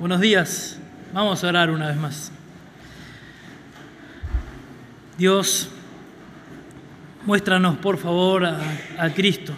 Buenos 0.00 0.20
días. 0.20 0.76
Vamos 1.12 1.44
a 1.44 1.48
orar 1.48 1.70
una 1.70 1.86
vez 1.86 1.96
más. 1.96 2.32
Dios, 5.16 5.68
muéstranos 7.24 7.76
por 7.76 7.96
favor 7.98 8.44
a, 8.44 8.60
a, 8.98 9.10
Cristo. 9.10 9.52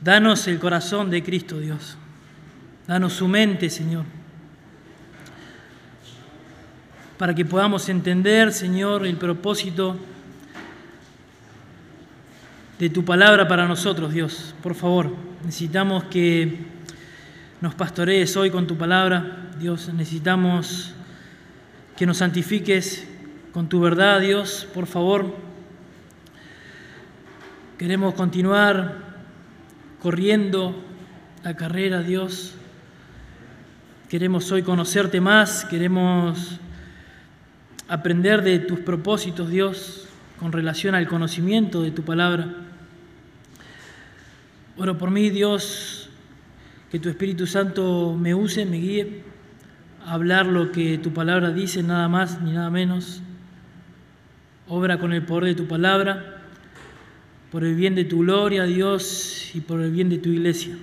Danos 0.00 0.48
el 0.48 0.58
corazón 0.58 1.10
de 1.10 1.22
Cristo, 1.22 1.60
Dios. 1.60 1.96
Danos 2.88 3.12
su 3.12 3.28
mente, 3.28 3.70
Señor. 3.70 4.04
Para 7.16 7.36
que 7.36 7.44
podamos 7.44 7.88
entender, 7.88 8.52
Señor, 8.52 9.06
el 9.06 9.16
propósito 9.16 9.96
de 12.80 12.90
tu 12.90 13.04
palabra 13.04 13.46
para 13.46 13.68
nosotros, 13.68 14.12
Dios. 14.12 14.56
Por 14.60 14.74
favor, 14.74 15.14
necesitamos 15.44 16.02
que 16.04 16.74
nos 17.60 17.74
pastorees 17.74 18.36
hoy 18.36 18.50
con 18.50 18.66
tu 18.66 18.76
palabra, 18.76 19.50
Dios. 19.58 19.92
Necesitamos 19.92 20.94
que 21.96 22.06
nos 22.06 22.18
santifiques 22.18 23.06
con 23.52 23.68
tu 23.68 23.80
verdad, 23.80 24.20
Dios, 24.20 24.66
por 24.74 24.86
favor. 24.86 25.34
Queremos 27.78 28.14
continuar 28.14 28.98
corriendo 30.02 30.74
la 31.42 31.56
carrera, 31.56 32.02
Dios. 32.02 32.54
Queremos 34.08 34.50
hoy 34.52 34.62
conocerte 34.62 35.20
más, 35.20 35.64
queremos 35.64 36.58
aprender 37.88 38.42
de 38.42 38.58
tus 38.58 38.80
propósitos, 38.80 39.48
Dios, 39.48 40.08
con 40.38 40.52
relación 40.52 40.94
al 40.94 41.08
conocimiento 41.08 41.82
de 41.82 41.90
tu 41.90 42.02
palabra. 42.02 42.54
Oro 44.76 44.98
por 44.98 45.10
mí, 45.10 45.30
Dios, 45.30 46.03
que 46.94 47.00
tu 47.00 47.08
Espíritu 47.08 47.44
Santo 47.48 48.16
me 48.16 48.36
use, 48.36 48.64
me 48.66 48.76
guíe 48.76 49.22
a 50.06 50.12
hablar 50.12 50.46
lo 50.46 50.70
que 50.70 50.96
tu 50.96 51.12
palabra 51.12 51.50
dice, 51.50 51.82
nada 51.82 52.06
más 52.06 52.40
ni 52.40 52.52
nada 52.52 52.70
menos. 52.70 53.20
Obra 54.68 55.00
con 55.00 55.12
el 55.12 55.24
poder 55.24 55.46
de 55.46 55.54
tu 55.56 55.66
palabra, 55.66 56.40
por 57.50 57.64
el 57.64 57.74
bien 57.74 57.96
de 57.96 58.04
tu 58.04 58.20
gloria, 58.20 58.62
Dios, 58.62 59.50
y 59.54 59.60
por 59.60 59.80
el 59.80 59.90
bien 59.90 60.08
de 60.08 60.18
tu 60.18 60.28
iglesia. 60.28 60.76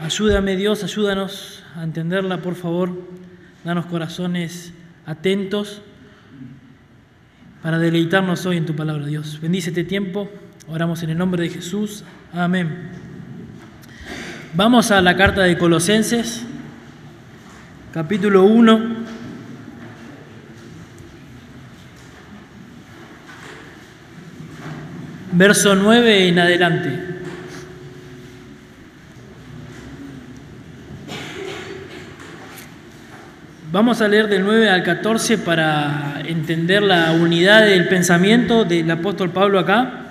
Ayúdame, 0.00 0.56
Dios, 0.56 0.82
ayúdanos 0.82 1.62
a 1.76 1.84
entenderla, 1.84 2.40
por 2.40 2.54
favor. 2.54 2.90
Danos 3.64 3.84
corazones 3.84 4.72
atentos 5.04 5.82
para 7.62 7.78
deleitarnos 7.78 8.46
hoy 8.46 8.56
en 8.56 8.64
tu 8.64 8.74
palabra, 8.74 9.04
Dios. 9.04 9.40
Bendice 9.42 9.68
este 9.68 9.84
tiempo. 9.84 10.30
Oramos 10.68 11.02
en 11.02 11.10
el 11.10 11.18
nombre 11.18 11.42
de 11.42 11.50
Jesús. 11.50 12.02
Amén. 12.32 13.09
Vamos 14.52 14.90
a 14.90 15.00
la 15.00 15.16
carta 15.16 15.42
de 15.42 15.56
Colosenses, 15.56 16.42
capítulo 17.94 18.42
1. 18.42 18.80
Verso 25.30 25.76
9 25.76 26.26
en 26.26 26.38
adelante. 26.40 26.98
Vamos 33.70 34.00
a 34.00 34.08
leer 34.08 34.26
del 34.26 34.42
9 34.42 34.68
al 34.68 34.82
14 34.82 35.38
para 35.38 36.22
entender 36.26 36.82
la 36.82 37.12
unidad 37.12 37.66
del 37.66 37.86
pensamiento 37.86 38.64
del 38.64 38.90
apóstol 38.90 39.30
Pablo 39.30 39.60
acá, 39.60 40.06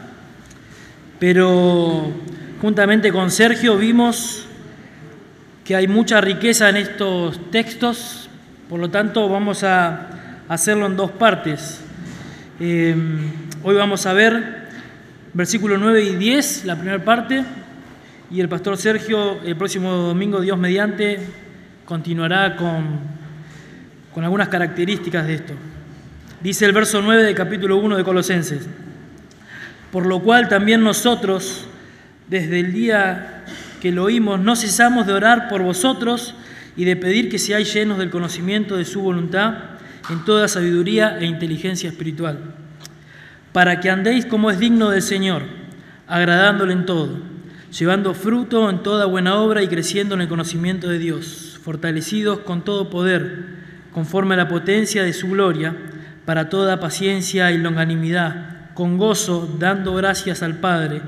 pero 1.20 2.14
juntamente 2.62 3.12
con 3.12 3.32
Sergio 3.32 3.78
vimos 3.78 4.46
que 5.66 5.76
hay 5.76 5.88
mucha 5.88 6.22
riqueza 6.22 6.70
en 6.70 6.78
estos 6.78 7.52
textos, 7.52 8.30
por 8.68 8.80
lo 8.80 8.90
tanto 8.90 9.28
vamos 9.30 9.64
a 9.64 10.44
hacerlo 10.48 10.86
en 10.86 10.96
dos 10.96 11.12
partes. 11.12 11.82
Eh, 12.60 12.96
hoy 13.64 13.76
vamos 13.76 14.06
a 14.06 14.14
ver 14.14 14.68
versículos 15.34 15.80
9 15.80 16.04
y 16.04 16.16
10, 16.16 16.66
la 16.66 16.76
primera 16.76 17.04
parte, 17.04 17.44
y 18.32 18.40
el 18.40 18.50
pastor 18.50 18.78
Sergio 18.78 19.42
el 19.44 19.56
próximo 19.56 19.92
domingo, 19.92 20.42
Dios 20.42 20.58
mediante, 20.58 21.20
continuará 21.86 22.56
con 22.56 23.20
con 24.14 24.26
algunas 24.26 24.50
características 24.50 25.28
de 25.28 25.36
esto. 25.36 25.54
Dice 26.42 26.66
el 26.66 26.74
verso 26.74 27.02
9 27.02 27.24
del 27.24 27.36
capítulo 27.36 27.78
1 27.78 27.96
de 27.96 28.04
Colosenses, 28.04 28.68
por 29.94 30.06
lo 30.06 30.20
cual 30.22 30.50
también 30.50 30.84
nosotros, 30.84 31.68
desde 32.30 32.60
el 32.60 32.74
día 32.74 33.44
que 33.82 33.92
lo 33.92 34.04
oímos, 34.04 34.40
no 34.40 34.56
cesamos 34.56 35.08
de 35.08 35.14
orar 35.14 35.50
por 35.50 35.64
vosotros 35.64 36.36
y 36.76 36.86
de 36.86 36.96
pedir 36.96 37.30
que 37.30 37.40
seáis 37.40 37.74
llenos 37.74 37.98
del 37.98 38.10
conocimiento 38.10 38.78
de 38.78 38.86
su 38.86 39.02
voluntad 39.02 39.56
en 40.10 40.24
toda 40.26 40.48
sabiduría 40.48 41.18
e 41.20 41.26
inteligencia 41.26 41.90
espiritual, 41.90 42.40
para 43.52 43.80
que 43.80 43.90
andéis 43.90 44.26
como 44.26 44.52
es 44.52 44.60
digno 44.60 44.90
del 44.90 45.02
Señor, 45.02 45.44
agradándole 46.08 46.74
en 46.74 46.86
todo, 46.86 47.20
llevando 47.78 48.14
fruto 48.14 48.70
en 48.70 48.82
toda 48.82 49.06
buena 49.06 49.36
obra 49.36 49.62
y 49.62 49.68
creciendo 49.68 50.16
en 50.16 50.22
el 50.22 50.28
conocimiento 50.28 50.90
de 50.90 51.00
Dios, 51.00 51.60
fortalecidos 51.64 52.40
con 52.40 52.64
todo 52.64 52.90
poder, 52.90 53.60
conforme 53.94 54.36
a 54.36 54.38
la 54.38 54.48
potencia 54.48 55.04
de 55.04 55.14
su 55.14 55.30
gloria, 55.30 55.76
para 56.26 56.50
toda 56.50 56.80
paciencia 56.80 57.52
y 57.52 57.58
longanimidad, 57.58 58.74
con 58.74 58.98
gozo, 58.98 59.56
dando 59.60 59.94
gracias 59.96 60.42
al 60.44 60.56
Padre, 60.56 61.02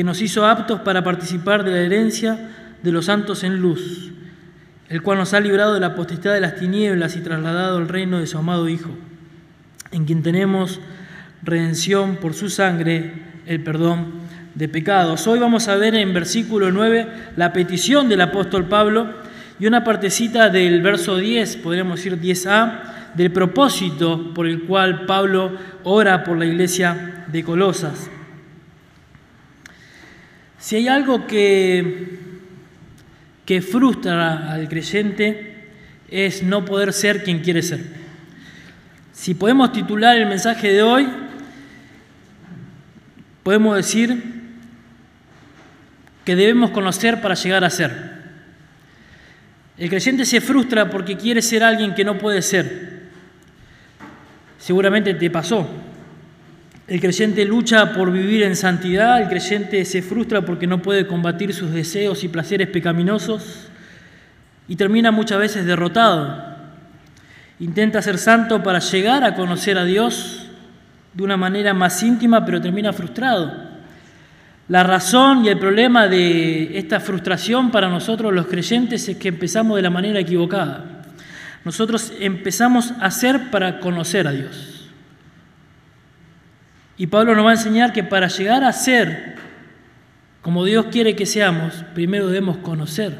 que 0.00 0.04
nos 0.04 0.22
hizo 0.22 0.46
aptos 0.46 0.80
para 0.80 1.04
participar 1.04 1.62
de 1.62 1.72
la 1.72 1.80
herencia 1.80 2.48
de 2.82 2.90
los 2.90 3.04
santos 3.04 3.44
en 3.44 3.60
luz, 3.60 4.10
el 4.88 5.02
cual 5.02 5.18
nos 5.18 5.34
ha 5.34 5.40
librado 5.40 5.74
de 5.74 5.80
la 5.80 5.94
potestad 5.94 6.32
de 6.32 6.40
las 6.40 6.56
tinieblas 6.56 7.16
y 7.16 7.20
trasladado 7.20 7.76
al 7.76 7.86
reino 7.86 8.18
de 8.18 8.26
su 8.26 8.38
amado 8.38 8.66
Hijo, 8.70 8.88
en 9.92 10.06
quien 10.06 10.22
tenemos 10.22 10.80
redención 11.42 12.16
por 12.16 12.32
su 12.32 12.48
sangre, 12.48 13.12
el 13.44 13.62
perdón 13.62 14.06
de 14.54 14.70
pecados. 14.70 15.26
Hoy 15.26 15.38
vamos 15.38 15.68
a 15.68 15.76
ver 15.76 15.94
en 15.94 16.14
versículo 16.14 16.72
9 16.72 17.06
la 17.36 17.52
petición 17.52 18.08
del 18.08 18.22
apóstol 18.22 18.68
Pablo 18.70 19.06
y 19.58 19.66
una 19.66 19.84
partecita 19.84 20.48
del 20.48 20.80
verso 20.80 21.18
10, 21.18 21.56
podríamos 21.56 21.96
decir 21.96 22.18
10a, 22.18 23.12
del 23.12 23.30
propósito 23.32 24.32
por 24.32 24.46
el 24.46 24.62
cual 24.62 25.04
Pablo 25.04 25.52
ora 25.84 26.24
por 26.24 26.38
la 26.38 26.46
iglesia 26.46 27.26
de 27.30 27.44
Colosas. 27.44 28.10
Si 30.60 30.76
hay 30.76 30.88
algo 30.88 31.26
que, 31.26 32.18
que 33.46 33.62
frustra 33.62 34.52
al 34.52 34.68
creyente 34.68 35.64
es 36.08 36.42
no 36.42 36.66
poder 36.66 36.92
ser 36.92 37.24
quien 37.24 37.40
quiere 37.40 37.62
ser. 37.62 37.80
Si 39.12 39.34
podemos 39.34 39.72
titular 39.72 40.16
el 40.18 40.26
mensaje 40.26 40.70
de 40.70 40.82
hoy, 40.82 41.08
podemos 43.42 43.74
decir 43.74 44.22
que 46.24 46.36
debemos 46.36 46.70
conocer 46.72 47.22
para 47.22 47.34
llegar 47.34 47.64
a 47.64 47.70
ser. 47.70 48.20
El 49.78 49.88
creyente 49.88 50.26
se 50.26 50.42
frustra 50.42 50.90
porque 50.90 51.16
quiere 51.16 51.40
ser 51.40 51.64
alguien 51.64 51.94
que 51.94 52.04
no 52.04 52.18
puede 52.18 52.42
ser. 52.42 53.08
Seguramente 54.58 55.14
te 55.14 55.30
pasó. 55.30 55.66
El 56.90 57.00
creyente 57.00 57.44
lucha 57.44 57.92
por 57.92 58.10
vivir 58.10 58.42
en 58.42 58.56
santidad, 58.56 59.22
el 59.22 59.28
creyente 59.28 59.84
se 59.84 60.02
frustra 60.02 60.40
porque 60.40 60.66
no 60.66 60.82
puede 60.82 61.06
combatir 61.06 61.54
sus 61.54 61.70
deseos 61.70 62.24
y 62.24 62.28
placeres 62.28 62.66
pecaminosos 62.66 63.68
y 64.66 64.74
termina 64.74 65.12
muchas 65.12 65.38
veces 65.38 65.66
derrotado. 65.66 66.56
Intenta 67.60 68.02
ser 68.02 68.18
santo 68.18 68.64
para 68.64 68.80
llegar 68.80 69.22
a 69.22 69.36
conocer 69.36 69.78
a 69.78 69.84
Dios 69.84 70.48
de 71.14 71.22
una 71.22 71.36
manera 71.36 71.74
más 71.74 72.02
íntima, 72.02 72.44
pero 72.44 72.60
termina 72.60 72.92
frustrado. 72.92 73.54
La 74.66 74.82
razón 74.82 75.44
y 75.44 75.48
el 75.48 75.60
problema 75.60 76.08
de 76.08 76.76
esta 76.76 76.98
frustración 76.98 77.70
para 77.70 77.88
nosotros 77.88 78.34
los 78.34 78.48
creyentes 78.48 79.08
es 79.08 79.16
que 79.16 79.28
empezamos 79.28 79.76
de 79.76 79.82
la 79.82 79.90
manera 79.90 80.18
equivocada. 80.18 81.04
Nosotros 81.64 82.12
empezamos 82.18 82.92
a 83.00 83.12
ser 83.12 83.48
para 83.52 83.78
conocer 83.78 84.26
a 84.26 84.32
Dios. 84.32 84.79
Y 87.00 87.06
Pablo 87.06 87.34
nos 87.34 87.46
va 87.46 87.52
a 87.52 87.54
enseñar 87.54 87.94
que 87.94 88.04
para 88.04 88.28
llegar 88.28 88.62
a 88.62 88.74
ser 88.74 89.36
como 90.42 90.66
Dios 90.66 90.88
quiere 90.92 91.16
que 91.16 91.24
seamos, 91.24 91.82
primero 91.94 92.26
debemos 92.26 92.58
conocer. 92.58 93.18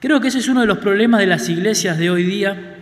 Creo 0.00 0.18
que 0.18 0.28
ese 0.28 0.38
es 0.38 0.48
uno 0.48 0.62
de 0.62 0.66
los 0.66 0.78
problemas 0.78 1.20
de 1.20 1.26
las 1.26 1.50
iglesias 1.50 1.98
de 1.98 2.08
hoy 2.08 2.22
día, 2.22 2.76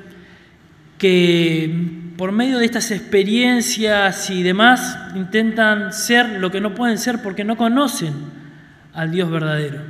que 0.96 2.12
por 2.16 2.30
medio 2.30 2.58
de 2.58 2.66
estas 2.66 2.92
experiencias 2.92 4.30
y 4.30 4.44
demás, 4.44 4.96
intentan 5.16 5.92
ser 5.92 6.38
lo 6.38 6.52
que 6.52 6.60
no 6.60 6.76
pueden 6.76 6.96
ser 6.96 7.20
porque 7.20 7.42
no 7.42 7.56
conocen 7.56 8.14
al 8.94 9.10
Dios 9.10 9.28
verdadero. 9.28 9.80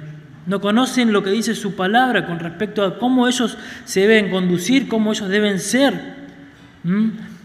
No 0.46 0.62
conocen 0.62 1.12
lo 1.12 1.22
que 1.22 1.28
dice 1.28 1.54
su 1.54 1.76
palabra 1.76 2.26
con 2.26 2.38
respecto 2.38 2.82
a 2.82 2.98
cómo 2.98 3.28
ellos 3.28 3.58
se 3.84 4.00
deben 4.00 4.30
conducir, 4.30 4.88
cómo 4.88 5.12
ellos 5.12 5.28
deben 5.28 5.58
ser. 5.58 5.92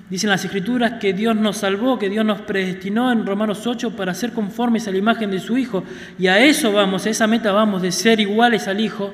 Dicen 0.09 0.29
las 0.29 0.45
Escrituras 0.45 0.93
que 0.99 1.13
Dios 1.13 1.35
nos 1.35 1.57
salvó, 1.57 1.97
que 1.97 2.09
Dios 2.09 2.23
nos 2.23 2.41
predestinó 2.41 3.11
en 3.11 3.25
Romanos 3.25 3.65
8 3.65 3.95
para 3.95 4.13
ser 4.13 4.33
conformes 4.33 4.87
a 4.87 4.91
la 4.91 4.97
imagen 4.97 5.31
de 5.31 5.39
su 5.39 5.57
Hijo. 5.57 5.83
Y 6.19 6.27
a 6.27 6.43
eso 6.43 6.71
vamos, 6.71 7.05
a 7.05 7.09
esa 7.09 7.25
meta 7.25 7.51
vamos, 7.51 7.81
de 7.81 7.91
ser 7.91 8.19
iguales 8.19 8.67
al 8.67 8.79
Hijo. 8.79 9.11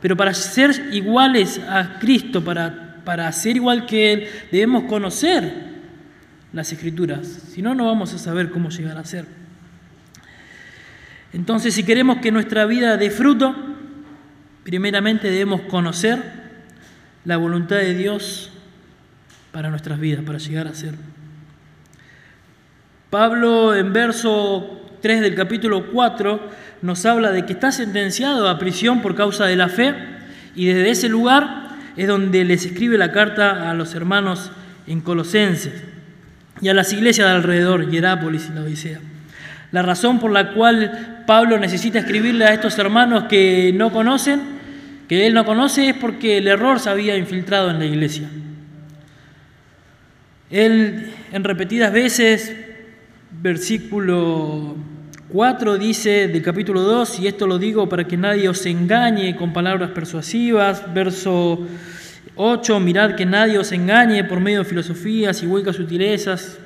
Pero 0.00 0.16
para 0.16 0.34
ser 0.34 0.88
iguales 0.92 1.60
a 1.68 1.98
Cristo, 2.00 2.42
para, 2.42 3.02
para 3.04 3.30
ser 3.30 3.56
igual 3.56 3.86
que 3.86 4.12
Él, 4.12 4.28
debemos 4.50 4.84
conocer 4.84 5.76
las 6.52 6.72
Escrituras. 6.72 7.26
Si 7.52 7.62
no, 7.62 7.76
no 7.76 7.86
vamos 7.86 8.12
a 8.12 8.18
saber 8.18 8.50
cómo 8.50 8.70
llegar 8.70 8.98
a 8.98 9.04
ser. 9.04 9.26
Entonces, 11.32 11.74
si 11.74 11.84
queremos 11.84 12.18
que 12.18 12.32
nuestra 12.32 12.66
vida 12.66 12.96
dé 12.96 13.10
fruto, 13.10 13.54
primeramente 14.64 15.30
debemos 15.30 15.60
conocer 15.62 16.20
la 17.24 17.36
voluntad 17.36 17.76
de 17.76 17.94
Dios 17.94 18.50
para 19.56 19.70
nuestras 19.70 19.98
vidas, 19.98 20.22
para 20.22 20.36
llegar 20.36 20.68
a 20.68 20.74
ser. 20.74 20.92
Pablo 23.08 23.74
en 23.74 23.90
verso 23.90 24.82
3 25.00 25.22
del 25.22 25.34
capítulo 25.34 25.86
4 25.92 26.50
nos 26.82 27.06
habla 27.06 27.32
de 27.32 27.46
que 27.46 27.54
está 27.54 27.72
sentenciado 27.72 28.50
a 28.50 28.58
prisión 28.58 29.00
por 29.00 29.14
causa 29.14 29.46
de 29.46 29.56
la 29.56 29.70
fe 29.70 29.94
y 30.54 30.66
desde 30.66 30.90
ese 30.90 31.08
lugar 31.08 31.70
es 31.96 32.06
donde 32.06 32.44
les 32.44 32.66
escribe 32.66 32.98
la 32.98 33.12
carta 33.12 33.70
a 33.70 33.72
los 33.72 33.94
hermanos 33.94 34.52
en 34.86 35.00
Colosenses 35.00 35.82
y 36.60 36.68
a 36.68 36.74
las 36.74 36.92
iglesias 36.92 37.26
de 37.26 37.36
alrededor, 37.36 37.90
Hierápolis 37.90 38.50
y 38.50 38.54
la 38.54 38.60
Odisea. 38.60 39.00
La 39.72 39.80
razón 39.80 40.20
por 40.20 40.32
la 40.32 40.52
cual 40.52 41.22
Pablo 41.26 41.58
necesita 41.58 41.98
escribirle 41.98 42.44
a 42.44 42.52
estos 42.52 42.76
hermanos 42.76 43.24
que 43.24 43.72
no 43.74 43.90
conocen, 43.90 44.38
que 45.08 45.26
él 45.26 45.32
no 45.32 45.46
conoce, 45.46 45.88
es 45.88 45.96
porque 45.96 46.36
el 46.36 46.46
error 46.46 46.78
se 46.78 46.90
había 46.90 47.16
infiltrado 47.16 47.70
en 47.70 47.78
la 47.78 47.86
iglesia. 47.86 48.28
Él 50.50 51.12
en 51.32 51.44
repetidas 51.44 51.92
veces, 51.92 52.54
versículo 53.42 54.76
4 55.28 55.76
dice 55.76 56.28
del 56.28 56.42
capítulo 56.42 56.82
2, 56.82 57.20
y 57.20 57.26
esto 57.26 57.48
lo 57.48 57.58
digo 57.58 57.88
para 57.88 58.04
que 58.04 58.16
nadie 58.16 58.48
os 58.48 58.64
engañe 58.64 59.34
con 59.34 59.52
palabras 59.52 59.90
persuasivas, 59.90 60.94
verso 60.94 61.66
8, 62.36 62.80
mirad 62.80 63.16
que 63.16 63.26
nadie 63.26 63.58
os 63.58 63.72
engañe 63.72 64.22
por 64.22 64.38
medio 64.38 64.60
de 64.60 64.64
filosofías 64.66 65.42
y 65.42 65.46
huecas 65.46 65.76
sutilezas, 65.76 66.58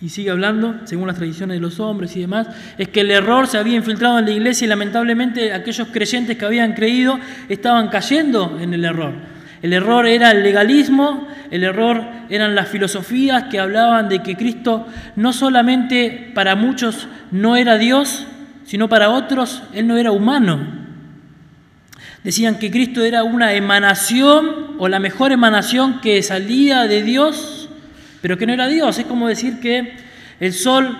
y 0.00 0.10
sigue 0.10 0.30
hablando, 0.30 0.76
según 0.84 1.08
las 1.08 1.16
tradiciones 1.16 1.56
de 1.56 1.60
los 1.60 1.80
hombres 1.80 2.14
y 2.16 2.20
demás, 2.20 2.48
es 2.78 2.88
que 2.88 3.00
el 3.00 3.10
error 3.10 3.48
se 3.48 3.58
había 3.58 3.76
infiltrado 3.76 4.18
en 4.20 4.26
la 4.26 4.30
iglesia 4.30 4.66
y 4.66 4.68
lamentablemente 4.68 5.52
aquellos 5.52 5.88
creyentes 5.88 6.36
que 6.36 6.44
habían 6.44 6.74
creído 6.74 7.18
estaban 7.48 7.88
cayendo 7.88 8.58
en 8.60 8.74
el 8.74 8.84
error. 8.84 9.14
El 9.62 9.72
error 9.72 10.06
era 10.06 10.30
el 10.30 10.42
legalismo, 10.42 11.26
el 11.50 11.64
error 11.64 12.04
eran 12.28 12.54
las 12.54 12.68
filosofías 12.68 13.44
que 13.44 13.60
hablaban 13.60 14.08
de 14.08 14.22
que 14.22 14.36
Cristo 14.36 14.86
no 15.14 15.32
solamente 15.32 16.32
para 16.34 16.56
muchos 16.56 17.08
no 17.30 17.56
era 17.56 17.78
Dios, 17.78 18.26
sino 18.64 18.88
para 18.88 19.10
otros 19.10 19.62
Él 19.72 19.86
no 19.86 19.96
era 19.96 20.10
humano. 20.10 20.86
Decían 22.24 22.58
que 22.58 22.72
Cristo 22.72 23.04
era 23.04 23.22
una 23.22 23.52
emanación 23.52 24.74
o 24.78 24.88
la 24.88 24.98
mejor 24.98 25.30
emanación 25.30 26.00
que 26.00 26.22
salía 26.24 26.88
de 26.88 27.02
Dios, 27.02 27.68
pero 28.20 28.36
que 28.36 28.46
no 28.46 28.52
era 28.52 28.66
Dios. 28.66 28.98
Es 28.98 29.06
como 29.06 29.28
decir 29.28 29.60
que 29.60 29.94
el 30.40 30.52
sol 30.52 30.98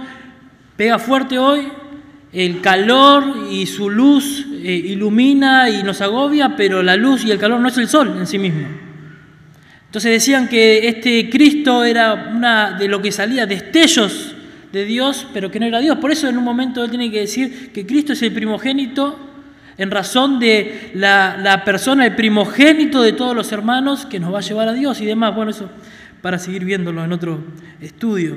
pega 0.76 1.00
fuerte 1.00 1.38
hoy, 1.38 1.66
el 2.32 2.60
calor 2.60 3.49
y 3.50 3.66
su 3.66 3.90
luz 3.90 4.46
eh, 4.52 4.72
ilumina 4.72 5.69
y 5.69 5.82
nos 5.82 6.00
agobia, 6.00 6.54
pero 6.56 6.82
la 6.82 6.94
luz 6.94 7.25
y 7.25 7.32
el 7.32 7.38
calor 7.38 7.58
no 7.58 7.69
es 7.69 7.78
el 7.78 7.88
sol 7.88 8.14
en 8.19 8.26
sí 8.26 8.38
mismo. 8.38 8.86
Entonces 9.87 10.12
decían 10.12 10.49
que 10.49 10.88
este 10.88 11.31
Cristo 11.31 11.85
era 11.85 12.33
una 12.35 12.73
de 12.73 12.88
lo 12.88 13.00
que 13.00 13.12
salía 13.12 13.47
destellos 13.47 14.35
de 14.73 14.85
Dios, 14.85 15.27
pero 15.33 15.50
que 15.50 15.61
no 15.61 15.67
era 15.67 15.81
Dios. 15.81 15.99
Por 15.99 16.11
eso 16.11 16.29
en 16.29 16.37
un 16.37 16.44
momento 16.44 16.85
él 16.85 16.91
tiene 16.91 17.11
que 17.11 17.21
decir 17.21 17.73
que 17.73 17.87
Cristo 17.87 18.12
es 18.12 18.23
el 18.23 18.33
primogénito 18.33 19.19
en 19.79 19.91
razón 19.91 20.38
de 20.38 20.91
la, 20.94 21.37
la 21.43 21.65
persona, 21.65 22.06
el 22.06 22.15
primogénito 22.15 23.03
de 23.03 23.12
todos 23.12 23.35
los 23.35 23.53
hermanos 23.53 24.06
que 24.06 24.19
nos 24.19 24.33
va 24.33 24.38
a 24.38 24.43
llevar 24.43 24.69
a 24.69 24.73
Dios 24.73 25.00
y 25.00 25.06
demás. 25.06 25.35
Bueno, 25.35 25.50
eso 25.50 25.71
para 26.23 26.38
seguir 26.38 26.65
viéndolo 26.65 27.05
en 27.05 27.12
otro 27.12 27.38
estudio. 27.81 28.37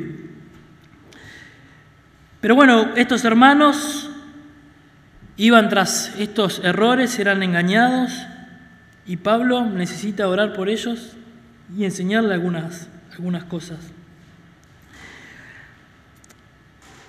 Pero 2.40 2.56
bueno, 2.56 2.92
estos 2.96 3.26
hermanos 3.26 4.12
iban 5.38 5.70
tras 5.70 6.14
estos 6.20 6.62
errores, 6.64 7.18
eran 7.20 7.42
engañados 7.42 8.12
y 9.06 9.18
Pablo 9.18 9.66
necesita 9.66 10.28
orar 10.28 10.54
por 10.54 10.70
ellos 10.70 11.18
y 11.78 11.86
enseñarle 11.86 12.34
algunas, 12.34 12.90
algunas 13.12 13.44
cosas. 13.46 13.80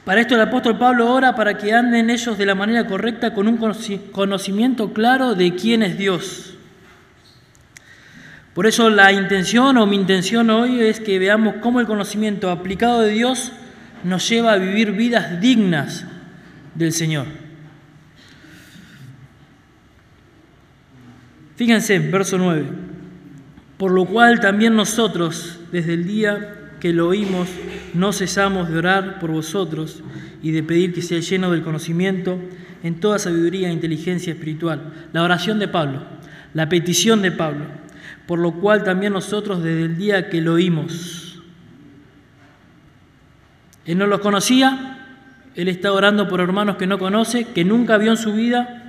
Para 0.05 0.23
esto 0.23 0.35
el 0.35 0.41
apóstol 0.41 0.79
Pablo 0.79 1.13
ora 1.13 1.35
para 1.35 1.57
que 1.57 1.73
anden 1.73 2.11
ellos 2.11 2.37
de 2.37 2.47
la 2.47 2.55
manera 2.55 2.87
correcta 2.87 3.35
con 3.35 3.47
un 3.47 3.59
conocimiento 4.13 4.93
claro 4.93 5.35
de 5.35 5.55
quién 5.55 5.83
es 5.83 5.99
Dios. 5.99 6.57
Por 8.55 8.67
eso 8.67 8.91
la 8.91 9.13
intención 9.13 9.77
o 9.77 9.87
mi 9.87 9.97
intención 9.97 10.51
hoy 10.51 10.81
es 10.81 11.01
que 11.01 11.19
veamos 11.19 11.57
cómo 11.61 11.81
el 11.81 11.87
conocimiento 11.87 12.51
aplicado 12.51 13.03
de 13.03 13.13
Dios 13.13 13.53
nos 14.03 14.29
lleva 14.29 14.53
a 14.53 14.57
vivir 14.57 14.93
vidas 14.93 15.41
dignas 15.41 16.05
del 16.75 16.93
Señor. 16.93 17.27
Fíjense, 21.57 21.99
verso 21.99 22.39
9. 22.39 22.65
Por 23.81 23.93
lo 23.93 24.05
cual 24.05 24.41
también 24.41 24.77
nosotros, 24.77 25.59
desde 25.73 25.95
el 25.95 26.07
día 26.07 26.75
que 26.81 26.93
lo 26.93 27.09
oímos, 27.09 27.49
no 27.95 28.13
cesamos 28.13 28.69
de 28.69 28.77
orar 28.77 29.19
por 29.19 29.31
vosotros 29.31 30.03
y 30.43 30.51
de 30.51 30.63
pedir 30.63 30.93
que 30.93 31.01
sea 31.01 31.21
lleno 31.21 31.51
del 31.51 31.63
conocimiento 31.63 32.39
en 32.83 33.01
toda 33.01 33.19
sabiduría 33.19 33.71
e 33.71 33.73
inteligencia 33.73 34.35
espiritual. 34.35 35.09
La 35.15 35.23
oración 35.23 35.59
de 35.59 35.67
Pablo, 35.67 36.03
la 36.53 36.69
petición 36.69 37.23
de 37.23 37.33
Pablo. 37.33 37.65
Por 38.27 38.39
lo 38.39 38.53
cual 38.53 38.85
también 38.85 39.15
nosotros, 39.15 39.63
desde 39.63 39.85
el 39.85 39.97
día 39.97 40.29
que 40.29 40.43
lo 40.43 40.53
oímos, 40.53 41.43
él 43.87 43.97
no 43.97 44.07
los 44.07 44.21
conocía, 44.21 45.07
él 45.55 45.69
está 45.69 45.91
orando 45.91 46.29
por 46.29 46.41
hermanos 46.41 46.77
que 46.77 46.87
no 46.87 46.99
conoce, 46.99 47.47
que 47.55 47.65
nunca 47.65 47.97
vio 47.97 48.11
en 48.11 48.19
su 48.19 48.35
vida. 48.35 48.80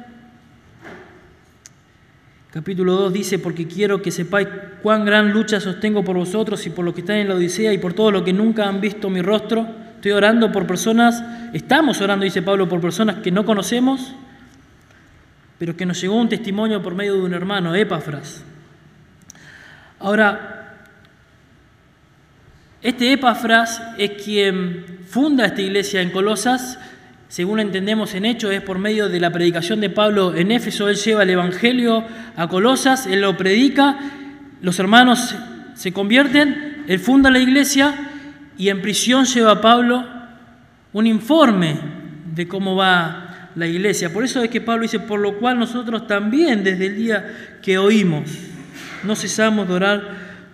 Capítulo 2.51 2.95
2 2.95 3.13
dice, 3.13 3.39
porque 3.39 3.65
quiero 3.65 4.01
que 4.01 4.11
sepáis 4.11 4.49
cuán 4.83 5.05
gran 5.05 5.31
lucha 5.31 5.61
sostengo 5.61 6.03
por 6.03 6.17
vosotros 6.17 6.67
y 6.67 6.69
por 6.69 6.83
los 6.83 6.93
que 6.93 6.99
están 6.99 7.15
en 7.15 7.29
la 7.29 7.35
Odisea 7.35 7.71
y 7.71 7.77
por 7.77 7.93
todo 7.93 8.11
lo 8.11 8.25
que 8.25 8.33
nunca 8.33 8.67
han 8.67 8.81
visto 8.81 9.09
mi 9.09 9.21
rostro. 9.21 9.65
Estoy 9.95 10.11
orando 10.11 10.51
por 10.51 10.67
personas, 10.67 11.23
estamos 11.53 12.01
orando, 12.01 12.25
dice 12.25 12.41
Pablo, 12.41 12.67
por 12.67 12.81
personas 12.81 13.19
que 13.19 13.31
no 13.31 13.45
conocemos, 13.45 14.13
pero 15.59 15.77
que 15.77 15.85
nos 15.85 16.01
llegó 16.01 16.15
un 16.15 16.27
testimonio 16.27 16.83
por 16.83 16.93
medio 16.93 17.13
de 17.13 17.21
un 17.21 17.33
hermano, 17.33 17.73
Epafras. 17.73 18.43
Ahora, 19.99 20.75
este 22.81 23.13
Epafras 23.13 23.81
es 23.97 24.21
quien 24.21 25.05
funda 25.07 25.45
esta 25.45 25.61
iglesia 25.61 26.01
en 26.01 26.11
Colosas, 26.11 26.77
según 27.31 27.61
entendemos 27.61 28.13
en 28.13 28.25
Hechos, 28.25 28.51
es 28.51 28.61
por 28.61 28.77
medio 28.77 29.07
de 29.07 29.21
la 29.21 29.31
predicación 29.31 29.79
de 29.79 29.89
Pablo 29.89 30.35
en 30.35 30.51
Éfeso, 30.51 30.89
él 30.89 30.97
lleva 30.97 31.23
el 31.23 31.29
Evangelio 31.29 32.03
a 32.35 32.49
Colosas, 32.49 33.07
él 33.07 33.21
lo 33.21 33.37
predica, 33.37 33.97
los 34.61 34.77
hermanos 34.79 35.33
se 35.73 35.93
convierten, 35.93 36.83
él 36.89 36.99
funda 36.99 37.31
la 37.31 37.39
iglesia 37.39 37.95
y 38.57 38.67
en 38.67 38.81
prisión 38.81 39.23
lleva 39.23 39.51
a 39.51 39.61
Pablo 39.61 40.05
un 40.91 41.07
informe 41.07 41.79
de 42.35 42.49
cómo 42.49 42.75
va 42.75 43.51
la 43.55 43.65
iglesia. 43.65 44.11
Por 44.11 44.25
eso 44.25 44.43
es 44.43 44.49
que 44.49 44.59
Pablo 44.59 44.81
dice, 44.81 44.99
por 44.99 45.21
lo 45.21 45.37
cual 45.39 45.57
nosotros 45.57 46.07
también 46.07 46.65
desde 46.65 46.87
el 46.87 46.97
día 46.97 47.57
que 47.61 47.77
oímos, 47.77 48.29
no 49.05 49.15
cesamos 49.15 49.69
de 49.69 49.73
orar 49.73 50.01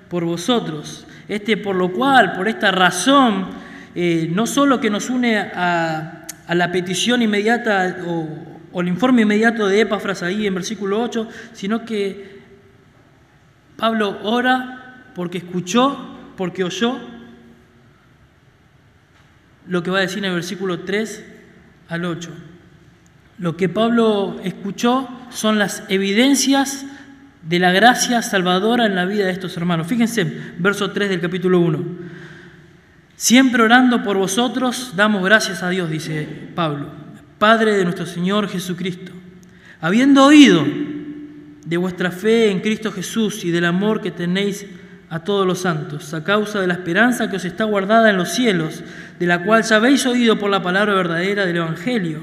por 0.09 0.25
vosotros. 0.25 1.07
Este, 1.27 1.57
por 1.57 1.75
lo 1.75 1.91
cual, 1.91 2.33
por 2.33 2.47
esta 2.47 2.69
razón, 2.69 3.47
eh, 3.95 4.29
no 4.31 4.45
solo 4.45 4.79
que 4.79 4.91
nos 4.91 5.09
une 5.09 5.39
a, 5.39 6.16
la 6.55 6.71
petición 6.71 7.21
inmediata 7.21 7.97
o, 8.05 8.79
el 8.79 8.87
informe 8.87 9.23
inmediato 9.23 9.67
de 9.67 9.81
Epafras 9.81 10.21
ahí 10.21 10.45
en 10.45 10.53
versículo 10.53 11.01
8, 11.01 11.27
sino 11.53 11.83
que 11.83 12.41
Pablo 13.75 14.19
ora 14.23 15.03
porque 15.15 15.39
escuchó, 15.39 16.15
porque 16.35 16.63
oyó 16.63 16.99
lo 19.67 19.81
que 19.81 19.89
va 19.89 19.97
a 19.97 20.01
decir 20.01 20.19
en 20.19 20.25
el 20.25 20.35
versículo 20.35 20.81
3 20.81 21.25
al 21.89 22.05
8. 22.05 22.29
Lo 23.39 23.57
que 23.57 23.69
Pablo 23.69 24.39
escuchó 24.43 25.09
son 25.29 25.57
las 25.57 25.83
evidencias 25.89 26.85
de 27.41 27.59
la 27.59 27.71
gracia 27.71 28.21
salvadora 28.21 28.85
en 28.85 28.95
la 28.95 29.05
vida 29.05 29.25
de 29.25 29.31
estos 29.31 29.55
hermanos. 29.57 29.87
Fíjense, 29.87 30.23
verso 30.57 30.91
3 30.91 31.09
del 31.09 31.21
capítulo 31.21 31.59
1. 31.59 31.85
Siempre 33.17 33.63
orando 33.63 34.03
por 34.03 34.15
vosotros, 34.15 34.93
damos 34.95 35.23
gracias 35.23 35.63
a 35.63 35.69
Dios, 35.69 35.89
dice 35.89 36.29
Pablo, 36.53 36.91
Padre 37.39 37.75
de 37.75 37.83
nuestro 37.83 38.05
Señor 38.05 38.47
Jesucristo, 38.47 39.11
habiendo 39.81 40.23
oído 40.23 40.63
de 41.65 41.77
vuestra 41.77 42.11
fe 42.11 42.51
en 42.51 42.59
Cristo 42.59 42.91
Jesús 42.91 43.43
y 43.43 43.49
del 43.49 43.65
amor 43.65 44.01
que 44.01 44.11
tenéis 44.11 44.67
a 45.09 45.23
todos 45.23 45.47
los 45.47 45.61
santos, 45.61 46.13
a 46.13 46.23
causa 46.23 46.61
de 46.61 46.67
la 46.67 46.75
esperanza 46.75 47.27
que 47.27 47.37
os 47.37 47.45
está 47.45 47.63
guardada 47.63 48.11
en 48.11 48.17
los 48.17 48.29
cielos, 48.29 48.83
de 49.17 49.25
la 49.25 49.41
cual 49.41 49.63
ya 49.63 49.77
habéis 49.77 50.05
oído 50.05 50.37
por 50.37 50.51
la 50.51 50.61
palabra 50.61 50.93
verdadera 50.93 51.47
del 51.47 51.57
Evangelio, 51.57 52.19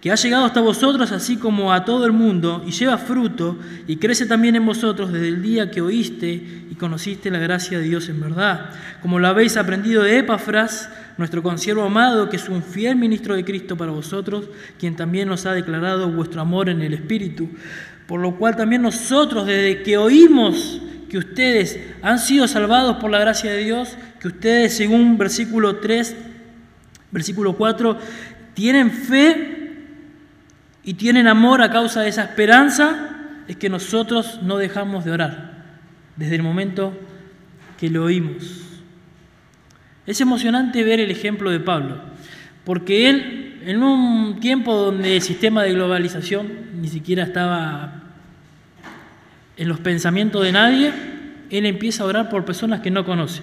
que 0.00 0.10
ha 0.10 0.14
llegado 0.14 0.46
hasta 0.46 0.60
vosotros 0.60 1.12
así 1.12 1.36
como 1.36 1.72
a 1.72 1.84
todo 1.84 2.06
el 2.06 2.12
mundo, 2.12 2.64
y 2.66 2.70
lleva 2.70 2.96
fruto, 2.96 3.58
y 3.86 3.96
crece 3.96 4.24
también 4.26 4.56
en 4.56 4.64
vosotros 4.64 5.12
desde 5.12 5.28
el 5.28 5.42
día 5.42 5.70
que 5.70 5.82
oíste 5.82 6.32
y 6.70 6.74
conociste 6.76 7.30
la 7.30 7.38
gracia 7.38 7.78
de 7.78 7.84
Dios 7.84 8.08
en 8.08 8.20
verdad, 8.20 8.70
como 9.02 9.18
lo 9.18 9.28
habéis 9.28 9.56
aprendido 9.58 10.02
de 10.02 10.18
Epafras, 10.18 10.88
nuestro 11.18 11.42
consiervo 11.42 11.82
amado, 11.82 12.30
que 12.30 12.36
es 12.36 12.48
un 12.48 12.62
fiel 12.62 12.96
ministro 12.96 13.34
de 13.34 13.44
Cristo 13.44 13.76
para 13.76 13.92
vosotros, 13.92 14.46
quien 14.78 14.96
también 14.96 15.28
nos 15.28 15.44
ha 15.44 15.52
declarado 15.52 16.10
vuestro 16.10 16.40
amor 16.40 16.70
en 16.70 16.80
el 16.80 16.94
Espíritu, 16.94 17.50
por 18.06 18.20
lo 18.20 18.36
cual 18.36 18.56
también 18.56 18.80
nosotros, 18.80 19.46
desde 19.46 19.82
que 19.82 19.98
oímos 19.98 20.80
que 21.10 21.18
ustedes 21.18 21.78
han 22.02 22.18
sido 22.18 22.48
salvados 22.48 22.96
por 22.96 23.10
la 23.10 23.18
gracia 23.18 23.52
de 23.52 23.64
Dios, 23.64 23.98
que 24.18 24.28
ustedes, 24.28 24.74
según 24.74 25.18
versículo 25.18 25.76
3, 25.76 26.16
versículo 27.10 27.54
4, 27.54 27.98
tienen 28.54 28.90
fe 28.90 29.59
y 30.82 30.94
tienen 30.94 31.26
amor 31.26 31.62
a 31.62 31.70
causa 31.70 32.02
de 32.02 32.08
esa 32.08 32.24
esperanza, 32.24 33.16
es 33.48 33.56
que 33.56 33.68
nosotros 33.68 34.40
no 34.42 34.56
dejamos 34.56 35.04
de 35.04 35.10
orar 35.10 35.50
desde 36.16 36.36
el 36.36 36.42
momento 36.42 36.98
que 37.78 37.90
lo 37.90 38.04
oímos. 38.04 38.62
Es 40.06 40.20
emocionante 40.20 40.82
ver 40.82 41.00
el 41.00 41.10
ejemplo 41.10 41.50
de 41.50 41.60
Pablo, 41.60 42.00
porque 42.64 43.10
él, 43.10 43.60
en 43.64 43.82
un 43.82 44.40
tiempo 44.40 44.74
donde 44.74 45.16
el 45.16 45.22
sistema 45.22 45.62
de 45.62 45.72
globalización 45.72 46.48
ni 46.80 46.88
siquiera 46.88 47.24
estaba 47.24 48.02
en 49.56 49.68
los 49.68 49.80
pensamientos 49.80 50.42
de 50.42 50.52
nadie, 50.52 50.92
él 51.50 51.66
empieza 51.66 52.04
a 52.04 52.06
orar 52.06 52.28
por 52.28 52.44
personas 52.44 52.80
que 52.80 52.90
no 52.90 53.04
conoce. 53.04 53.42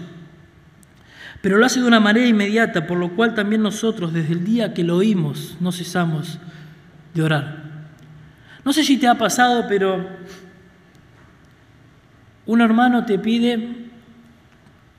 Pero 1.42 1.58
lo 1.58 1.66
hace 1.66 1.80
de 1.80 1.88
una 1.88 2.00
manera 2.00 2.28
inmediata, 2.28 2.88
por 2.88 2.98
lo 2.98 3.16
cual 3.16 3.36
también 3.36 3.62
nosotros, 3.62 4.14
desde 4.14 4.34
el 4.34 4.44
día 4.44 4.74
que 4.74 4.84
lo 4.84 4.98
oímos, 4.98 5.58
no 5.60 5.72
cesamos 5.72 6.40
de 7.18 7.24
orar. 7.24 7.64
No 8.64 8.72
sé 8.72 8.84
si 8.84 8.98
te 8.98 9.08
ha 9.08 9.18
pasado, 9.18 9.66
pero 9.68 10.08
un 12.46 12.62
hermano 12.62 13.06
te 13.06 13.20
pide 13.20 13.54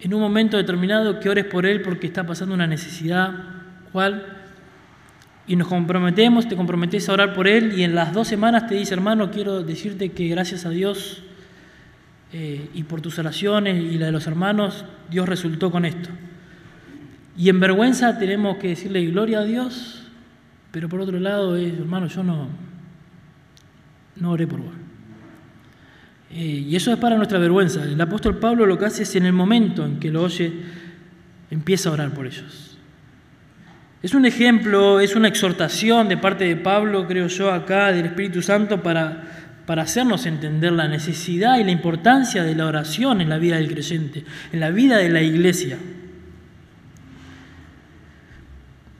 en 0.00 0.14
un 0.14 0.20
momento 0.20 0.56
determinado 0.56 1.18
que 1.18 1.30
ores 1.30 1.46
por 1.46 1.64
él 1.64 1.82
porque 1.82 2.06
está 2.06 2.26
pasando 2.26 2.54
una 2.54 2.66
necesidad, 2.66 3.32
¿cuál? 3.92 4.38
y 5.48 5.56
nos 5.56 5.66
comprometemos, 5.66 6.46
te 6.46 6.56
comprometes 6.56 7.08
a 7.08 7.14
orar 7.14 7.34
por 7.34 7.48
él 7.48 7.72
y 7.76 7.82
en 7.82 7.94
las 7.94 8.12
dos 8.12 8.28
semanas 8.28 8.68
te 8.68 8.74
dice, 8.74 8.92
hermano, 8.92 9.30
quiero 9.30 9.62
decirte 9.62 10.10
que 10.10 10.28
gracias 10.28 10.66
a 10.66 10.70
Dios 10.70 11.22
eh, 12.34 12.68
y 12.74 12.82
por 12.82 13.00
tus 13.00 13.18
oraciones 13.18 13.82
y 13.82 13.96
la 13.96 14.06
de 14.06 14.12
los 14.12 14.26
hermanos, 14.26 14.84
Dios 15.10 15.26
resultó 15.26 15.70
con 15.70 15.86
esto. 15.86 16.10
Y 17.34 17.48
en 17.48 17.60
vergüenza 17.60 18.18
tenemos 18.18 18.58
que 18.58 18.68
decirle 18.68 19.06
gloria 19.06 19.38
a 19.38 19.44
Dios, 19.44 20.07
pero 20.70 20.88
por 20.88 21.00
otro 21.00 21.18
lado 21.18 21.56
es, 21.56 21.72
hermano, 21.72 22.06
yo 22.06 22.22
no, 22.22 22.48
no 24.16 24.30
oré 24.30 24.46
por 24.46 24.60
vos. 24.60 24.74
Eh, 26.30 26.64
y 26.68 26.76
eso 26.76 26.92
es 26.92 26.98
para 26.98 27.16
nuestra 27.16 27.38
vergüenza. 27.38 27.82
El 27.84 28.00
apóstol 28.00 28.38
Pablo 28.38 28.66
lo 28.66 28.78
que 28.78 28.84
hace 28.84 29.04
es 29.04 29.16
en 29.16 29.24
el 29.24 29.32
momento 29.32 29.84
en 29.84 29.98
que 29.98 30.10
lo 30.10 30.22
oye, 30.22 30.52
empieza 31.50 31.88
a 31.88 31.92
orar 31.92 32.12
por 32.12 32.26
ellos. 32.26 32.78
Es 34.02 34.14
un 34.14 34.26
ejemplo, 34.26 35.00
es 35.00 35.16
una 35.16 35.28
exhortación 35.28 36.08
de 36.08 36.16
parte 36.16 36.44
de 36.44 36.56
Pablo, 36.56 37.06
creo 37.06 37.26
yo, 37.28 37.50
acá, 37.50 37.90
del 37.90 38.06
Espíritu 38.06 38.42
Santo, 38.42 38.82
para, 38.82 39.62
para 39.66 39.82
hacernos 39.82 40.26
entender 40.26 40.72
la 40.72 40.86
necesidad 40.86 41.58
y 41.58 41.64
la 41.64 41.72
importancia 41.72 42.44
de 42.44 42.54
la 42.54 42.66
oración 42.66 43.20
en 43.20 43.28
la 43.28 43.38
vida 43.38 43.56
del 43.56 43.68
creyente, 43.68 44.24
en 44.52 44.60
la 44.60 44.70
vida 44.70 44.98
de 44.98 45.08
la 45.08 45.22
iglesia. 45.22 45.78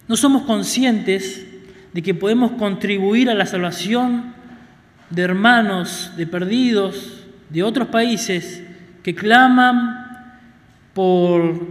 No 0.09 0.17
somos 0.17 0.43
conscientes 0.43 1.48
de 1.93 2.03
que 2.03 2.15
podemos 2.15 2.53
contribuir 2.53 3.31
a 3.31 3.35
la 3.35 3.47
salvación 3.47 4.35
de 5.11 5.23
hermanos, 5.23 6.13
de 6.17 6.27
perdidos, 6.27 7.27
de 7.49 7.63
otros 7.63 7.89
países 7.89 8.63
que 9.03 9.15
claman 9.15 10.07
por 10.93 11.67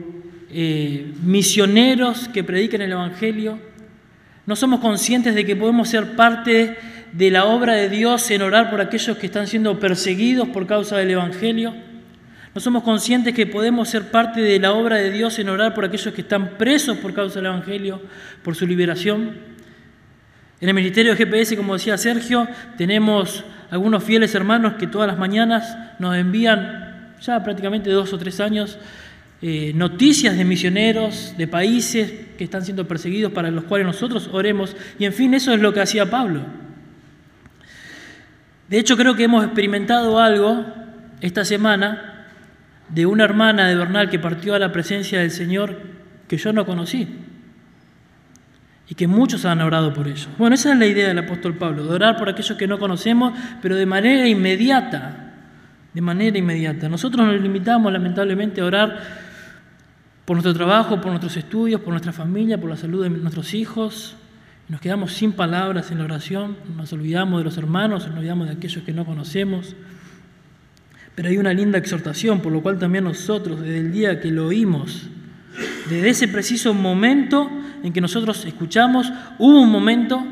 eh, 0.49 1.13
misioneros 1.23 2.27
que 2.29 2.43
prediquen 2.43 2.81
el 2.81 2.93
Evangelio. 2.93 3.59
No 4.45 4.55
somos 4.55 4.79
conscientes 4.79 5.35
de 5.35 5.45
que 5.45 5.55
podemos 5.55 5.89
ser 5.89 6.15
parte 6.15 6.77
de 7.11 7.31
la 7.31 7.45
obra 7.45 7.73
de 7.73 7.89
Dios 7.89 8.29
en 8.31 8.41
orar 8.41 8.69
por 8.69 8.81
aquellos 8.81 9.17
que 9.17 9.27
están 9.27 9.47
siendo 9.47 9.79
perseguidos 9.79 10.49
por 10.49 10.65
causa 10.65 10.97
del 10.97 11.11
Evangelio. 11.11 11.73
No 12.55 12.61
somos 12.61 12.83
conscientes 12.83 13.35
que 13.35 13.45
podemos 13.45 13.89
ser 13.89 14.09
parte 14.09 14.41
de 14.41 14.59
la 14.59 14.71
obra 14.71 14.95
de 14.95 15.11
Dios 15.11 15.37
en 15.37 15.49
orar 15.49 15.73
por 15.75 15.85
aquellos 15.85 16.13
que 16.13 16.21
están 16.21 16.57
presos 16.57 16.97
por 16.97 17.13
causa 17.13 17.35
del 17.35 17.47
Evangelio, 17.47 18.01
por 18.41 18.55
su 18.55 18.65
liberación. 18.65 19.56
En 20.59 20.69
el 20.69 20.73
Ministerio 20.73 21.11
de 21.11 21.17
GPS, 21.17 21.55
como 21.55 21.73
decía 21.73 21.97
Sergio, 21.99 22.47
tenemos 22.77 23.43
algunos 23.69 24.03
fieles 24.03 24.33
hermanos 24.33 24.73
que 24.73 24.87
todas 24.87 25.07
las 25.07 25.19
mañanas 25.19 25.77
nos 25.99 26.15
envían, 26.15 27.13
ya 27.21 27.43
prácticamente 27.43 27.91
dos 27.91 28.11
o 28.11 28.17
tres 28.17 28.39
años, 28.39 28.79
eh, 29.43 29.71
noticias 29.75 30.35
de 30.35 30.43
misioneros, 30.45 31.35
de 31.37 31.47
países 31.47 32.11
que 32.39 32.43
están 32.43 32.65
siendo 32.65 32.87
perseguidos 32.87 33.31
para 33.33 33.51
los 33.51 33.65
cuales 33.65 33.85
nosotros 33.85 34.31
oremos. 34.31 34.75
Y 34.97 35.05
en 35.05 35.13
fin, 35.13 35.35
eso 35.35 35.53
es 35.53 35.59
lo 35.59 35.73
que 35.73 35.81
hacía 35.81 36.09
Pablo. 36.09 36.41
De 38.67 38.79
hecho, 38.79 38.97
creo 38.97 39.15
que 39.15 39.25
hemos 39.25 39.45
experimentado 39.45 40.19
algo 40.19 40.65
esta 41.21 41.45
semana 41.45 42.25
de 42.89 43.05
una 43.05 43.25
hermana 43.25 43.67
de 43.67 43.75
Bernal 43.75 44.09
que 44.09 44.17
partió 44.17 44.55
a 44.55 44.59
la 44.59 44.71
presencia 44.71 45.19
del 45.19 45.29
Señor 45.29 45.81
que 46.27 46.37
yo 46.37 46.51
no 46.51 46.65
conocí 46.65 47.26
y 48.89 48.95
que 48.95 49.07
muchos 49.07 49.45
han 49.45 49.61
orado 49.61 49.93
por 49.93 50.07
ello. 50.07 50.27
Bueno, 50.37 50.55
esa 50.55 50.71
es 50.71 50.79
la 50.79 50.85
idea 50.85 51.09
del 51.09 51.19
apóstol 51.19 51.55
Pablo, 51.55 51.83
de 51.83 51.89
orar 51.89 52.17
por 52.17 52.29
aquellos 52.29 52.57
que 52.57 52.67
no 52.67 52.79
conocemos, 52.79 53.33
pero 53.61 53.75
de 53.75 53.85
manera 53.85 54.27
inmediata, 54.27 55.33
de 55.93 56.01
manera 56.01 56.37
inmediata. 56.37 56.87
Nosotros 56.87 57.25
nos 57.25 57.41
limitamos 57.41 57.91
lamentablemente 57.91 58.61
a 58.61 58.65
orar 58.65 59.27
por 60.23 60.35
nuestro 60.35 60.53
trabajo, 60.53 61.01
por 61.01 61.07
nuestros 61.07 61.35
estudios, 61.35 61.81
por 61.81 61.91
nuestra 61.91 62.13
familia, 62.13 62.59
por 62.59 62.69
la 62.69 62.77
salud 62.77 63.03
de 63.03 63.09
nuestros 63.09 63.53
hijos. 63.53 64.15
Nos 64.69 64.79
quedamos 64.79 65.13
sin 65.13 65.33
palabras 65.33 65.91
en 65.91 65.97
la 65.97 66.05
oración, 66.05 66.57
nos 66.75 66.91
olvidamos 66.93 67.39
de 67.39 67.45
los 67.45 67.57
hermanos, 67.57 68.07
nos 68.07 68.17
olvidamos 68.17 68.47
de 68.47 68.53
aquellos 68.53 68.83
que 68.83 68.93
no 68.93 69.05
conocemos. 69.05 69.75
Pero 71.15 71.29
hay 71.29 71.37
una 71.37 71.53
linda 71.53 71.77
exhortación, 71.77 72.41
por 72.41 72.53
lo 72.53 72.61
cual 72.61 72.77
también 72.77 73.03
nosotros, 73.03 73.61
desde 73.61 73.79
el 73.79 73.91
día 73.91 74.21
que 74.21 74.29
lo 74.29 74.47
oímos, 74.47 75.07
desde 75.89 76.09
ese 76.09 76.27
preciso 76.27 76.73
momento 76.73 77.49
en 77.83 77.93
que 77.93 78.01
nosotros 78.01 78.45
escuchamos, 78.45 79.11
hubo 79.37 79.61
un 79.61 79.71
momento 79.71 80.25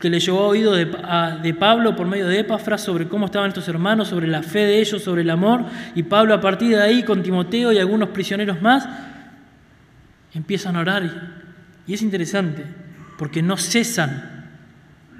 que 0.00 0.10
le 0.10 0.20
llegó 0.20 0.44
a 0.44 0.48
oído 0.48 0.74
de, 0.74 1.54
Pablo 1.54 1.96
por 1.96 2.06
medio 2.06 2.26
de 2.26 2.40
Epafras 2.40 2.82
sobre 2.82 3.08
cómo 3.08 3.26
estaban 3.26 3.48
estos 3.48 3.68
hermanos, 3.68 4.08
sobre 4.08 4.28
la 4.28 4.42
fe 4.42 4.60
de 4.60 4.80
ellos, 4.80 5.02
sobre 5.02 5.22
el 5.22 5.30
amor, 5.30 5.64
y 5.94 6.04
Pablo 6.04 6.34
a 6.34 6.40
partir 6.40 6.70
de 6.70 6.82
ahí 6.82 7.02
con 7.02 7.22
Timoteo 7.22 7.72
y 7.72 7.78
algunos 7.78 8.10
prisioneros 8.10 8.62
más 8.62 8.88
empiezan 10.34 10.76
a 10.76 10.80
orar. 10.80 11.10
Y 11.86 11.94
es 11.94 12.02
interesante, 12.02 12.64
porque 13.18 13.42
no 13.42 13.56
cesan 13.56 14.50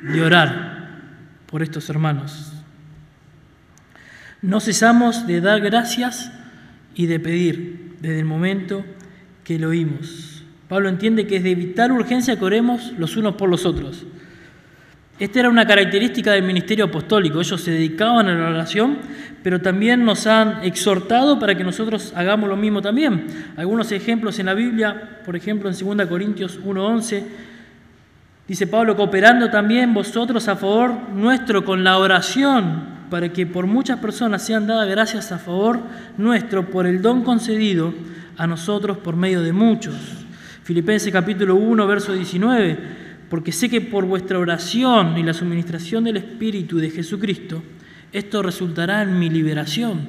de 0.02 0.23
orar 0.23 0.88
por 1.47 1.62
estos 1.62 1.88
hermanos. 1.90 2.52
No 4.40 4.61
cesamos 4.61 5.26
de 5.26 5.40
dar 5.40 5.61
gracias 5.61 6.30
y 6.95 7.07
de 7.07 7.18
pedir 7.18 7.97
desde 8.00 8.21
el 8.21 8.25
momento 8.25 8.85
que 9.49 9.59
lo 9.59 9.71
oímos. 9.71 10.43
Pablo 10.69 10.90
entiende 10.90 11.26
que 11.26 11.37
es 11.37 11.43
de 11.43 11.55
vital 11.55 11.93
urgencia 11.93 12.38
que 12.38 12.45
oremos 12.45 12.93
los 12.99 13.17
unos 13.17 13.37
por 13.37 13.49
los 13.49 13.64
otros. 13.64 14.05
Esta 15.19 15.40
era 15.40 15.49
una 15.49 15.67
característica 15.67 16.33
del 16.33 16.43
ministerio 16.43 16.85
apostólico. 16.85 17.40
Ellos 17.40 17.59
se 17.59 17.71
dedicaban 17.71 18.28
a 18.28 18.35
la 18.35 18.50
oración, 18.50 18.99
pero 19.43 19.62
también 19.62 20.05
nos 20.05 20.26
han 20.26 20.62
exhortado 20.64 21.38
para 21.38 21.55
que 21.55 21.64
nosotros 21.64 22.12
hagamos 22.14 22.47
lo 22.47 22.57
mismo 22.57 22.83
también. 22.83 23.26
Algunos 23.57 23.90
ejemplos 23.90 24.38
en 24.38 24.47
la 24.47 24.52
Biblia, 24.52 25.21
por 25.25 25.35
ejemplo 25.35 25.71
en 25.71 25.97
2 25.97 26.07
Corintios 26.07 26.61
1.11, 26.62 27.23
dice 28.47 28.67
Pablo, 28.67 28.97
cooperando 28.97 29.49
también 29.49 29.95
vosotros 29.95 30.47
a 30.49 30.57
favor 30.57 30.93
nuestro 31.14 31.64
con 31.64 31.83
la 31.83 31.97
oración, 31.97 32.99
para 33.09 33.31
que 33.31 33.47
por 33.47 33.67
muchas 33.67 33.99
personas 33.99 34.43
sean 34.43 34.67
dadas 34.67 34.90
gracias 34.90 35.33
a 35.33 35.38
favor 35.38 35.81
nuestro 36.19 36.69
por 36.69 36.87
el 36.87 37.00
don 37.00 37.25
concedido 37.25 37.95
a 38.38 38.47
nosotros 38.47 38.97
por 38.97 39.16
medio 39.16 39.42
de 39.42 39.52
muchos. 39.52 39.95
Filipenses 40.62 41.12
capítulo 41.12 41.57
1, 41.57 41.87
verso 41.87 42.14
19 42.14 43.09
porque 43.28 43.52
sé 43.52 43.68
que 43.68 43.80
por 43.80 44.07
vuestra 44.07 44.38
oración 44.38 45.18
y 45.18 45.23
la 45.23 45.35
suministración 45.35 46.04
del 46.04 46.16
Espíritu 46.16 46.78
de 46.78 46.90
Jesucristo, 46.90 47.62
esto 48.12 48.42
resultará 48.42 49.02
en 49.02 49.18
mi 49.18 49.28
liberación. 49.28 50.09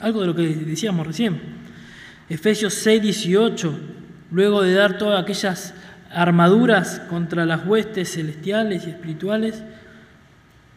Algo 0.00 0.20
de 0.20 0.26
lo 0.26 0.34
que 0.34 0.46
decíamos 0.46 1.06
recién. 1.06 1.40
Efesios 2.28 2.74
6, 2.74 3.00
18, 3.00 3.78
luego 4.32 4.62
de 4.62 4.74
dar 4.74 4.98
todas 4.98 5.22
aquellas 5.22 5.74
armaduras 6.12 7.00
contra 7.08 7.46
las 7.46 7.66
huestes 7.66 8.12
celestiales 8.12 8.86
y 8.86 8.90
espirituales, 8.90 9.62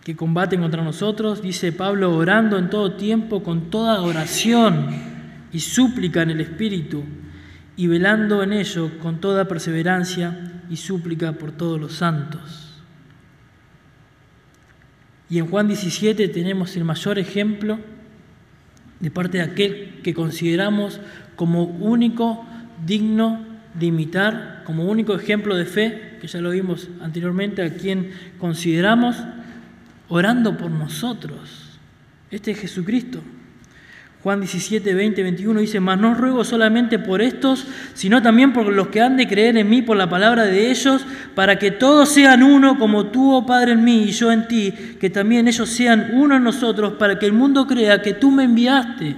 que 0.03 0.15
combaten 0.15 0.61
contra 0.61 0.81
nosotros, 0.81 1.41
dice 1.41 1.73
Pablo, 1.73 2.15
orando 2.15 2.57
en 2.57 2.69
todo 2.69 2.93
tiempo 2.93 3.43
con 3.43 3.69
toda 3.69 4.01
oración 4.01 5.18
y 5.51 5.59
súplica 5.59 6.21
en 6.21 6.31
el 6.31 6.41
Espíritu, 6.41 7.03
y 7.75 7.87
velando 7.87 8.43
en 8.43 8.53
ello 8.53 8.99
con 8.99 9.21
toda 9.21 9.47
perseverancia 9.47 10.63
y 10.69 10.75
súplica 10.75 11.31
por 11.31 11.51
todos 11.53 11.79
los 11.79 11.93
santos. 11.93 12.69
Y 15.29 15.37
en 15.37 15.47
Juan 15.47 15.67
17 15.67 16.27
tenemos 16.27 16.75
el 16.75 16.83
mayor 16.83 17.19
ejemplo 17.19 17.79
de 18.99 19.11
parte 19.11 19.37
de 19.37 19.43
aquel 19.43 20.01
que 20.03 20.13
consideramos 20.13 20.99
como 21.35 21.63
único 21.63 22.45
digno 22.85 23.45
de 23.75 23.85
imitar, 23.85 24.63
como 24.65 24.85
único 24.85 25.15
ejemplo 25.15 25.55
de 25.55 25.65
fe, 25.65 26.17
que 26.19 26.27
ya 26.27 26.41
lo 26.41 26.49
vimos 26.49 26.89
anteriormente, 26.99 27.61
a 27.61 27.73
quien 27.73 28.11
consideramos 28.39 29.15
orando 30.09 30.57
por 30.57 30.71
nosotros. 30.71 31.79
Este 32.29 32.51
es 32.51 32.59
Jesucristo. 32.59 33.21
Juan 34.21 34.41
17, 34.41 34.93
20, 34.93 35.23
21 35.23 35.61
dice, 35.61 35.79
mas 35.79 35.97
no 35.97 36.13
ruego 36.13 36.43
solamente 36.43 36.99
por 36.99 37.21
estos, 37.21 37.65
sino 37.93 38.21
también 38.21 38.51
por 38.51 38.65
los 38.65 38.87
que 38.89 39.01
han 39.01 39.15
de 39.15 39.27
creer 39.27 39.55
en 39.55 39.69
mí 39.69 39.81
por 39.81 39.95
la 39.95 40.09
palabra 40.09 40.43
de 40.43 40.69
ellos, 40.69 41.05
para 41.35 41.57
que 41.57 41.71
todos 41.71 42.09
sean 42.09 42.43
uno 42.43 42.77
como 42.77 43.07
tú, 43.07 43.33
oh 43.33 43.45
Padre, 43.45 43.71
en 43.71 43.83
mí 43.83 44.03
y 44.03 44.11
yo 44.11 44.29
en 44.33 44.47
ti, 44.49 44.73
que 44.99 45.09
también 45.09 45.47
ellos 45.47 45.69
sean 45.69 46.09
uno 46.13 46.35
en 46.35 46.43
nosotros, 46.43 46.93
para 46.93 47.17
que 47.17 47.25
el 47.27 47.33
mundo 47.33 47.65
crea 47.65 48.01
que 48.01 48.13
tú 48.13 48.29
me 48.29 48.43
enviaste. 48.43 49.15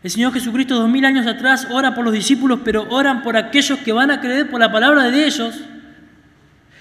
El 0.00 0.10
Señor 0.10 0.32
Jesucristo 0.32 0.76
dos 0.76 0.88
mil 0.88 1.04
años 1.04 1.26
atrás 1.26 1.66
ora 1.68 1.96
por 1.96 2.04
los 2.04 2.14
discípulos, 2.14 2.60
pero 2.64 2.86
oran 2.90 3.22
por 3.22 3.36
aquellos 3.36 3.80
que 3.80 3.92
van 3.92 4.12
a 4.12 4.20
creer 4.20 4.48
por 4.48 4.60
la 4.60 4.70
palabra 4.70 5.10
de 5.10 5.26
ellos. 5.26 5.60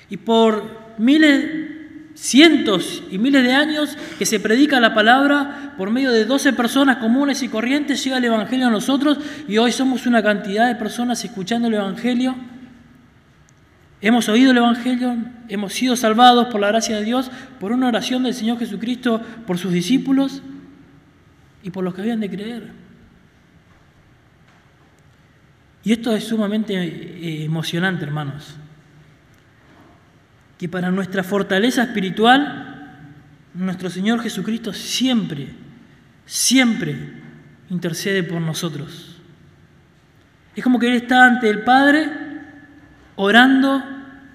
Y 0.07 0.17
por 0.17 0.93
miles, 0.99 1.66
cientos 2.17 3.03
y 3.11 3.19
miles 3.19 3.43
de 3.43 3.53
años 3.53 3.95
que 4.17 4.25
se 4.25 4.39
predica 4.39 4.79
la 4.79 4.95
palabra 4.95 5.75
por 5.77 5.91
medio 5.91 6.11
de 6.11 6.25
12 6.25 6.53
personas 6.53 6.97
comunes 6.97 7.43
y 7.43 7.49
corrientes, 7.49 8.03
llega 8.03 8.17
el 8.17 8.25
Evangelio 8.25 8.67
a 8.67 8.71
nosotros 8.71 9.19
y 9.47 9.57
hoy 9.59 9.71
somos 9.71 10.07
una 10.07 10.23
cantidad 10.23 10.67
de 10.67 10.75
personas 10.75 11.23
escuchando 11.23 11.67
el 11.67 11.75
Evangelio. 11.75 12.35
Hemos 14.01 14.29
oído 14.29 14.51
el 14.51 14.57
Evangelio, 14.57 15.15
hemos 15.47 15.73
sido 15.73 15.95
salvados 15.95 16.47
por 16.47 16.59
la 16.59 16.67
gracia 16.69 16.97
de 16.97 17.03
Dios, 17.03 17.29
por 17.59 17.71
una 17.71 17.87
oración 17.87 18.23
del 18.23 18.33
Señor 18.33 18.57
Jesucristo, 18.57 19.21
por 19.45 19.59
sus 19.59 19.71
discípulos 19.71 20.41
y 21.61 21.69
por 21.69 21.83
los 21.83 21.93
que 21.93 22.01
habían 22.01 22.19
de 22.19 22.29
creer. 22.29 22.71
Y 25.83 25.93
esto 25.93 26.15
es 26.15 26.23
sumamente 26.23 26.73
eh, 26.75 27.45
emocionante, 27.45 28.03
hermanos 28.03 28.57
que 30.57 30.67
para 30.67 30.91
nuestra 30.91 31.23
fortaleza 31.23 31.83
espiritual, 31.83 32.77
nuestro 33.53 33.89
Señor 33.89 34.21
Jesucristo 34.21 34.73
siempre, 34.73 35.49
siempre 36.25 36.95
intercede 37.69 38.23
por 38.23 38.41
nosotros. 38.41 39.17
Es 40.55 40.63
como 40.63 40.79
que 40.79 40.87
Él 40.87 40.95
está 40.95 41.25
ante 41.25 41.49
el 41.49 41.63
Padre 41.63 42.09
orando 43.15 43.83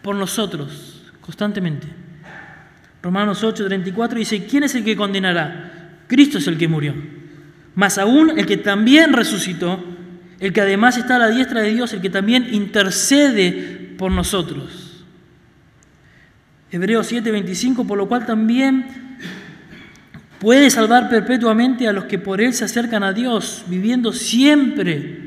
por 0.03 0.15
nosotros 0.15 1.13
constantemente. 1.21 1.87
Romanos 3.03 3.43
8, 3.43 3.65
34 3.67 4.19
dice, 4.19 4.47
¿quién 4.47 4.63
es 4.63 4.75
el 4.77 4.85
que 4.85 4.97
condenará? 4.97 5.99
Cristo 6.07 6.39
es 6.39 6.47
el 6.47 6.59
que 6.59 6.69
murió. 6.69 6.95
Más 7.75 7.99
aún 7.99 8.39
el 8.39 8.47
que 8.47 8.59
también 8.59 9.13
resucitó, 9.13 9.83
el 10.39 10.53
que 10.53 10.61
además 10.61 10.99
está 10.99 11.17
a 11.17 11.21
la 11.21 11.29
diestra 11.29 11.63
de 11.63 11.73
Dios, 11.73 11.93
el 11.93 12.01
que 12.01 12.11
también 12.11 12.53
intercede 12.53 13.95
por 13.97 14.13
nosotros. 14.13 14.82
Hebreos 16.73 17.13
7:25, 17.13 17.87
por 17.87 17.99
lo 17.99 18.09
cual 18.09 18.25
también 18.25 18.87
puede 20.41 20.71
salvar 20.71 21.11
perpetuamente 21.11 21.87
a 21.87 21.93
los 21.93 22.07
que 22.07 22.19
por 22.19 22.41
Él 22.41 22.55
se 22.55 22.65
acercan 22.65 23.03
a 23.03 23.13
Dios, 23.13 23.65
viviendo 23.69 24.11
siempre 24.11 25.21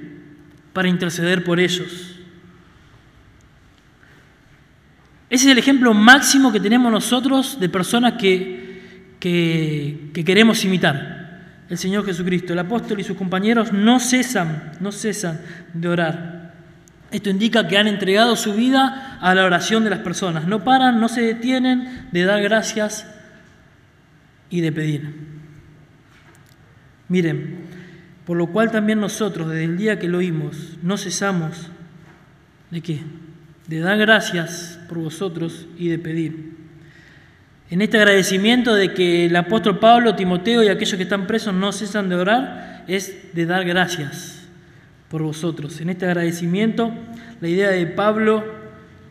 para 0.73 0.89
interceder 0.89 1.43
por 1.43 1.59
ellos. 1.59 2.19
Ese 5.29 5.45
es 5.45 5.51
el 5.51 5.59
ejemplo 5.59 5.93
máximo 5.93 6.51
que 6.51 6.59
tenemos 6.59 6.91
nosotros 6.91 7.59
de 7.59 7.69
personas 7.69 8.13
que, 8.13 8.81
que, 9.19 10.09
que 10.13 10.25
queremos 10.25 10.65
imitar. 10.65 11.63
El 11.69 11.77
Señor 11.77 12.05
Jesucristo, 12.05 12.53
el 12.53 12.59
apóstol 12.59 12.99
y 12.99 13.03
sus 13.03 13.17
compañeros 13.17 13.71
no 13.71 13.99
cesan, 13.99 14.71
no 14.79 14.91
cesan 14.91 15.41
de 15.73 15.87
orar. 15.87 16.34
Esto 17.15 17.29
indica 17.29 17.65
que 17.65 17.77
han 17.77 17.87
entregado 17.87 18.35
su 18.35 18.55
vida 18.55 19.17
a 19.21 19.33
la 19.33 19.45
oración 19.45 19.85
de 19.85 19.89
las 19.89 19.99
personas. 19.99 20.47
No 20.47 20.65
paran, 20.65 20.99
no 20.99 21.07
se 21.07 21.21
detienen 21.21 22.09
de 22.11 22.25
dar 22.25 22.41
gracias 22.43 23.07
y 24.49 24.59
de 24.59 24.73
pedir. 24.73 25.15
Miren, 27.07 27.67
por 28.25 28.35
lo 28.35 28.47
cual 28.47 28.69
también 28.69 28.99
nosotros, 28.99 29.47
desde 29.47 29.63
el 29.63 29.77
día 29.77 29.97
que 29.97 30.09
lo 30.09 30.17
oímos, 30.17 30.71
no 30.83 30.97
cesamos 30.97 31.69
de 32.69 32.81
qué? 32.81 32.99
De 33.67 33.79
dar 33.79 33.97
gracias 33.97 34.77
por 34.89 34.97
vosotros 34.97 35.67
y 35.77 35.87
de 35.87 35.99
pedir. 35.99 36.57
En 37.69 37.81
este 37.81 37.97
agradecimiento 37.97 38.75
de 38.75 38.93
que 38.93 39.27
el 39.27 39.35
apóstol 39.37 39.79
Pablo, 39.79 40.17
Timoteo 40.17 40.63
y 40.63 40.67
aquellos 40.67 40.97
que 40.97 41.03
están 41.03 41.27
presos 41.27 41.53
no 41.53 41.71
cesan 41.71 42.09
de 42.09 42.15
orar, 42.15 42.83
es 42.89 43.33
de 43.33 43.45
dar 43.45 43.63
gracias 43.63 44.44
por 45.15 45.23
vosotros. 45.23 45.79
En 45.79 45.89
este 45.89 46.05
agradecimiento, 46.05 46.91
la 47.39 47.47
idea 47.47 47.69
de 47.69 47.87
Pablo 47.87 48.43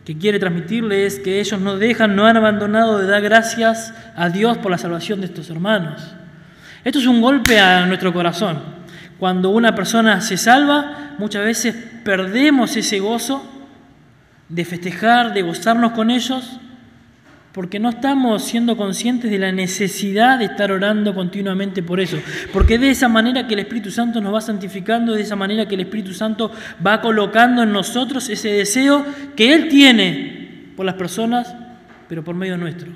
que 0.04 0.18
quiere 0.18 0.38
transmitirle 0.38 1.06
es 1.06 1.18
que 1.18 1.40
ellos 1.40 1.58
no 1.62 1.78
dejan, 1.78 2.14
no 2.14 2.26
han 2.26 2.36
abandonado 2.36 2.98
de 2.98 3.06
dar 3.06 3.22
gracias 3.22 3.94
a 4.14 4.28
Dios 4.28 4.58
por 4.58 4.70
la 4.70 4.76
salvación 4.76 5.20
de 5.20 5.28
estos 5.28 5.48
hermanos. 5.48 6.02
Esto 6.84 6.98
es 6.98 7.06
un 7.06 7.22
golpe 7.22 7.58
a 7.58 7.86
nuestro 7.86 8.12
corazón. 8.12 8.58
Cuando 9.18 9.48
una 9.48 9.74
persona 9.74 10.20
se 10.20 10.36
salva, 10.36 11.14
muchas 11.16 11.42
veces 11.42 11.74
perdemos 12.04 12.76
ese 12.76 12.98
gozo 12.98 13.42
de 14.50 14.66
festejar, 14.66 15.32
de 15.32 15.40
gozarnos 15.40 15.92
con 15.92 16.10
ellos, 16.10 16.60
porque 17.54 17.78
no 17.78 17.90
estamos 17.90 18.42
siendo 18.42 18.76
conscientes 18.76 19.30
de 19.30 19.38
la 19.38 19.52
necesidad 19.52 20.40
de 20.40 20.46
estar 20.46 20.72
orando 20.72 21.14
continuamente 21.14 21.84
por 21.84 22.00
eso. 22.00 22.18
Porque 22.52 22.78
de 22.78 22.90
esa 22.90 23.06
manera 23.06 23.46
que 23.46 23.54
el 23.54 23.60
Espíritu 23.60 23.92
Santo 23.92 24.20
nos 24.20 24.34
va 24.34 24.40
santificando, 24.40 25.12
de 25.12 25.22
esa 25.22 25.36
manera 25.36 25.68
que 25.68 25.76
el 25.76 25.82
Espíritu 25.82 26.12
Santo 26.14 26.50
va 26.84 27.00
colocando 27.00 27.62
en 27.62 27.70
nosotros 27.70 28.28
ese 28.28 28.48
deseo 28.48 29.06
que 29.36 29.54
Él 29.54 29.68
tiene 29.68 30.72
por 30.76 30.84
las 30.84 30.96
personas, 30.96 31.54
pero 32.08 32.24
por 32.24 32.34
medio 32.34 32.58
nuestro. 32.58 32.90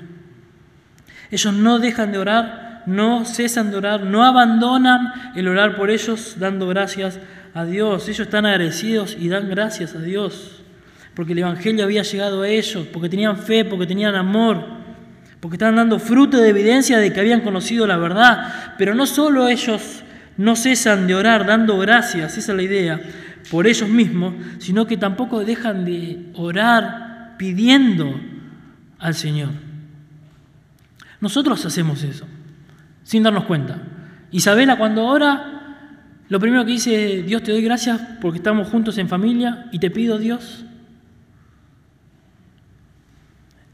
Ellos 1.31 1.53
no 1.53 1.79
dejan 1.79 2.11
de 2.11 2.17
orar, 2.17 2.83
no 2.85 3.23
cesan 3.23 3.71
de 3.71 3.77
orar, 3.77 4.03
no 4.03 4.25
abandonan 4.25 5.13
el 5.35 5.47
orar 5.47 5.77
por 5.77 5.89
ellos 5.89 6.35
dando 6.37 6.67
gracias 6.67 7.17
a 7.53 7.63
Dios. 7.63 8.09
Ellos 8.09 8.27
están 8.27 8.45
agradecidos 8.45 9.15
y 9.17 9.29
dan 9.29 9.47
gracias 9.47 9.95
a 9.95 9.99
Dios 9.99 10.58
porque 11.13 11.33
el 11.33 11.39
Evangelio 11.39 11.83
había 11.83 12.03
llegado 12.03 12.43
a 12.43 12.47
ellos, 12.47 12.87
porque 12.93 13.09
tenían 13.09 13.37
fe, 13.37 13.65
porque 13.65 13.87
tenían 13.87 14.15
amor, 14.15 14.65
porque 15.39 15.55
estaban 15.55 15.75
dando 15.75 15.99
fruto 15.99 16.37
de 16.37 16.49
evidencia 16.49 16.97
de 16.97 17.11
que 17.11 17.19
habían 17.19 17.41
conocido 17.41 17.87
la 17.87 17.97
verdad. 17.97 18.73
Pero 18.77 18.95
no 18.95 19.05
solo 19.05 19.47
ellos 19.47 20.03
no 20.37 20.55
cesan 20.55 21.07
de 21.07 21.15
orar 21.15 21.45
dando 21.45 21.77
gracias, 21.77 22.37
esa 22.37 22.51
es 22.51 22.55
la 22.55 22.63
idea, 22.63 23.01
por 23.51 23.67
ellos 23.67 23.89
mismos, 23.89 24.33
sino 24.59 24.87
que 24.87 24.97
tampoco 24.97 25.43
dejan 25.43 25.85
de 25.85 26.27
orar 26.35 27.35
pidiendo 27.37 28.19
al 28.99 29.15
Señor. 29.15 29.49
Nosotros 31.19 31.65
hacemos 31.65 32.03
eso, 32.03 32.25
sin 33.03 33.23
darnos 33.23 33.45
cuenta. 33.45 33.81
Isabela 34.31 34.77
cuando 34.77 35.05
ora, 35.05 35.75
lo 36.29 36.39
primero 36.39 36.63
que 36.63 36.71
dice, 36.71 37.23
Dios 37.23 37.43
te 37.43 37.51
doy 37.51 37.61
gracias 37.61 37.99
porque 38.21 38.37
estamos 38.37 38.69
juntos 38.69 38.97
en 38.97 39.09
familia 39.09 39.67
y 39.71 39.79
te 39.79 39.89
pido 39.89 40.17
Dios 40.17 40.65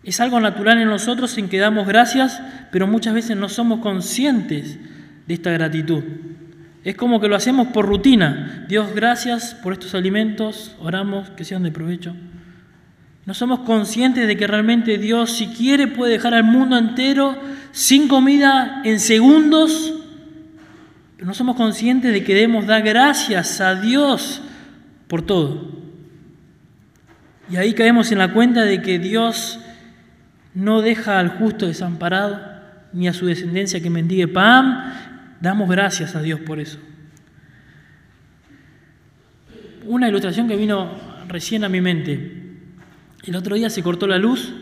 Es 0.05 0.19
algo 0.19 0.39
natural 0.39 0.79
en 0.79 0.87
nosotros 0.87 1.35
en 1.39 1.49
que 1.49 1.57
damos 1.57 1.87
gracias, 1.87 2.39
pero 2.71 2.85
muchas 2.85 3.15
veces 3.15 3.35
no 3.35 3.49
somos 3.49 3.79
conscientes 3.79 4.77
de 5.25 5.33
esta 5.33 5.49
gratitud. 5.49 6.03
Es 6.83 6.95
como 6.95 7.19
que 7.19 7.27
lo 7.27 7.35
hacemos 7.35 7.69
por 7.69 7.87
rutina. 7.87 8.65
Dios, 8.69 8.93
gracias 8.93 9.55
por 9.55 9.73
estos 9.73 9.95
alimentos, 9.95 10.75
oramos 10.79 11.31
que 11.31 11.43
sean 11.43 11.63
de 11.63 11.71
provecho. 11.71 12.15
No 13.25 13.33
somos 13.33 13.61
conscientes 13.61 14.27
de 14.27 14.37
que 14.37 14.45
realmente 14.45 14.99
Dios, 14.99 15.31
si 15.31 15.47
quiere, 15.47 15.87
puede 15.87 16.11
dejar 16.11 16.35
al 16.35 16.43
mundo 16.43 16.77
entero 16.77 17.35
sin 17.71 18.07
comida 18.07 18.81
en 18.85 18.99
segundos, 18.99 19.91
pero 21.15 21.25
no 21.25 21.33
somos 21.33 21.55
conscientes 21.55 22.13
de 22.13 22.23
que 22.23 22.35
debemos 22.35 22.67
dar 22.67 22.83
gracias 22.83 23.59
a 23.59 23.73
Dios 23.73 24.43
por 25.07 25.23
todo. 25.23 25.71
Y 27.49 27.55
ahí 27.55 27.73
caemos 27.73 28.11
en 28.11 28.19
la 28.19 28.31
cuenta 28.31 28.61
de 28.61 28.83
que 28.83 28.99
Dios 28.99 29.59
no 30.55 30.81
deja 30.81 31.19
al 31.19 31.29
justo 31.29 31.67
desamparado, 31.67 32.41
ni 32.93 33.07
a 33.07 33.13
su 33.13 33.25
descendencia 33.25 33.81
que 33.81 33.89
mendigue 33.89 34.27
pan. 34.27 35.37
Damos 35.41 35.69
gracias 35.69 36.15
a 36.15 36.21
Dios 36.21 36.39
por 36.39 36.59
eso. 36.59 36.79
Una 39.85 40.07
ilustración 40.07 40.47
que 40.47 40.55
vino 40.55 40.89
recién 41.27 41.63
a 41.63 41.69
mi 41.69 41.81
mente. 41.81 42.43
El 43.23 43.35
otro 43.35 43.55
día 43.55 43.69
se 43.69 43.83
cortó 43.83 44.07
la 44.07 44.17
luz 44.17 44.53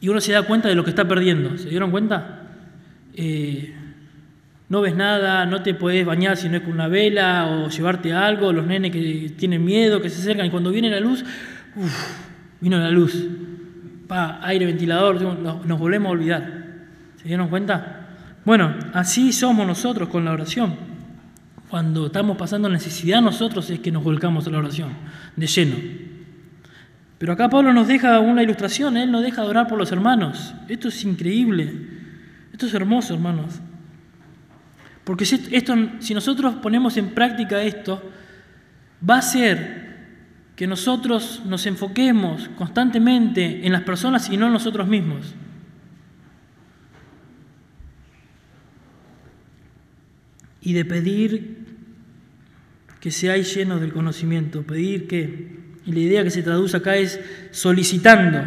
y 0.00 0.08
uno 0.08 0.20
se 0.20 0.32
da 0.32 0.42
cuenta 0.42 0.68
de 0.68 0.74
lo 0.74 0.84
que 0.84 0.90
está 0.90 1.06
perdiendo. 1.06 1.58
¿Se 1.58 1.68
dieron 1.68 1.90
cuenta? 1.90 2.42
Eh, 3.14 3.74
no 4.68 4.80
ves 4.80 4.94
nada, 4.94 5.44
no 5.46 5.62
te 5.62 5.74
puedes 5.74 6.06
bañar 6.06 6.36
si 6.36 6.48
no 6.48 6.56
es 6.56 6.62
con 6.62 6.72
una 6.72 6.86
vela 6.86 7.48
o 7.50 7.68
llevarte 7.68 8.12
algo, 8.12 8.52
los 8.52 8.66
nenes 8.66 8.92
que 8.92 9.32
tienen 9.36 9.64
miedo, 9.64 10.00
que 10.00 10.08
se 10.08 10.20
acercan 10.20 10.46
y 10.46 10.50
cuando 10.50 10.70
viene 10.70 10.88
la 10.88 11.00
luz, 11.00 11.24
uff, 11.74 12.16
vino 12.60 12.78
la 12.78 12.90
luz, 12.90 13.26
pa, 14.10 14.40
aire, 14.42 14.66
ventilador, 14.66 15.22
nos, 15.22 15.78
volvemos 15.78 16.08
a 16.08 16.12
olvidar. 16.12 16.64
¿Se 17.16 17.28
dieron 17.28 17.48
cuenta? 17.48 18.08
Bueno, 18.44 18.74
así 18.92 19.32
somos 19.32 19.64
nosotros 19.64 20.08
con 20.08 20.24
la 20.24 20.32
oración. 20.32 20.74
Cuando 21.68 22.06
estamos 22.06 22.36
pasando 22.36 22.68
necesidad 22.68 23.22
nosotros 23.22 23.70
es 23.70 23.78
que 23.78 23.92
nos 23.92 24.02
volcamos 24.02 24.48
a 24.48 24.50
la 24.50 24.58
oración, 24.58 24.88
de 25.36 25.46
lleno. 25.46 25.76
Pero 27.18 27.34
acá 27.34 27.48
Pablo 27.48 27.72
nos 27.72 27.86
deja 27.86 28.18
una 28.18 28.42
ilustración, 28.42 28.96
él 28.96 29.12
nos 29.12 29.22
deja 29.22 29.42
de 29.42 29.48
orar 29.48 29.68
por 29.68 29.78
los 29.78 29.92
hermanos. 29.92 30.54
Esto 30.66 30.88
es 30.88 31.04
increíble, 31.04 31.72
esto 32.52 32.66
es 32.66 32.74
hermoso, 32.74 33.14
hermanos. 33.14 33.60
Porque 35.04 35.22
esto, 35.22 35.74
si 36.00 36.14
nosotros 36.14 36.54
ponemos 36.56 36.96
en 36.96 37.10
práctica 37.10 37.62
esto, 37.62 38.02
va 39.08 39.18
a 39.18 39.22
ser 39.22 39.89
que 40.60 40.66
nosotros 40.66 41.40
nos 41.46 41.64
enfoquemos 41.64 42.50
constantemente 42.58 43.64
en 43.64 43.72
las 43.72 43.80
personas 43.80 44.28
y 44.28 44.36
no 44.36 44.48
en 44.48 44.52
nosotros 44.52 44.86
mismos. 44.86 45.34
Y 50.60 50.74
de 50.74 50.84
pedir 50.84 51.64
que 53.00 53.10
seáis 53.10 53.54
llenos 53.54 53.80
del 53.80 53.94
conocimiento, 53.94 54.62
pedir 54.62 55.08
que, 55.08 55.56
y 55.86 55.92
la 55.92 56.00
idea 56.00 56.24
que 56.24 56.30
se 56.30 56.42
traduce 56.42 56.76
acá 56.76 56.94
es 56.94 57.18
solicitando, 57.52 58.42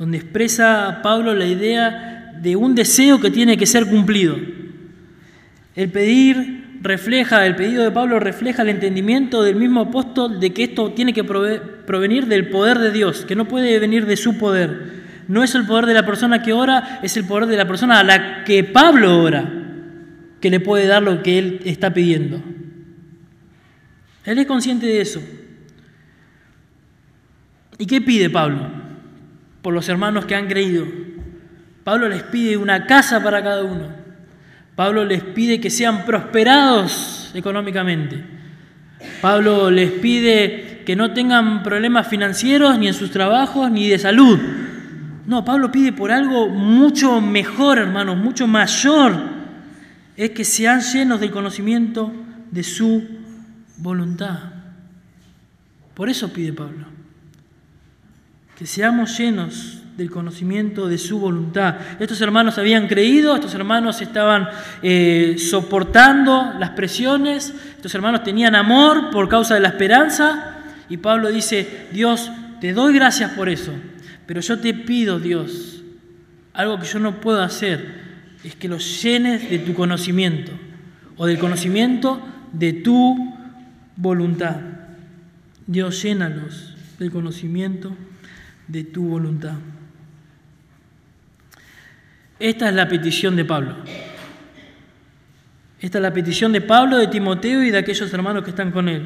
donde 0.00 0.18
expresa 0.18 0.98
Pablo 1.00 1.32
la 1.32 1.46
idea 1.46 2.32
de 2.42 2.56
un 2.56 2.74
deseo 2.74 3.20
que 3.20 3.30
tiene 3.30 3.56
que 3.56 3.66
ser 3.66 3.86
cumplido. 3.86 4.36
El 5.76 5.92
pedir 5.92 6.55
refleja, 6.80 7.46
el 7.46 7.56
pedido 7.56 7.82
de 7.82 7.90
Pablo 7.90 8.20
refleja 8.20 8.62
el 8.62 8.68
entendimiento 8.68 9.42
del 9.42 9.56
mismo 9.56 9.82
apóstol 9.82 10.40
de 10.40 10.52
que 10.52 10.64
esto 10.64 10.92
tiene 10.92 11.12
que 11.12 11.24
provenir 11.24 12.26
del 12.26 12.48
poder 12.48 12.78
de 12.78 12.92
Dios, 12.92 13.24
que 13.24 13.36
no 13.36 13.46
puede 13.46 13.78
venir 13.78 14.06
de 14.06 14.16
su 14.16 14.38
poder. 14.38 15.04
No 15.28 15.42
es 15.42 15.54
el 15.54 15.66
poder 15.66 15.86
de 15.86 15.94
la 15.94 16.06
persona 16.06 16.42
que 16.42 16.52
ora, 16.52 17.00
es 17.02 17.16
el 17.16 17.24
poder 17.24 17.46
de 17.46 17.56
la 17.56 17.66
persona 17.66 18.00
a 18.00 18.04
la 18.04 18.44
que 18.44 18.64
Pablo 18.64 19.20
ora, 19.22 19.50
que 20.40 20.50
le 20.50 20.60
puede 20.60 20.86
dar 20.86 21.02
lo 21.02 21.22
que 21.22 21.38
él 21.38 21.60
está 21.64 21.92
pidiendo. 21.92 22.40
Él 24.24 24.38
es 24.38 24.46
consciente 24.46 24.86
de 24.86 25.00
eso. 25.00 25.20
¿Y 27.78 27.86
qué 27.86 28.00
pide 28.00 28.30
Pablo? 28.30 28.70
Por 29.62 29.74
los 29.74 29.88
hermanos 29.88 30.26
que 30.26 30.34
han 30.34 30.48
creído. 30.48 30.86
Pablo 31.84 32.08
les 32.08 32.22
pide 32.24 32.56
una 32.56 32.86
casa 32.86 33.22
para 33.22 33.42
cada 33.42 33.62
uno. 33.64 33.95
Pablo 34.76 35.06
les 35.06 35.22
pide 35.22 35.58
que 35.58 35.70
sean 35.70 36.04
prosperados 36.04 37.30
económicamente. 37.34 38.22
Pablo 39.22 39.70
les 39.70 39.90
pide 39.90 40.82
que 40.84 40.94
no 40.94 41.12
tengan 41.12 41.62
problemas 41.62 42.06
financieros 42.06 42.78
ni 42.78 42.86
en 42.86 42.94
sus 42.94 43.10
trabajos 43.10 43.70
ni 43.70 43.88
de 43.88 43.98
salud. 43.98 44.38
No, 45.26 45.44
Pablo 45.44 45.72
pide 45.72 45.92
por 45.92 46.12
algo 46.12 46.48
mucho 46.48 47.20
mejor, 47.20 47.78
hermanos, 47.78 48.18
mucho 48.18 48.46
mayor. 48.46 49.14
Es 50.16 50.30
que 50.30 50.44
sean 50.44 50.80
llenos 50.80 51.20
del 51.20 51.30
conocimiento 51.30 52.12
de 52.50 52.62
su 52.62 53.02
voluntad. 53.78 54.38
Por 55.94 56.10
eso 56.10 56.32
pide 56.32 56.52
Pablo. 56.52 56.84
Que 58.58 58.66
seamos 58.66 59.18
llenos 59.18 59.82
del 59.96 60.10
conocimiento 60.10 60.88
de 60.88 60.98
su 60.98 61.18
voluntad. 61.18 61.76
Estos 61.98 62.20
hermanos 62.20 62.58
habían 62.58 62.86
creído, 62.86 63.34
estos 63.34 63.54
hermanos 63.54 64.02
estaban 64.02 64.48
eh, 64.82 65.36
soportando 65.38 66.52
las 66.58 66.70
presiones, 66.70 67.54
estos 67.76 67.94
hermanos 67.94 68.22
tenían 68.22 68.54
amor 68.54 69.10
por 69.10 69.28
causa 69.28 69.54
de 69.54 69.60
la 69.60 69.68
esperanza 69.68 70.56
y 70.90 70.98
Pablo 70.98 71.30
dice, 71.30 71.88
Dios, 71.92 72.30
te 72.60 72.74
doy 72.74 72.92
gracias 72.92 73.32
por 73.32 73.48
eso, 73.48 73.72
pero 74.26 74.40
yo 74.40 74.58
te 74.58 74.74
pido, 74.74 75.18
Dios, 75.18 75.82
algo 76.52 76.78
que 76.78 76.86
yo 76.86 76.98
no 76.98 77.20
puedo 77.20 77.42
hacer, 77.42 78.04
es 78.44 78.54
que 78.54 78.68
los 78.68 79.02
llenes 79.02 79.48
de 79.50 79.58
tu 79.58 79.74
conocimiento 79.74 80.52
o 81.16 81.26
del 81.26 81.38
conocimiento 81.38 82.20
de 82.52 82.74
tu 82.74 83.34
voluntad. 83.96 84.56
Dios, 85.66 86.02
llénalos 86.02 86.74
del 86.98 87.10
conocimiento 87.10 87.96
de 88.68 88.84
tu 88.84 89.08
voluntad. 89.08 89.54
Esta 92.38 92.68
es 92.68 92.74
la 92.74 92.88
petición 92.88 93.36
de 93.36 93.44
Pablo. 93.44 93.76
Esta 95.80 95.98
es 95.98 96.02
la 96.02 96.12
petición 96.12 96.52
de 96.52 96.60
Pablo, 96.60 96.96
de 96.96 97.06
Timoteo 97.06 97.62
y 97.62 97.70
de 97.70 97.78
aquellos 97.78 98.12
hermanos 98.12 98.44
que 98.44 98.50
están 98.50 98.72
con 98.72 98.88
él. 98.88 99.02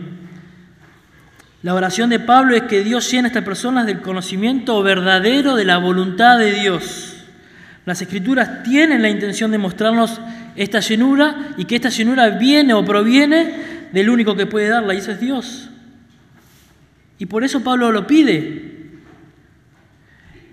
La 1.62 1.74
oración 1.74 2.08
de 2.08 2.20
Pablo 2.20 2.54
es 2.54 2.62
que 2.62 2.82
Dios 2.82 3.10
llene 3.10 3.26
a 3.26 3.28
estas 3.28 3.44
personas 3.44 3.86
del 3.86 4.00
conocimiento 4.00 4.82
verdadero 4.82 5.56
de 5.56 5.64
la 5.64 5.78
voluntad 5.78 6.38
de 6.38 6.52
Dios. 6.52 7.24
Las 7.84 8.00
escrituras 8.00 8.62
tienen 8.62 9.02
la 9.02 9.10
intención 9.10 9.50
de 9.50 9.58
mostrarnos 9.58 10.20
esta 10.56 10.80
llenura 10.80 11.54
y 11.56 11.66
que 11.66 11.76
esta 11.76 11.90
llenura 11.90 12.30
viene 12.30 12.72
o 12.72 12.84
proviene 12.84 13.88
del 13.92 14.08
único 14.08 14.36
que 14.36 14.46
puede 14.46 14.68
darla, 14.68 14.94
y 14.94 14.98
eso 14.98 15.12
es 15.12 15.20
Dios. 15.20 15.68
Y 17.18 17.26
por 17.26 17.44
eso 17.44 17.62
Pablo 17.62 17.92
lo 17.92 18.06
pide, 18.06 18.69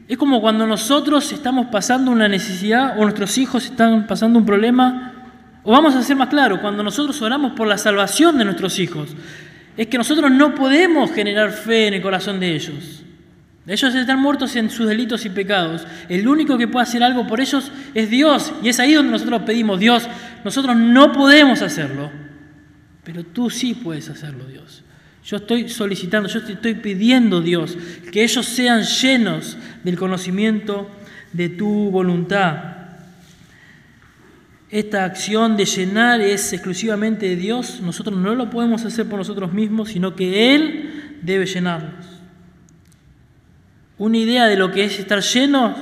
es 0.08 0.18
como 0.18 0.40
cuando 0.40 0.66
nosotros 0.66 1.32
estamos 1.34 1.68
pasando 1.68 2.12
una 2.12 2.30
necesidad 2.30 2.98
o 2.98 3.04
nuestros 3.04 3.38
hijos 3.38 3.66
están 3.66 4.08
pasando 4.08 4.40
un 4.40 4.46
problema. 4.46 5.14
O 5.64 5.72
vamos 5.72 5.96
a 5.96 6.02
ser 6.02 6.16
más 6.16 6.30
claro, 6.30 6.62
cuando 6.62 6.82
nosotros 6.82 7.22
oramos 7.22 7.52
por 7.52 7.68
la 7.68 7.78
salvación 7.78 8.38
de 8.38 8.46
nuestros 8.46 8.80
hijos, 8.80 9.10
es 9.76 9.88
que 9.88 9.98
nosotros 9.98 10.32
no 10.32 10.56
podemos 10.56 11.12
generar 11.12 11.52
fe 11.52 11.88
en 11.88 11.96
el 11.96 12.02
corazón 12.02 12.40
de 12.40 12.56
ellos. 12.56 13.04
Ellos 13.68 13.94
están 13.94 14.22
muertos 14.22 14.56
en 14.56 14.70
sus 14.70 14.88
delitos 14.88 15.26
y 15.26 15.30
pecados. 15.30 15.86
El 16.08 16.26
único 16.26 16.58
que 16.58 16.70
puede 16.70 16.84
hacer 16.84 17.04
algo 17.04 17.28
por 17.28 17.42
ellos 17.42 17.70
es 17.94 18.10
Dios. 18.10 18.54
Y 18.64 18.70
es 18.70 18.80
ahí 18.80 18.94
donde 18.94 19.12
nosotros 19.12 19.42
pedimos, 19.42 19.78
Dios, 19.78 20.08
nosotros 20.46 20.78
no 20.78 21.12
podemos 21.12 21.62
hacerlo, 21.62 22.10
pero 23.04 23.26
tú 23.26 23.50
sí 23.50 23.74
puedes 23.74 24.10
hacerlo, 24.10 24.46
Dios. 24.46 24.86
Yo 25.28 25.36
estoy 25.36 25.68
solicitando, 25.68 26.30
yo 26.30 26.40
estoy 26.40 26.76
pidiendo, 26.76 27.42
Dios, 27.42 27.78
que 28.14 28.24
ellos 28.24 28.46
sean 28.46 28.84
llenos 28.84 29.58
del 29.84 29.98
conocimiento 29.98 30.90
de 31.34 31.50
tu 31.50 31.92
voluntad. 31.92 32.78
Esta 34.70 35.04
acción 35.04 35.58
de 35.58 35.66
llenar 35.66 36.22
es 36.22 36.54
exclusivamente 36.54 37.26
de 37.26 37.36
Dios. 37.36 37.82
Nosotros 37.82 38.18
no 38.18 38.36
lo 38.36 38.50
podemos 38.50 38.86
hacer 38.86 39.06
por 39.08 39.20
nosotros 39.20 39.52
mismos, 39.52 39.90
sino 39.90 40.16
que 40.16 40.56
Él 40.56 41.20
debe 41.22 41.46
llenarnos. 41.46 42.06
Una 43.98 44.18
idea 44.18 44.46
de 44.48 44.56
lo 44.56 44.72
que 44.72 44.86
es 44.86 44.98
estar 44.98 45.20
lleno 45.20 45.76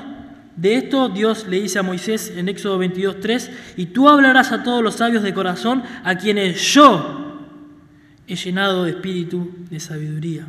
de 0.56 0.74
esto, 0.74 1.10
Dios 1.10 1.46
le 1.48 1.62
dice 1.62 1.78
a 1.78 1.84
Moisés 1.84 2.34
en 2.36 2.50
Éxodo 2.50 2.82
22.3, 2.82 3.52
y 3.78 3.86
tú 3.88 4.10
hablarás 4.10 4.52
a 4.52 4.64
todos 4.64 4.82
los 4.82 4.96
sabios 4.96 5.22
de 5.22 5.36
corazón, 5.36 5.84
a 6.04 6.16
quienes 6.18 6.74
yo 6.74 7.25
he 8.28 8.36
llenado 8.36 8.84
de 8.84 8.92
espíritu 8.92 9.52
de 9.70 9.80
sabiduría. 9.80 10.48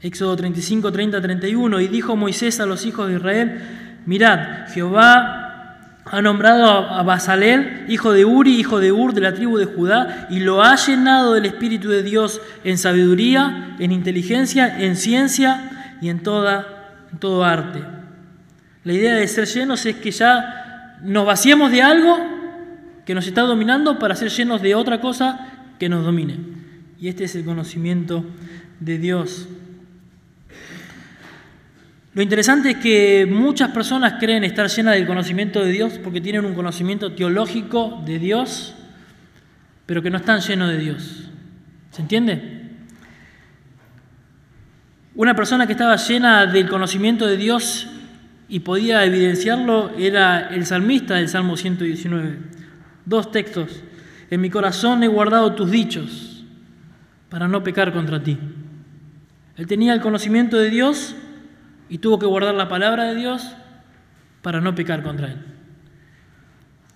Éxodo 0.00 0.34
35, 0.36 0.90
30, 0.90 1.20
31. 1.20 1.80
Y 1.80 1.88
dijo 1.88 2.16
Moisés 2.16 2.58
a 2.60 2.66
los 2.66 2.84
hijos 2.86 3.08
de 3.08 3.16
Israel, 3.16 3.60
mirad, 4.04 4.68
Jehová 4.72 5.42
ha 6.04 6.20
nombrado 6.20 6.66
a 6.66 7.02
Basalel, 7.04 7.84
hijo 7.88 8.12
de 8.12 8.24
Uri, 8.24 8.58
hijo 8.58 8.80
de 8.80 8.90
Ur, 8.90 9.14
de 9.14 9.20
la 9.20 9.34
tribu 9.34 9.56
de 9.56 9.66
Judá, 9.66 10.26
y 10.30 10.40
lo 10.40 10.62
ha 10.62 10.74
llenado 10.74 11.34
del 11.34 11.46
Espíritu 11.46 11.88
de 11.88 12.02
Dios 12.02 12.40
en 12.64 12.76
sabiduría, 12.76 13.76
en 13.78 13.92
inteligencia, 13.92 14.80
en 14.80 14.96
ciencia 14.96 15.96
y 16.00 16.08
en, 16.08 16.20
toda, 16.20 17.06
todo 17.20 17.44
arte. 17.44 17.84
La 18.82 18.92
idea 18.92 19.14
de 19.14 19.28
ser 19.28 19.46
llenos 19.46 19.86
es 19.86 19.96
que 19.96 20.10
ya 20.10 20.98
nos 21.02 21.24
vaciemos 21.24 21.70
de 21.70 21.82
algo 21.82 22.18
que 23.06 23.14
nos 23.14 23.26
está 23.26 23.42
dominando 23.42 23.98
para 24.00 24.16
ser 24.16 24.28
llenos 24.30 24.60
de 24.60 24.74
otra 24.74 25.00
cosa 25.00 25.46
que 25.78 25.88
nos 25.88 26.04
domine. 26.04 26.51
Y 27.02 27.08
este 27.08 27.24
es 27.24 27.34
el 27.34 27.44
conocimiento 27.44 28.24
de 28.78 28.96
Dios. 28.96 29.48
Lo 32.14 32.22
interesante 32.22 32.70
es 32.70 32.76
que 32.76 33.26
muchas 33.28 33.72
personas 33.72 34.20
creen 34.20 34.44
estar 34.44 34.68
llenas 34.68 34.94
del 34.94 35.08
conocimiento 35.08 35.64
de 35.64 35.72
Dios 35.72 35.98
porque 35.98 36.20
tienen 36.20 36.44
un 36.44 36.54
conocimiento 36.54 37.12
teológico 37.12 38.00
de 38.06 38.20
Dios, 38.20 38.76
pero 39.84 40.00
que 40.00 40.10
no 40.10 40.18
están 40.18 40.42
llenos 40.42 40.68
de 40.68 40.78
Dios. 40.78 41.28
¿Se 41.90 42.02
entiende? 42.02 42.70
Una 45.16 45.34
persona 45.34 45.66
que 45.66 45.72
estaba 45.72 45.96
llena 45.96 46.46
del 46.46 46.68
conocimiento 46.68 47.26
de 47.26 47.36
Dios 47.36 47.88
y 48.48 48.60
podía 48.60 49.04
evidenciarlo 49.04 49.90
era 49.98 50.50
el 50.54 50.64
salmista 50.66 51.16
del 51.16 51.28
Salmo 51.28 51.56
119. 51.56 52.38
Dos 53.04 53.32
textos. 53.32 53.82
En 54.30 54.40
mi 54.40 54.50
corazón 54.50 55.02
he 55.02 55.08
guardado 55.08 55.56
tus 55.56 55.68
dichos 55.68 56.31
para 57.32 57.48
no 57.48 57.64
pecar 57.64 57.94
contra 57.94 58.22
ti. 58.22 58.38
Él 59.56 59.66
tenía 59.66 59.94
el 59.94 60.02
conocimiento 60.02 60.58
de 60.58 60.68
Dios 60.68 61.16
y 61.88 61.96
tuvo 61.96 62.18
que 62.18 62.26
guardar 62.26 62.54
la 62.54 62.68
palabra 62.68 63.04
de 63.04 63.14
Dios 63.14 63.56
para 64.42 64.60
no 64.60 64.74
pecar 64.74 65.02
contra 65.02 65.28
Él. 65.28 65.38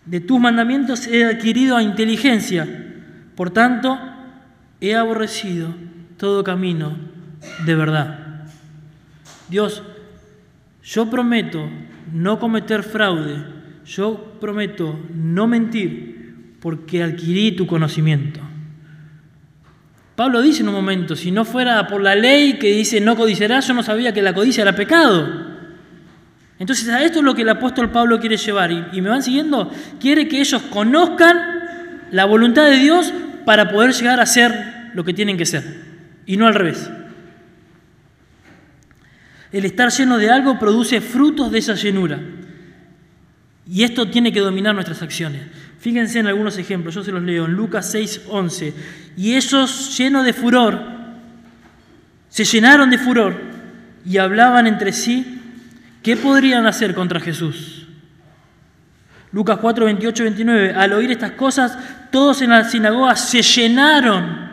De 0.05 0.21
tus 0.21 0.39
mandamientos 0.39 1.07
he 1.07 1.25
adquirido 1.25 1.81
inteligencia, 1.81 2.69
por 3.35 3.49
tanto 3.49 3.99
he 4.83 4.95
aborrecido 4.95 5.75
todo 6.19 6.45
camino 6.45 6.99
de 7.65 7.75
verdad. 7.75 8.45
Dios, 9.49 9.83
yo 10.85 11.09
prometo 11.09 11.67
no 12.13 12.39
cometer 12.39 12.83
fraude, 12.83 13.43
yo 13.87 14.37
prometo 14.39 15.01
no 15.15 15.47
mentir, 15.47 16.57
porque 16.61 17.03
adquirí 17.03 17.53
tu 17.53 17.67
conocimiento. 17.67 18.41
Pablo 20.17 20.41
dice 20.41 20.63
en 20.63 20.69
un 20.69 20.75
momento, 20.75 21.15
si 21.15 21.31
no 21.31 21.45
fuera 21.45 21.87
por 21.87 22.03
la 22.03 22.15
ley 22.15 22.55
que 22.55 22.69
dice 22.69 23.01
no 23.03 23.17
codiciarás, 23.17 23.69
yo 23.69 23.75
no 23.75 23.83
sabía 23.83 24.15
que 24.15 24.23
la 24.23 24.33
codicia 24.33 24.63
era 24.63 24.75
pecado. 24.75 25.47
Entonces 26.59 26.89
a 26.89 27.05
esto 27.05 27.19
es 27.19 27.25
lo 27.25 27.35
que 27.35 27.43
el 27.43 27.49
apóstol 27.51 27.91
Pablo 27.91 28.19
quiere 28.19 28.39
llevar. 28.39 28.73
Y, 28.73 29.03
me 29.03 29.11
van 29.11 29.23
siguiendo, 29.23 29.71
quiere 30.01 30.27
que 30.27 30.41
ellos 30.41 30.63
conozcan 30.71 31.37
la 32.11 32.25
voluntad 32.25 32.65
de 32.65 32.79
Dios 32.79 33.13
para 33.45 33.71
poder 33.71 33.93
llegar 33.93 34.19
a 34.19 34.27
ser 34.27 34.91
lo 34.95 35.05
que 35.05 35.13
tienen 35.13 35.37
que 35.37 35.45
ser. 35.45 35.63
Y 36.25 36.39
no 36.39 36.47
al 36.47 36.55
revés. 36.55 36.91
El 39.53 39.67
estar 39.67 39.91
lleno 39.91 40.17
de 40.17 40.31
algo 40.31 40.59
produce 40.59 41.03
frutos 41.03 41.53
de 41.53 41.59
esa 41.59 41.75
llenura. 41.75 42.19
Y 43.69 43.83
esto 43.83 44.09
tiene 44.09 44.33
que 44.33 44.41
dominar 44.41 44.75
nuestras 44.75 45.03
acciones. 45.03 45.43
Fíjense 45.79 46.21
en 46.21 46.27
algunos 46.27 46.57
ejemplos, 46.57 46.95
yo 46.95 47.05
se 47.05 47.13
los 47.13 47.23
leo 47.23 47.45
en 47.45 47.53
Lucas 47.53 47.91
6, 47.91 48.23
11. 48.29 48.75
Y 49.17 49.35
ellos, 49.35 49.97
llenos 49.97 50.25
de 50.25 50.33
furor, 50.33 50.79
se 52.29 52.45
llenaron 52.45 52.91
de 52.91 52.99
furor 52.99 53.35
y 54.05 54.19
hablaban 54.19 54.67
entre 54.67 54.93
sí 54.93 55.41
qué 56.03 56.17
podrían 56.17 56.67
hacer 56.67 56.95
contra 56.95 57.19
Jesús. 57.19 57.87
Lucas 59.33 59.59
4, 59.61 59.87
28, 59.87 60.23
29. 60.23 60.75
Al 60.75 60.93
oír 60.93 61.11
estas 61.11 61.33
cosas, 61.33 61.79
todos 62.11 62.43
en 62.43 62.51
la 62.51 62.65
sinagoga 62.65 63.17
se 63.17 63.43
llenaron 63.43 64.47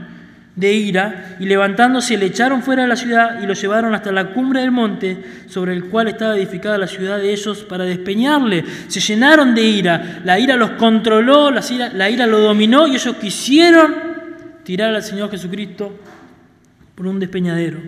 de 0.55 0.71
ira 0.71 1.35
y 1.39 1.45
levantándose 1.45 2.15
le 2.15 2.27
echaron 2.27 2.61
fuera 2.61 2.83
de 2.83 2.87
la 2.87 2.95
ciudad 2.95 3.41
y 3.41 3.47
lo 3.47 3.53
llevaron 3.53 3.95
hasta 3.95 4.11
la 4.11 4.33
cumbre 4.33 4.61
del 4.61 4.71
monte 4.71 5.45
sobre 5.47 5.73
el 5.73 5.85
cual 5.85 6.09
estaba 6.09 6.37
edificada 6.37 6.77
la 6.77 6.87
ciudad 6.87 7.17
de 7.17 7.33
ellos 7.33 7.63
para 7.63 7.85
despeñarle. 7.85 8.63
Se 8.87 8.99
llenaron 8.99 9.55
de 9.55 9.63
ira, 9.63 10.21
la 10.23 10.39
ira 10.39 10.55
los 10.55 10.71
controló, 10.71 11.49
la 11.51 11.61
ira, 11.69 11.89
la 11.93 12.09
ira 12.09 12.27
lo 12.27 12.39
dominó 12.39 12.87
y 12.87 12.95
ellos 12.95 13.15
quisieron 13.17 14.12
tirar 14.63 14.93
al 14.93 15.03
Señor 15.03 15.29
Jesucristo 15.31 15.97
por 16.95 17.07
un 17.07 17.19
despeñadero. 17.19 17.79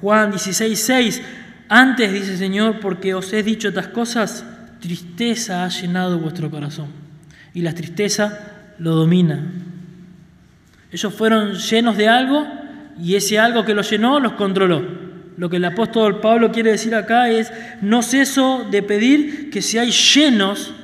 Juan 0.00 0.30
16, 0.30 0.78
6. 0.80 1.22
Antes 1.68 2.12
dice 2.12 2.36
Señor, 2.36 2.80
porque 2.80 3.14
os 3.14 3.32
he 3.32 3.42
dicho 3.42 3.68
estas 3.68 3.88
cosas, 3.88 4.44
tristeza 4.80 5.64
ha 5.64 5.68
llenado 5.68 6.18
vuestro 6.18 6.50
corazón 6.50 6.88
y 7.54 7.62
la 7.62 7.74
tristeza 7.74 8.74
lo 8.78 8.94
domina. 8.94 9.52
Ellos 10.90 11.14
fueron 11.14 11.54
llenos 11.54 11.96
de 11.96 12.08
algo 12.08 12.46
y 13.00 13.14
ese 13.14 13.38
algo 13.38 13.64
que 13.64 13.74
los 13.74 13.88
llenó 13.90 14.20
los 14.20 14.32
controló. 14.32 14.82
Lo 15.36 15.48
que 15.48 15.56
el 15.56 15.64
apóstol 15.64 16.20
Pablo 16.20 16.52
quiere 16.52 16.72
decir 16.72 16.94
acá 16.94 17.30
es, 17.30 17.50
no 17.80 18.02
ceso 18.02 18.66
de 18.70 18.82
pedir 18.82 19.50
que 19.50 19.62
seáis 19.62 20.14
llenos 20.14 20.74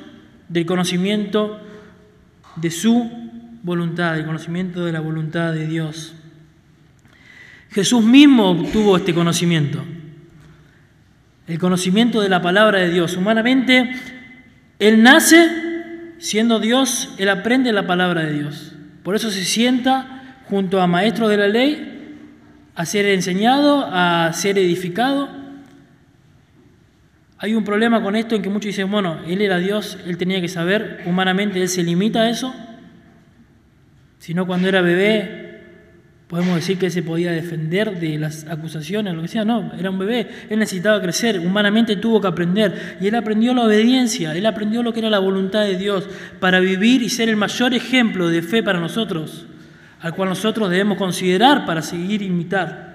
del 0.47 0.65
conocimiento 0.65 1.59
de 2.55 2.71
su 2.71 3.28
voluntad, 3.63 4.15
del 4.15 4.25
conocimiento 4.25 4.85
de 4.85 4.91
la 4.91 4.99
voluntad 4.99 5.53
de 5.53 5.67
Dios. 5.67 6.15
Jesús 7.71 8.03
mismo 8.03 8.49
obtuvo 8.51 8.97
este 8.97 9.13
conocimiento, 9.13 9.83
el 11.47 11.59
conocimiento 11.59 12.21
de 12.21 12.29
la 12.29 12.41
palabra 12.41 12.79
de 12.79 12.89
Dios. 12.89 13.15
Humanamente, 13.15 13.91
Él 14.79 15.03
nace 15.03 15.47
siendo 16.17 16.59
Dios, 16.59 17.13
Él 17.17 17.29
aprende 17.29 17.71
la 17.71 17.85
palabra 17.87 18.23
de 18.23 18.33
Dios. 18.33 18.73
Por 19.03 19.15
eso 19.15 19.31
se 19.31 19.43
sienta 19.43 20.37
junto 20.49 20.81
a 20.81 20.87
maestros 20.87 21.29
de 21.29 21.37
la 21.37 21.47
ley 21.47 22.17
a 22.75 22.85
ser 22.85 23.05
enseñado, 23.05 23.87
a 23.91 24.31
ser 24.33 24.57
edificado. 24.57 25.29
Hay 27.37 27.53
un 27.53 27.63
problema 27.63 28.01
con 28.01 28.15
esto 28.15 28.35
en 28.35 28.41
que 28.41 28.49
muchos 28.49 28.67
dicen, 28.67 28.89
bueno, 28.89 29.19
él 29.27 29.41
era 29.41 29.59
Dios, 29.59 29.97
él 30.05 30.17
tenía 30.17 30.41
que 30.41 30.47
saber, 30.47 31.03
humanamente 31.05 31.61
él 31.61 31.69
se 31.69 31.83
limita 31.83 32.21
a 32.21 32.29
eso. 32.29 32.53
Si 34.19 34.33
no, 34.33 34.45
cuando 34.45 34.67
era 34.67 34.81
bebé, 34.81 35.49
podemos 36.27 36.55
decir 36.55 36.77
que 36.77 36.91
se 36.91 37.01
podía 37.01 37.31
defender 37.31 37.99
de 37.99 38.19
las 38.19 38.45
acusaciones, 38.47 39.15
lo 39.15 39.23
que 39.23 39.27
sea, 39.27 39.43
no, 39.43 39.71
era 39.79 39.89
un 39.89 39.97
bebé, 39.97 40.27
él 40.49 40.59
necesitaba 40.59 41.01
crecer, 41.01 41.39
humanamente 41.39 41.95
tuvo 41.95 42.21
que 42.21 42.27
aprender, 42.27 42.97
y 43.01 43.07
él 43.07 43.15
aprendió 43.15 43.53
la 43.55 43.63
obediencia, 43.63 44.35
él 44.35 44.45
aprendió 44.45 44.83
lo 44.83 44.93
que 44.93 44.99
era 44.99 45.09
la 45.09 45.17
voluntad 45.17 45.63
de 45.63 45.75
Dios 45.75 46.07
para 46.39 46.59
vivir 46.59 47.01
y 47.01 47.09
ser 47.09 47.29
el 47.29 47.35
mayor 47.35 47.73
ejemplo 47.73 48.29
de 48.29 48.43
fe 48.43 48.61
para 48.61 48.79
nosotros, 48.79 49.47
al 50.01 50.13
cual 50.13 50.29
nosotros 50.29 50.69
debemos 50.69 50.99
considerar 50.99 51.65
para 51.65 51.81
seguir 51.81 52.21
imitar. 52.21 52.89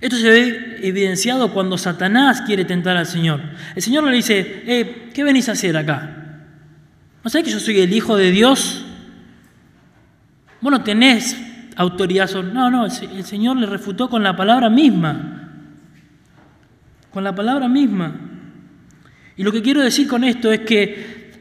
Esto 0.00 0.16
se 0.16 0.30
ve 0.30 0.78
evidenciado 0.82 1.52
cuando 1.52 1.76
Satanás 1.76 2.42
quiere 2.42 2.64
tentar 2.64 2.96
al 2.96 3.06
Señor. 3.06 3.40
El 3.74 3.82
Señor 3.82 4.04
le 4.04 4.16
dice, 4.16 4.62
eh, 4.66 5.10
¿qué 5.12 5.24
venís 5.24 5.48
a 5.48 5.52
hacer 5.52 5.76
acá? 5.76 6.25
¿No 7.26 7.30
sabés 7.30 7.46
que 7.46 7.52
yo 7.54 7.58
soy 7.58 7.80
el 7.80 7.92
Hijo 7.92 8.16
de 8.16 8.30
Dios? 8.30 8.84
Vos 10.60 10.70
no 10.70 10.84
tenés 10.84 11.36
autoridad 11.74 12.28
sobre... 12.28 12.52
No, 12.52 12.70
no, 12.70 12.86
el 12.86 13.24
Señor 13.24 13.56
le 13.56 13.66
refutó 13.66 14.08
con 14.08 14.22
la 14.22 14.36
palabra 14.36 14.70
misma. 14.70 15.50
Con 17.10 17.24
la 17.24 17.34
palabra 17.34 17.66
misma. 17.66 18.14
Y 19.36 19.42
lo 19.42 19.50
que 19.50 19.60
quiero 19.60 19.82
decir 19.82 20.06
con 20.06 20.22
esto 20.22 20.52
es 20.52 20.60
que 20.60 21.32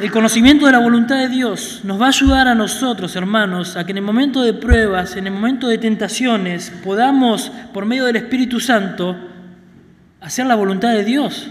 el 0.00 0.10
conocimiento 0.10 0.66
de 0.66 0.72
la 0.72 0.80
voluntad 0.80 1.18
de 1.20 1.28
Dios 1.28 1.82
nos 1.84 2.00
va 2.00 2.06
a 2.06 2.08
ayudar 2.08 2.48
a 2.48 2.56
nosotros, 2.56 3.14
hermanos, 3.14 3.76
a 3.76 3.86
que 3.86 3.92
en 3.92 3.98
el 3.98 4.04
momento 4.04 4.42
de 4.42 4.54
pruebas, 4.54 5.14
en 5.14 5.28
el 5.28 5.32
momento 5.32 5.68
de 5.68 5.78
tentaciones, 5.78 6.72
podamos, 6.82 7.52
por 7.72 7.86
medio 7.86 8.06
del 8.06 8.16
Espíritu 8.16 8.58
Santo, 8.58 9.16
hacer 10.20 10.46
la 10.46 10.56
voluntad 10.56 10.92
de 10.94 11.04
Dios. 11.04 11.48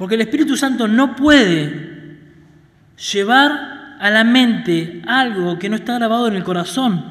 Porque 0.00 0.14
el 0.14 0.22
Espíritu 0.22 0.56
Santo 0.56 0.88
no 0.88 1.14
puede 1.14 2.16
llevar 3.12 3.98
a 4.00 4.08
la 4.08 4.24
mente 4.24 5.02
algo 5.06 5.58
que 5.58 5.68
no 5.68 5.76
está 5.76 5.98
grabado 5.98 6.26
en 6.26 6.36
el 6.36 6.42
corazón. 6.42 7.04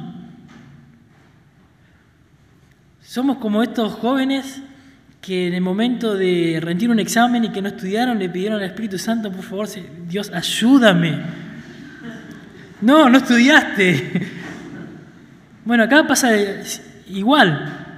Somos 3.00 3.38
como 3.38 3.62
estos 3.62 3.94
jóvenes 3.94 4.64
que 5.22 5.46
en 5.46 5.54
el 5.54 5.62
momento 5.62 6.16
de 6.16 6.58
rendir 6.60 6.90
un 6.90 7.00
examen 7.00 7.44
y 7.44 7.50
que 7.50 7.62
no 7.62 7.68
estudiaron 7.68 8.18
le 8.18 8.28
pidieron 8.28 8.58
al 8.58 8.66
Espíritu 8.66 8.98
Santo, 8.98 9.32
por 9.32 9.44
favor, 9.44 9.68
Dios, 10.08 10.32
ayúdame. 10.34 11.20
No, 12.82 13.08
no 13.08 13.20
estudiaste. 13.20 14.28
Bueno, 15.64 15.84
acá 15.84 16.08
pasa 16.08 16.32
igual. 17.08 17.89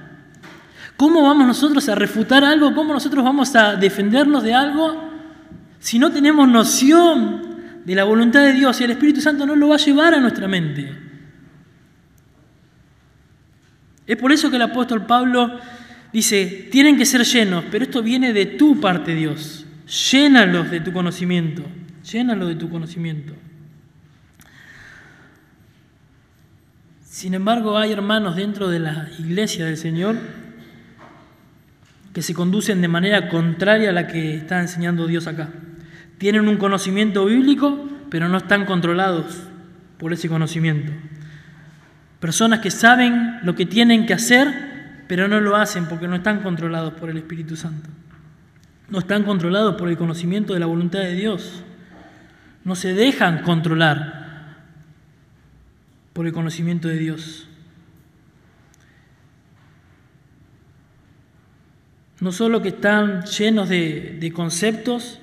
¿Cómo 1.02 1.22
vamos 1.22 1.48
nosotros 1.48 1.88
a 1.88 1.96
refutar 1.96 2.44
algo? 2.44 2.72
¿Cómo 2.76 2.92
nosotros 2.92 3.24
vamos 3.24 3.56
a 3.56 3.74
defendernos 3.74 4.44
de 4.44 4.54
algo 4.54 5.02
si 5.80 5.98
no 5.98 6.12
tenemos 6.12 6.46
noción 6.46 7.56
de 7.84 7.94
la 7.96 8.04
voluntad 8.04 8.44
de 8.44 8.52
Dios 8.52 8.80
y 8.80 8.84
el 8.84 8.92
Espíritu 8.92 9.20
Santo 9.20 9.44
no 9.44 9.56
lo 9.56 9.66
va 9.66 9.74
a 9.74 9.78
llevar 9.78 10.14
a 10.14 10.20
nuestra 10.20 10.46
mente. 10.46 10.96
Es 14.06 14.16
por 14.16 14.30
eso 14.30 14.48
que 14.48 14.54
el 14.54 14.62
apóstol 14.62 15.04
Pablo 15.04 15.58
dice, 16.12 16.68
tienen 16.70 16.96
que 16.96 17.04
ser 17.04 17.24
llenos, 17.24 17.64
pero 17.68 17.82
esto 17.82 18.00
viene 18.00 18.32
de 18.32 18.46
tu 18.46 18.80
parte, 18.80 19.12
Dios. 19.16 19.66
Llénalos 20.12 20.70
de 20.70 20.78
tu 20.78 20.92
conocimiento, 20.92 21.64
llénalos 22.12 22.46
de 22.46 22.54
tu 22.54 22.70
conocimiento. 22.70 23.34
Sin 27.04 27.34
embargo, 27.34 27.76
hay 27.76 27.90
hermanos 27.90 28.36
dentro 28.36 28.68
de 28.68 28.78
la 28.78 29.08
iglesia 29.18 29.66
del 29.66 29.76
Señor 29.76 30.41
que 32.12 32.22
se 32.22 32.34
conducen 32.34 32.80
de 32.80 32.88
manera 32.88 33.28
contraria 33.28 33.90
a 33.90 33.92
la 33.92 34.06
que 34.06 34.36
está 34.36 34.60
enseñando 34.60 35.06
Dios 35.06 35.26
acá 35.26 35.48
tienen 36.22 36.46
un 36.46 36.56
conocimiento 36.56 37.24
bíblico, 37.24 37.84
pero 38.08 38.28
no 38.28 38.36
están 38.36 38.64
controlados 38.64 39.42
por 39.98 40.12
ese 40.12 40.28
conocimiento. 40.28 40.92
Personas 42.20 42.60
que 42.60 42.70
saben 42.70 43.40
lo 43.42 43.56
que 43.56 43.66
tienen 43.66 44.06
que 44.06 44.14
hacer, 44.14 45.04
pero 45.08 45.26
no 45.26 45.40
lo 45.40 45.56
hacen 45.56 45.86
porque 45.86 46.06
no 46.06 46.14
están 46.14 46.38
controlados 46.38 46.92
por 46.92 47.10
el 47.10 47.16
Espíritu 47.16 47.56
Santo. 47.56 47.90
No 48.88 49.00
están 49.00 49.24
controlados 49.24 49.74
por 49.74 49.88
el 49.88 49.96
conocimiento 49.96 50.54
de 50.54 50.60
la 50.60 50.66
voluntad 50.66 51.00
de 51.00 51.14
Dios. 51.14 51.64
No 52.62 52.76
se 52.76 52.94
dejan 52.94 53.42
controlar 53.42 54.58
por 56.12 56.28
el 56.28 56.32
conocimiento 56.32 56.86
de 56.86 56.98
Dios. 56.98 57.48
No 62.22 62.30
solo 62.30 62.62
que 62.62 62.68
están 62.68 63.24
llenos 63.24 63.68
de, 63.68 64.32
conceptos, 64.32 65.18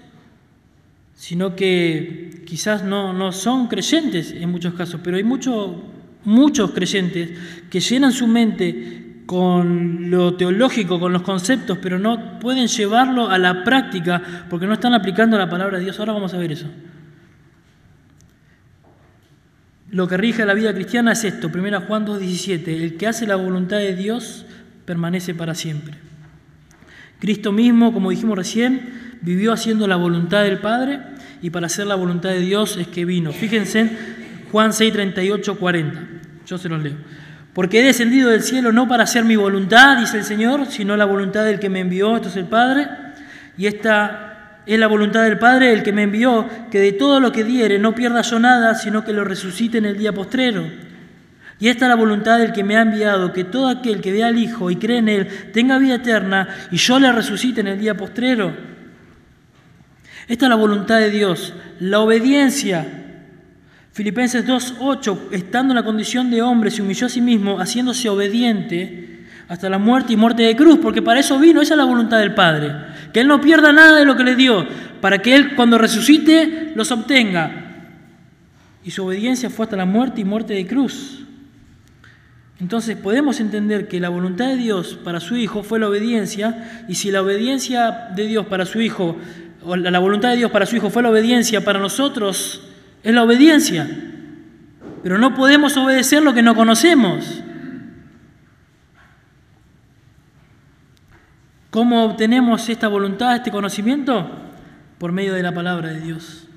sino 1.15 1.55
que 1.55 2.43
quizás 2.45 2.83
no, 2.83 3.31
son 3.31 3.69
creyentes 3.69 4.33
en 4.33 4.49
muchos 4.49 4.73
casos, 4.73 4.99
pero 5.01 5.15
hay 5.15 5.23
muchos 5.23 5.77
muchos 6.25 6.71
creyentes 6.71 7.29
que 7.69 7.79
llenan 7.79 8.11
su 8.11 8.27
mente 8.27 9.21
con 9.25 10.11
lo 10.11 10.35
teológico, 10.35 10.99
con 10.99 11.13
los 11.13 11.21
conceptos, 11.21 11.77
pero 11.81 11.99
no 11.99 12.37
pueden 12.37 12.67
llevarlo 12.67 13.29
a 13.29 13.37
la 13.37 13.63
práctica 13.63 14.21
porque 14.49 14.67
no 14.67 14.73
están 14.73 14.93
aplicando 14.93 15.37
la 15.37 15.49
palabra 15.49 15.77
de 15.77 15.85
Dios. 15.85 15.97
Ahora 16.01 16.11
vamos 16.11 16.33
a 16.33 16.37
ver 16.37 16.51
eso. 16.51 16.67
Lo 19.89 20.05
que 20.09 20.17
rige 20.17 20.45
la 20.45 20.53
vida 20.53 20.73
cristiana 20.73 21.13
es 21.13 21.23
esto, 21.23 21.47
1 21.47 21.79
Juan 21.79 22.05
2.17, 22.05 22.67
el 22.67 22.97
que 22.97 23.07
hace 23.07 23.25
la 23.25 23.37
voluntad 23.37 23.77
de 23.77 23.95
Dios 23.95 24.45
permanece 24.83 25.33
para 25.33 25.55
siempre. 25.55 26.09
Cristo 27.19 27.51
mismo, 27.51 27.93
como 27.93 28.09
dijimos 28.09 28.37
recién, 28.37 29.17
vivió 29.21 29.51
haciendo 29.51 29.87
la 29.87 29.97
voluntad 29.97 30.43
del 30.43 30.59
Padre 30.59 30.99
y 31.41 31.49
para 31.49 31.67
hacer 31.67 31.87
la 31.87 31.95
voluntad 31.95 32.29
de 32.29 32.39
Dios 32.39 32.77
es 32.77 32.87
que 32.87 33.05
vino. 33.05 33.31
Fíjense 33.31 33.89
Juan 34.51 34.73
6, 34.73 34.93
38, 34.93 35.55
40. 35.59 36.07
Yo 36.45 36.57
se 36.57 36.69
los 36.69 36.81
leo. 36.81 36.95
Porque 37.53 37.79
he 37.79 37.83
descendido 37.83 38.29
del 38.29 38.41
cielo 38.41 38.71
no 38.71 38.87
para 38.87 39.03
hacer 39.03 39.25
mi 39.25 39.35
voluntad, 39.35 39.97
dice 39.97 40.17
el 40.17 40.23
Señor, 40.23 40.67
sino 40.67 40.95
la 40.95 41.05
voluntad 41.05 41.45
del 41.45 41.59
que 41.59 41.69
me 41.69 41.81
envió, 41.81 42.15
esto 42.15 42.29
es 42.29 42.35
el 42.35 42.45
Padre. 42.45 42.87
Y 43.57 43.67
esta 43.67 44.61
es 44.65 44.79
la 44.79 44.87
voluntad 44.87 45.23
del 45.23 45.37
Padre, 45.37 45.73
el 45.73 45.83
que 45.83 45.91
me 45.91 46.03
envió, 46.03 46.47
que 46.71 46.79
de 46.79 46.93
todo 46.93 47.19
lo 47.19 47.31
que 47.31 47.43
diere 47.43 47.79
no 47.79 47.95
pierda 47.95 48.21
yo 48.21 48.39
nada, 48.39 48.75
sino 48.75 49.03
que 49.03 49.13
lo 49.13 49.23
resucite 49.23 49.77
en 49.79 49.85
el 49.85 49.97
día 49.97 50.13
postrero. 50.13 50.63
Y 51.59 51.67
esta 51.67 51.85
es 51.85 51.89
la 51.89 51.95
voluntad 51.95 52.39
del 52.39 52.53
que 52.53 52.63
me 52.63 52.77
ha 52.77 52.81
enviado, 52.81 53.33
que 53.33 53.43
todo 53.43 53.67
aquel 53.67 53.99
que 53.99 54.13
vea 54.13 54.27
al 54.27 54.39
Hijo 54.39 54.71
y 54.71 54.77
cree 54.77 54.99
en 54.99 55.09
Él 55.09 55.27
tenga 55.51 55.77
vida 55.77 55.95
eterna 55.95 56.47
y 56.71 56.77
yo 56.77 56.99
le 56.99 57.11
resucite 57.11 57.59
en 57.61 57.67
el 57.67 57.79
día 57.79 57.97
postrero. 57.97 58.55
Esta 60.27 60.45
es 60.45 60.49
la 60.49 60.55
voluntad 60.55 60.99
de 60.99 61.09
Dios, 61.09 61.53
la 61.79 61.99
obediencia. 61.99 62.85
Filipenses 63.91 64.47
2.8, 64.47 65.17
estando 65.31 65.73
en 65.73 65.75
la 65.75 65.83
condición 65.83 66.31
de 66.31 66.41
hombre, 66.41 66.71
se 66.71 66.81
humilló 66.81 67.07
a 67.07 67.09
sí 67.09 67.19
mismo, 67.19 67.59
haciéndose 67.59 68.07
obediente 68.07 69.25
hasta 69.49 69.67
la 69.67 69.79
muerte 69.79 70.13
y 70.13 70.15
muerte 70.15 70.43
de 70.43 70.55
cruz, 70.55 70.79
porque 70.81 71.01
para 71.01 71.19
eso 71.19 71.39
vino, 71.39 71.59
esa 71.61 71.73
es 71.73 71.77
la 71.79 71.83
voluntad 71.83 72.19
del 72.19 72.35
Padre, 72.35 72.71
que 73.11 73.19
Él 73.19 73.27
no 73.27 73.41
pierda 73.41 73.73
nada 73.73 73.97
de 73.97 74.05
lo 74.05 74.15
que 74.15 74.23
le 74.23 74.35
dio, 74.35 74.65
para 75.01 75.17
que 75.17 75.35
Él 75.35 75.55
cuando 75.55 75.77
resucite 75.77 76.71
los 76.75 76.91
obtenga. 76.91 77.65
Y 78.85 78.91
su 78.91 79.03
obediencia 79.05 79.49
fue 79.49 79.65
hasta 79.65 79.75
la 79.75 79.85
muerte 79.85 80.21
y 80.21 80.23
muerte 80.23 80.53
de 80.53 80.67
cruz. 80.67 81.25
Entonces 82.59 82.97
podemos 82.97 83.39
entender 83.39 83.87
que 83.87 83.99
la 83.99 84.09
voluntad 84.09 84.47
de 84.47 84.57
Dios 84.57 84.99
para 85.03 85.19
su 85.19 85.37
Hijo 85.37 85.63
fue 85.63 85.79
la 85.79 85.87
obediencia, 85.87 86.85
y 86.87 86.95
si 86.95 87.09
la 87.09 87.21
obediencia 87.21 88.09
de 88.15 88.27
Dios 88.27 88.47
para 88.47 88.65
su 88.65 88.81
Hijo 88.81 89.17
o 89.63 89.75
la 89.75 89.99
voluntad 89.99 90.31
de 90.31 90.37
Dios 90.37 90.51
para 90.51 90.65
su 90.65 90.75
Hijo 90.75 90.89
fue 90.89 91.03
la 91.03 91.09
obediencia, 91.09 91.63
para 91.63 91.79
nosotros 91.79 92.67
es 93.01 93.13
la 93.13 93.23
obediencia. 93.23 93.87
Pero 95.01 95.17
no 95.17 95.33
podemos 95.35 95.77
obedecer 95.77 96.21
lo 96.21 96.33
que 96.33 96.41
no 96.41 96.53
conocemos. 96.55 97.41
¿Cómo 101.69 102.03
obtenemos 102.03 102.67
esta 102.67 102.89
voluntad, 102.89 103.35
este 103.35 103.51
conocimiento? 103.51 104.29
Por 104.97 105.13
medio 105.13 105.33
de 105.33 105.43
la 105.43 105.53
palabra 105.53 105.89
de 105.89 106.01
Dios. 106.01 106.47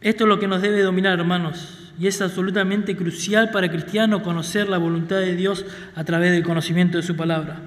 Esto 0.00 0.24
es 0.24 0.28
lo 0.28 0.38
que 0.38 0.46
nos 0.46 0.62
debe 0.62 0.82
dominar, 0.82 1.18
hermanos, 1.18 1.81
y 1.98 2.06
es 2.06 2.20
absolutamente 2.20 2.96
crucial 2.96 3.50
para 3.50 3.70
cristiano 3.70 4.22
conocer 4.22 4.68
la 4.68 4.78
voluntad 4.78 5.16
de 5.16 5.36
Dios 5.36 5.64
a 5.94 6.04
través 6.04 6.32
del 6.32 6.42
conocimiento 6.42 6.96
de 6.96 7.02
su 7.02 7.16
palabra. 7.16 7.60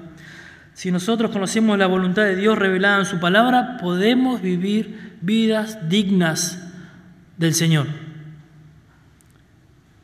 Si 0.74 0.90
nosotros 0.90 1.30
conocemos 1.30 1.78
la 1.78 1.86
voluntad 1.86 2.24
de 2.24 2.36
Dios 2.36 2.58
revelada 2.58 2.98
en 2.98 3.06
su 3.06 3.18
palabra, 3.18 3.78
podemos 3.80 4.42
vivir 4.42 5.16
vidas 5.22 5.88
dignas 5.88 6.70
del 7.38 7.54
Señor. 7.54 7.86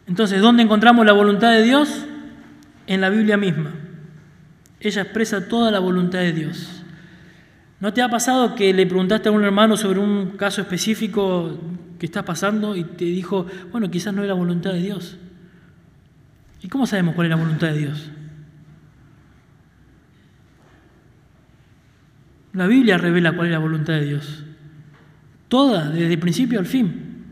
Entonces, 0.06 0.40
¿dónde 0.40 0.62
encontramos 0.62 1.04
la 1.04 1.12
voluntad 1.12 1.52
de 1.52 1.62
Dios? 1.62 2.06
En 2.86 3.00
la 3.00 3.10
Biblia 3.10 3.36
misma. 3.36 3.70
Ella 4.80 5.02
expresa 5.02 5.46
toda 5.46 5.70
la 5.70 5.78
voluntad 5.78 6.20
de 6.20 6.32
Dios. 6.32 6.82
¿No 7.78 7.92
te 7.92 8.00
ha 8.00 8.08
pasado 8.08 8.54
que 8.54 8.72
le 8.72 8.86
preguntaste 8.86 9.28
a 9.28 9.32
un 9.32 9.44
hermano 9.44 9.76
sobre 9.76 10.00
un 10.00 10.36
caso 10.36 10.60
específico 10.60 11.58
que 12.02 12.06
está 12.06 12.24
pasando 12.24 12.74
y 12.74 12.82
te 12.82 13.04
dijo, 13.04 13.46
bueno, 13.70 13.88
quizás 13.88 14.12
no 14.12 14.22
es 14.22 14.28
la 14.28 14.34
voluntad 14.34 14.72
de 14.72 14.80
Dios? 14.80 15.18
¿Y 16.60 16.66
cómo 16.66 16.84
sabemos 16.84 17.14
cuál 17.14 17.28
es 17.28 17.30
la 17.30 17.36
voluntad 17.36 17.68
de 17.68 17.78
Dios? 17.78 18.10
La 22.54 22.66
Biblia 22.66 22.98
revela 22.98 23.36
cuál 23.36 23.46
es 23.46 23.52
la 23.52 23.60
voluntad 23.60 23.92
de 23.92 24.04
Dios. 24.04 24.42
Toda, 25.46 25.90
desde 25.90 26.14
el 26.14 26.18
principio 26.18 26.58
al 26.58 26.66
fin. 26.66 27.22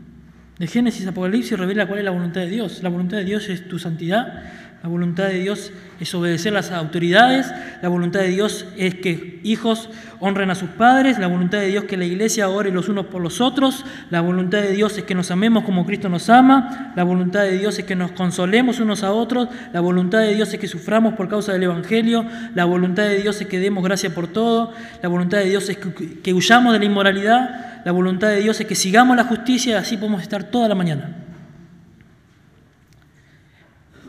De 0.57 0.67
Génesis 0.67 1.05
a 1.05 1.09
Apocalipsis 1.09 1.59
revela 1.59 1.85
cuál 1.85 1.99
es 1.99 2.05
la 2.05 2.11
voluntad 2.11 2.39
de 2.39 2.47
Dios. 2.47 2.81
La 2.81 2.87
voluntad 2.87 3.17
de 3.17 3.25
Dios 3.25 3.49
es 3.49 3.67
tu 3.67 3.77
santidad, 3.77 4.60
la 4.83 4.89
voluntad 4.89 5.27
de 5.27 5.35
Dios 5.35 5.71
es 5.99 6.15
obedecer 6.15 6.53
las 6.53 6.71
autoridades, 6.71 7.53
la 7.83 7.89
voluntad 7.89 8.21
de 8.21 8.29
Dios 8.29 8.65
es 8.77 8.95
que 8.95 9.39
hijos 9.43 9.91
honren 10.19 10.49
a 10.49 10.55
sus 10.55 10.69
padres, 10.69 11.19
la 11.19 11.27
voluntad 11.27 11.59
de 11.59 11.67
Dios 11.67 11.83
es 11.83 11.89
que 11.89 11.97
la 11.97 12.05
iglesia 12.05 12.49
ore 12.49 12.71
los 12.71 12.89
unos 12.89 13.05
por 13.05 13.21
los 13.21 13.41
otros, 13.41 13.85
la 14.09 14.21
voluntad 14.21 14.59
de 14.63 14.71
Dios 14.71 14.97
es 14.97 15.03
que 15.03 15.13
nos 15.13 15.29
amemos 15.29 15.65
como 15.65 15.85
Cristo 15.85 16.09
nos 16.09 16.31
ama, 16.31 16.93
la 16.95 17.03
voluntad 17.03 17.43
de 17.43 17.59
Dios 17.59 17.77
es 17.77 17.85
que 17.85 17.95
nos 17.95 18.13
consolemos 18.13 18.79
unos 18.79 19.03
a 19.03 19.11
otros, 19.11 19.49
la 19.71 19.81
voluntad 19.81 20.21
de 20.21 20.33
Dios 20.33 20.51
es 20.51 20.59
que 20.59 20.67
suframos 20.67 21.13
por 21.13 21.29
causa 21.29 21.53
del 21.53 21.61
Evangelio, 21.61 22.25
la 22.55 22.65
voluntad 22.65 23.03
de 23.03 23.21
Dios 23.21 23.39
es 23.39 23.45
que 23.45 23.59
demos 23.59 23.83
gracia 23.83 24.15
por 24.15 24.29
todo, 24.29 24.73
la 25.03 25.09
voluntad 25.09 25.37
de 25.37 25.45
Dios 25.45 25.69
es 25.69 25.77
que, 25.77 26.21
que 26.21 26.33
huyamos 26.33 26.73
de 26.73 26.79
la 26.79 26.85
inmoralidad, 26.85 27.83
la 27.85 27.91
voluntad 27.91 28.29
de 28.29 28.41
Dios 28.41 28.59
es 28.59 28.65
que 28.65 28.75
sigamos 28.75 29.15
la 29.15 29.25
justicia 29.25 29.73
y 29.73 29.75
así 29.75 29.97
podemos 29.97 30.23
estar 30.23 30.43
toda 30.45 30.67
la 30.67 30.73
mañana. 30.73 31.30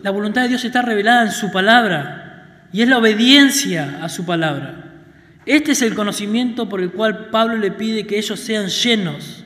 La 0.02 0.10
voluntad 0.10 0.42
de 0.42 0.48
Dios 0.48 0.64
está 0.64 0.82
revelada 0.82 1.26
en 1.26 1.32
su 1.32 1.52
palabra 1.52 2.68
y 2.72 2.82
es 2.82 2.88
la 2.88 2.98
obediencia 2.98 4.00
a 4.02 4.08
su 4.08 4.26
palabra. 4.26 4.92
Este 5.46 5.72
es 5.72 5.82
el 5.82 5.94
conocimiento 5.94 6.68
por 6.68 6.80
el 6.80 6.90
cual 6.90 7.30
Pablo 7.30 7.56
le 7.56 7.70
pide 7.70 8.06
que 8.06 8.18
ellos 8.18 8.40
sean 8.40 8.68
llenos 8.68 9.44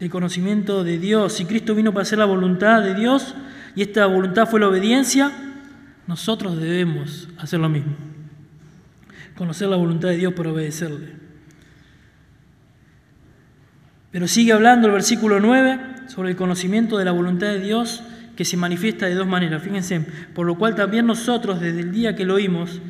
del 0.00 0.10
conocimiento 0.10 0.82
de 0.82 0.98
Dios. 0.98 1.34
Si 1.34 1.44
Cristo 1.44 1.74
vino 1.74 1.92
para 1.92 2.02
hacer 2.02 2.18
la 2.18 2.24
voluntad 2.24 2.82
de 2.82 2.94
Dios 2.94 3.34
y 3.76 3.82
esta 3.82 4.06
voluntad 4.06 4.48
fue 4.48 4.60
la 4.60 4.68
obediencia, 4.68 5.30
nosotros 6.08 6.60
debemos 6.60 7.28
hacer 7.38 7.60
lo 7.60 7.68
mismo. 7.68 7.94
Conocer 9.36 9.68
la 9.68 9.76
voluntad 9.76 10.08
de 10.08 10.16
Dios 10.16 10.32
por 10.34 10.48
obedecerle. 10.48 11.22
Pero 14.10 14.26
sigue 14.28 14.52
hablando 14.52 14.88
el 14.88 14.92
versículo 14.92 15.40
9 15.40 16.08
sobre 16.08 16.30
el 16.30 16.36
conocimiento 16.36 16.98
de 16.98 17.04
la 17.04 17.12
voluntad 17.12 17.46
de 17.46 17.60
Dios 17.60 18.02
se 18.44 18.56
manifiesta 18.56 19.06
de 19.06 19.14
dos 19.14 19.26
maneras. 19.26 19.62
Fíjense, 19.62 20.00
por 20.34 20.46
lo 20.46 20.56
cual 20.56 20.74
también 20.74 21.06
nosotros 21.06 21.60
desde 21.60 21.80
el 21.80 21.92
día 21.92 22.16
que 22.16 22.24
lo 22.24 22.34
oímos 22.34 22.80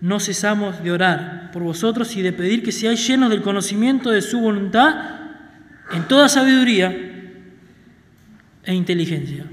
no 0.00 0.18
cesamos 0.18 0.82
de 0.82 0.90
orar 0.90 1.50
por 1.52 1.62
vosotros 1.62 2.16
y 2.16 2.22
de 2.22 2.32
pedir 2.32 2.62
que 2.62 2.72
seáis 2.72 3.06
llenos 3.06 3.30
del 3.30 3.42
conocimiento 3.42 4.10
de 4.10 4.20
su 4.20 4.40
voluntad 4.40 5.20
en 5.92 6.08
toda 6.08 6.28
sabiduría 6.28 6.90
e 8.64 8.74
inteligencia. 8.74 9.44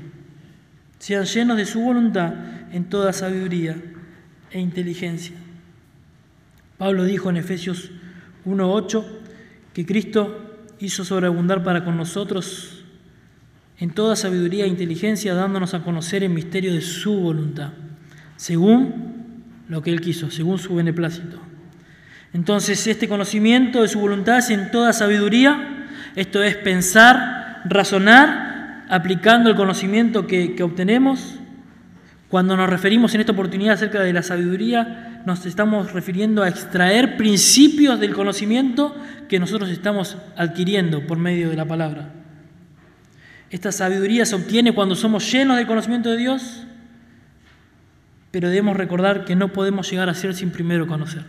Sean 0.97 1.25
llenos 1.25 1.57
de 1.57 1.65
su 1.65 1.79
voluntad 1.79 2.33
en 2.71 2.85
toda 2.85 3.13
sabiduría 3.13 3.75
e 4.51 4.59
inteligencia. 4.59 5.35
Pablo 6.77 7.03
dijo 7.03 7.29
en 7.29 7.37
Efesios 7.37 7.91
1.8 8.45 9.05
que 9.73 9.85
Cristo 9.85 10.65
hizo 10.79 11.03
sobreabundar 11.03 11.63
para 11.63 11.83
con 11.83 11.97
nosotros 11.97 12.78
en 13.79 13.91
toda 13.91 14.15
sabiduría 14.15 14.65
e 14.65 14.67
inteligencia, 14.67 15.33
dándonos 15.33 15.73
a 15.73 15.83
conocer 15.83 16.23
el 16.23 16.31
misterio 16.31 16.73
de 16.73 16.81
su 16.81 17.13
voluntad, 17.13 17.69
según 18.35 19.43
lo 19.69 19.81
que 19.81 19.91
Él 19.91 20.01
quiso, 20.01 20.29
según 20.29 20.59
su 20.59 20.75
beneplácito. 20.75 21.39
Entonces, 22.33 22.85
este 22.87 23.07
conocimiento 23.07 23.81
de 23.81 23.87
su 23.87 23.99
voluntad 23.99 24.39
es 24.39 24.49
en 24.49 24.69
toda 24.71 24.91
sabiduría, 24.91 25.87
esto 26.15 26.43
es 26.43 26.57
pensar, 26.57 27.61
razonar, 27.65 28.85
aplicando 28.89 29.49
el 29.49 29.55
conocimiento 29.55 30.27
que, 30.27 30.55
que 30.55 30.63
obtenemos. 30.63 31.35
Cuando 32.27 32.57
nos 32.57 32.69
referimos 32.69 33.15
en 33.15 33.21
esta 33.21 33.31
oportunidad 33.31 33.75
acerca 33.75 34.01
de 34.01 34.13
la 34.13 34.23
sabiduría, 34.23 35.23
nos 35.25 35.45
estamos 35.45 35.93
refiriendo 35.93 36.43
a 36.43 36.49
extraer 36.49 37.15
principios 37.15 37.99
del 37.99 38.13
conocimiento 38.13 38.95
que 39.29 39.39
nosotros 39.39 39.69
estamos 39.69 40.17
adquiriendo 40.35 41.07
por 41.07 41.17
medio 41.17 41.49
de 41.49 41.55
la 41.55 41.65
palabra. 41.65 42.18
Esta 43.49 43.71
sabiduría 43.71 44.25
se 44.25 44.35
obtiene 44.35 44.73
cuando 44.73 44.95
somos 44.95 45.31
llenos 45.31 45.57
del 45.57 45.67
conocimiento 45.67 46.11
de 46.11 46.17
Dios, 46.17 46.65
pero 48.31 48.49
debemos 48.49 48.77
recordar 48.77 49.25
que 49.25 49.35
no 49.35 49.53
podemos 49.53 49.89
llegar 49.89 50.07
a 50.09 50.13
ser 50.13 50.35
sin 50.35 50.51
primero 50.51 50.87
conocer. 50.87 51.23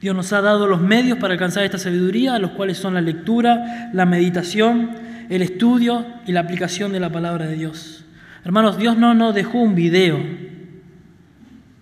Dios 0.00 0.14
nos 0.14 0.32
ha 0.32 0.40
dado 0.40 0.66
los 0.66 0.80
medios 0.80 1.18
para 1.18 1.34
alcanzar 1.34 1.64
esta 1.64 1.78
sabiduría, 1.78 2.38
los 2.38 2.52
cuales 2.52 2.76
son 2.76 2.94
la 2.94 3.00
lectura, 3.00 3.90
la 3.92 4.04
meditación, 4.04 4.90
el 5.28 5.42
estudio 5.42 6.06
y 6.26 6.32
la 6.32 6.40
aplicación 6.40 6.92
de 6.92 7.00
la 7.00 7.10
palabra 7.10 7.46
de 7.46 7.54
Dios. 7.54 8.04
Hermanos, 8.44 8.78
Dios 8.78 8.96
no 8.96 9.14
nos 9.14 9.34
dejó 9.34 9.58
un 9.58 9.74
video 9.74 10.20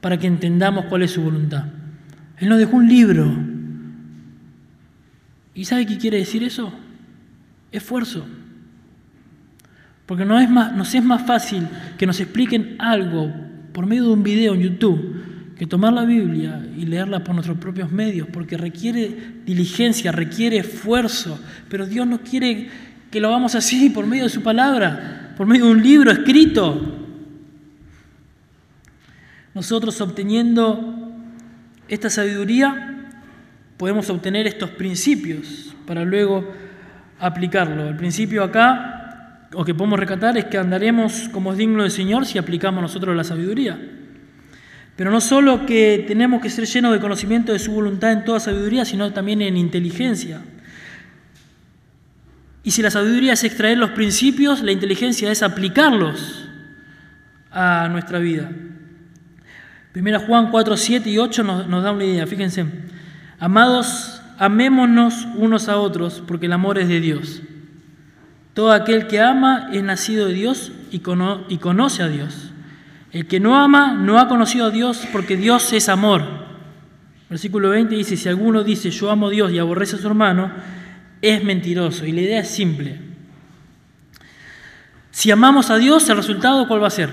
para 0.00 0.18
que 0.18 0.26
entendamos 0.26 0.86
cuál 0.86 1.02
es 1.02 1.12
su 1.12 1.22
voluntad. 1.22 1.64
Él 2.38 2.48
nos 2.48 2.58
dejó 2.58 2.76
un 2.76 2.88
libro. 2.88 3.30
¿Y 5.54 5.64
sabe 5.64 5.86
qué 5.86 5.98
quiere 5.98 6.18
decir 6.18 6.42
eso? 6.42 6.72
Esfuerzo. 7.72 8.26
Porque 10.10 10.24
no 10.24 10.40
es 10.40 10.50
más, 10.50 10.72
nos 10.72 10.92
es 10.92 11.04
más 11.04 11.24
fácil 11.24 11.68
que 11.96 12.04
nos 12.04 12.18
expliquen 12.18 12.74
algo 12.80 13.32
por 13.72 13.86
medio 13.86 14.06
de 14.06 14.12
un 14.14 14.24
video 14.24 14.54
en 14.54 14.60
YouTube 14.62 15.54
que 15.56 15.68
tomar 15.68 15.92
la 15.92 16.04
Biblia 16.04 16.66
y 16.76 16.84
leerla 16.84 17.22
por 17.22 17.36
nuestros 17.36 17.58
propios 17.58 17.92
medios, 17.92 18.26
porque 18.26 18.56
requiere 18.56 19.16
diligencia, 19.46 20.10
requiere 20.10 20.56
esfuerzo, 20.56 21.38
pero 21.68 21.86
Dios 21.86 22.08
no 22.08 22.22
quiere 22.22 22.68
que 23.08 23.20
lo 23.20 23.28
hagamos 23.28 23.54
así 23.54 23.88
por 23.88 24.04
medio 24.04 24.24
de 24.24 24.30
su 24.30 24.42
palabra, 24.42 25.32
por 25.36 25.46
medio 25.46 25.66
de 25.66 25.70
un 25.70 25.82
libro 25.84 26.10
escrito. 26.10 27.06
Nosotros 29.54 30.00
obteniendo 30.00 31.12
esta 31.86 32.10
sabiduría 32.10 33.06
podemos 33.76 34.10
obtener 34.10 34.48
estos 34.48 34.70
principios 34.70 35.72
para 35.86 36.04
luego 36.04 36.52
aplicarlo. 37.20 37.88
El 37.88 37.96
principio 37.96 38.42
acá, 38.42 38.99
o 39.54 39.64
que 39.64 39.74
podemos 39.74 39.98
recatar, 39.98 40.36
es 40.38 40.44
que 40.46 40.58
andaremos 40.58 41.28
como 41.30 41.52
es 41.52 41.58
digno 41.58 41.82
del 41.82 41.90
Señor 41.90 42.26
si 42.26 42.38
aplicamos 42.38 42.82
nosotros 42.82 43.16
la 43.16 43.24
sabiduría. 43.24 43.78
Pero 44.96 45.10
no 45.10 45.20
solo 45.20 45.66
que 45.66 46.04
tenemos 46.06 46.42
que 46.42 46.50
ser 46.50 46.66
llenos 46.66 46.92
de 46.92 47.00
conocimiento 47.00 47.52
de 47.52 47.58
su 47.58 47.72
voluntad 47.72 48.12
en 48.12 48.24
toda 48.24 48.38
sabiduría, 48.38 48.84
sino 48.84 49.12
también 49.12 49.42
en 49.42 49.56
inteligencia. 49.56 50.42
Y 52.62 52.72
si 52.72 52.82
la 52.82 52.90
sabiduría 52.90 53.32
es 53.32 53.42
extraer 53.42 53.78
los 53.78 53.90
principios, 53.90 54.62
la 54.62 54.72
inteligencia 54.72 55.32
es 55.32 55.42
aplicarlos 55.42 56.48
a 57.50 57.88
nuestra 57.90 58.18
vida. 58.18 58.50
Primera 59.92 60.20
Juan 60.20 60.50
4, 60.50 60.76
7 60.76 61.10
y 61.10 61.18
8 61.18 61.42
nos, 61.42 61.66
nos 61.66 61.82
da 61.82 61.92
una 61.92 62.04
idea, 62.04 62.26
fíjense. 62.26 62.66
Amados, 63.38 64.22
amémonos 64.38 65.26
unos 65.34 65.68
a 65.68 65.78
otros, 65.78 66.22
porque 66.26 66.46
el 66.46 66.52
amor 66.52 66.78
es 66.78 66.88
de 66.88 67.00
Dios. 67.00 67.42
Todo 68.54 68.72
aquel 68.72 69.06
que 69.06 69.20
ama 69.20 69.70
es 69.72 69.82
nacido 69.82 70.26
de 70.26 70.34
Dios 70.34 70.72
y 70.90 70.98
conoce 71.00 72.02
a 72.02 72.08
Dios. 72.08 72.50
El 73.12 73.26
que 73.26 73.40
no 73.40 73.58
ama 73.58 73.94
no 73.94 74.18
ha 74.18 74.28
conocido 74.28 74.66
a 74.66 74.70
Dios 74.70 75.06
porque 75.12 75.36
Dios 75.36 75.72
es 75.72 75.88
amor. 75.88 76.22
Versículo 77.28 77.70
20 77.70 77.94
dice, 77.94 78.16
si 78.16 78.28
alguno 78.28 78.64
dice 78.64 78.90
yo 78.90 79.10
amo 79.10 79.28
a 79.28 79.30
Dios 79.30 79.52
y 79.52 79.58
aborrece 79.58 79.96
a 79.96 79.98
su 79.98 80.06
hermano, 80.06 80.50
es 81.22 81.42
mentiroso. 81.44 82.04
Y 82.06 82.12
la 82.12 82.20
idea 82.22 82.40
es 82.40 82.48
simple. 82.48 83.00
Si 85.10 85.30
amamos 85.30 85.70
a 85.70 85.76
Dios, 85.76 86.08
el 86.08 86.16
resultado 86.16 86.66
cuál 86.66 86.82
va 86.82 86.86
a 86.86 86.90
ser? 86.90 87.10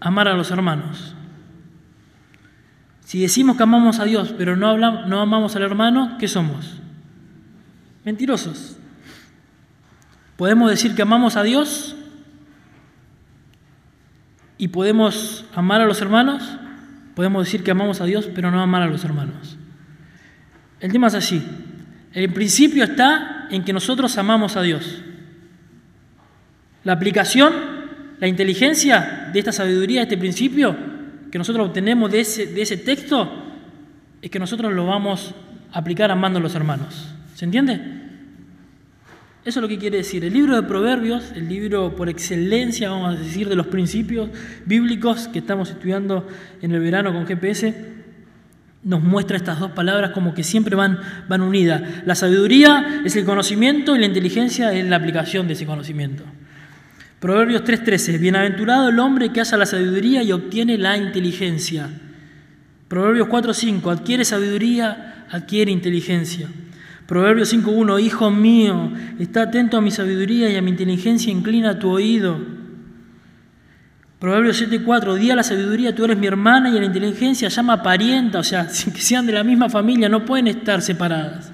Amar 0.00 0.28
a 0.28 0.34
los 0.34 0.50
hermanos. 0.50 1.14
Si 3.04 3.20
decimos 3.20 3.56
que 3.56 3.62
amamos 3.62 3.98
a 3.98 4.04
Dios, 4.04 4.34
pero 4.36 4.56
no, 4.56 4.68
hablamos, 4.68 5.06
no 5.06 5.20
amamos 5.20 5.56
al 5.56 5.62
hermano, 5.62 6.16
¿qué 6.18 6.28
somos? 6.28 6.80
Mentirosos. 8.04 8.75
Podemos 10.36 10.70
decir 10.70 10.94
que 10.94 11.02
amamos 11.02 11.36
a 11.36 11.42
Dios 11.42 11.96
y 14.58 14.68
podemos 14.68 15.44
amar 15.54 15.80
a 15.80 15.86
los 15.86 16.00
hermanos, 16.00 16.42
podemos 17.14 17.44
decir 17.44 17.62
que 17.62 17.70
amamos 17.70 18.00
a 18.00 18.04
Dios, 18.04 18.28
pero 18.34 18.50
no 18.50 18.60
amar 18.60 18.82
a 18.82 18.86
los 18.86 19.04
hermanos. 19.04 19.56
El 20.80 20.92
tema 20.92 21.06
es 21.06 21.14
así. 21.14 21.42
El 22.12 22.32
principio 22.32 22.84
está 22.84 23.48
en 23.50 23.64
que 23.64 23.72
nosotros 23.72 24.16
amamos 24.18 24.56
a 24.56 24.62
Dios. 24.62 25.02
La 26.84 26.92
aplicación, 26.92 27.52
la 28.20 28.28
inteligencia 28.28 29.30
de 29.32 29.38
esta 29.38 29.52
sabiduría, 29.52 30.00
de 30.00 30.04
este 30.04 30.18
principio 30.18 30.76
que 31.30 31.38
nosotros 31.38 31.68
obtenemos 31.68 32.10
de 32.10 32.20
ese, 32.20 32.46
de 32.46 32.62
ese 32.62 32.76
texto, 32.76 33.30
es 34.22 34.30
que 34.30 34.38
nosotros 34.38 34.72
lo 34.72 34.86
vamos 34.86 35.34
a 35.72 35.78
aplicar 35.78 36.10
amando 36.10 36.38
a 36.38 36.42
los 36.42 36.54
hermanos. 36.54 37.14
¿Se 37.34 37.44
entiende? 37.44 38.05
Eso 39.46 39.60
es 39.60 39.62
lo 39.62 39.68
que 39.68 39.78
quiere 39.78 39.98
decir. 39.98 40.24
El 40.24 40.32
libro 40.32 40.56
de 40.56 40.64
Proverbios, 40.64 41.30
el 41.36 41.48
libro 41.48 41.94
por 41.94 42.08
excelencia, 42.08 42.90
vamos 42.90 43.14
a 43.14 43.18
decir, 43.20 43.48
de 43.48 43.54
los 43.54 43.68
principios 43.68 44.28
bíblicos 44.64 45.28
que 45.28 45.38
estamos 45.38 45.70
estudiando 45.70 46.26
en 46.60 46.72
el 46.72 46.80
verano 46.80 47.12
con 47.12 47.28
GPS, 47.28 47.72
nos 48.82 49.04
muestra 49.04 49.36
estas 49.36 49.60
dos 49.60 49.70
palabras 49.70 50.10
como 50.10 50.34
que 50.34 50.42
siempre 50.42 50.74
van, 50.74 50.98
van 51.28 51.42
unidas. 51.42 51.80
La 52.04 52.16
sabiduría 52.16 53.02
es 53.04 53.14
el 53.14 53.24
conocimiento 53.24 53.94
y 53.94 54.00
la 54.00 54.06
inteligencia 54.06 54.72
es 54.72 54.84
la 54.84 54.96
aplicación 54.96 55.46
de 55.46 55.52
ese 55.52 55.64
conocimiento. 55.64 56.24
Proverbios 57.20 57.62
3:13, 57.62 58.18
bienaventurado 58.18 58.88
el 58.88 58.98
hombre 58.98 59.32
que 59.32 59.42
hace 59.42 59.56
la 59.56 59.66
sabiduría 59.66 60.24
y 60.24 60.32
obtiene 60.32 60.76
la 60.76 60.96
inteligencia. 60.96 61.88
Proverbios 62.88 63.28
4:5, 63.28 63.92
adquiere 63.92 64.24
sabiduría, 64.24 65.24
adquiere 65.30 65.70
inteligencia. 65.70 66.48
Proverbios 67.06 67.54
5.1, 67.54 68.02
Hijo 68.02 68.30
mío, 68.30 68.92
está 69.18 69.42
atento 69.42 69.76
a 69.76 69.80
mi 69.80 69.92
sabiduría 69.92 70.50
y 70.50 70.56
a 70.56 70.62
mi 70.62 70.70
inteligencia, 70.70 71.32
inclina 71.32 71.78
tu 71.78 71.90
oído. 71.90 72.38
Proverbios 74.18 74.60
7.4, 74.60 75.14
di 75.14 75.30
a 75.30 75.36
la 75.36 75.44
sabiduría, 75.44 75.94
tú 75.94 76.04
eres 76.04 76.16
mi 76.16 76.26
hermana 76.26 76.70
y 76.70 76.76
a 76.76 76.80
la 76.80 76.86
inteligencia 76.86 77.48
llama 77.48 77.82
parienta, 77.82 78.40
o 78.40 78.44
sea, 78.44 78.66
que 78.94 79.00
sean 79.00 79.26
de 79.26 79.32
la 79.32 79.44
misma 79.44 79.68
familia, 79.68 80.08
no 80.08 80.24
pueden 80.24 80.48
estar 80.48 80.82
separadas. 80.82 81.52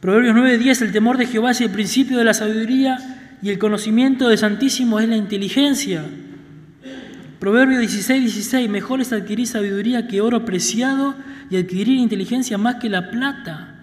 Proverbios 0.00 0.36
9.10, 0.36 0.82
el 0.82 0.92
temor 0.92 1.16
de 1.16 1.26
Jehová 1.26 1.52
es 1.52 1.62
el 1.62 1.70
principio 1.70 2.18
de 2.18 2.24
la 2.24 2.34
sabiduría 2.34 2.98
y 3.40 3.48
el 3.48 3.58
conocimiento 3.58 4.28
de 4.28 4.36
Santísimo 4.36 5.00
es 5.00 5.08
la 5.08 5.16
inteligencia. 5.16 6.04
Proverbios 7.38 7.82
16.16, 7.82 8.68
mejor 8.68 9.00
es 9.00 9.14
adquirir 9.14 9.46
sabiduría 9.46 10.06
que 10.06 10.20
oro 10.20 10.44
preciado 10.44 11.14
y 11.48 11.56
adquirir 11.56 11.96
inteligencia 11.96 12.58
más 12.58 12.76
que 12.76 12.90
la 12.90 13.10
plata. 13.10 13.73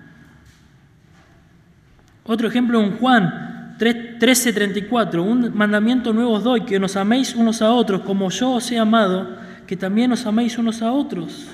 Otro 2.23 2.47
ejemplo 2.47 2.81
en 2.81 2.97
Juan 2.97 3.75
13:34, 3.79 5.23
un 5.23 5.55
mandamiento 5.55 6.13
nuevo 6.13 6.33
os 6.33 6.43
doy, 6.43 6.61
que 6.61 6.79
nos 6.79 6.95
améis 6.95 7.35
unos 7.35 7.63
a 7.63 7.71
otros, 7.71 8.01
como 8.01 8.29
yo 8.29 8.51
os 8.51 8.71
he 8.71 8.77
amado, 8.77 9.37
que 9.65 9.75
también 9.75 10.11
os 10.11 10.25
améis 10.27 10.57
unos 10.59 10.83
a 10.83 10.91
otros. 10.91 11.47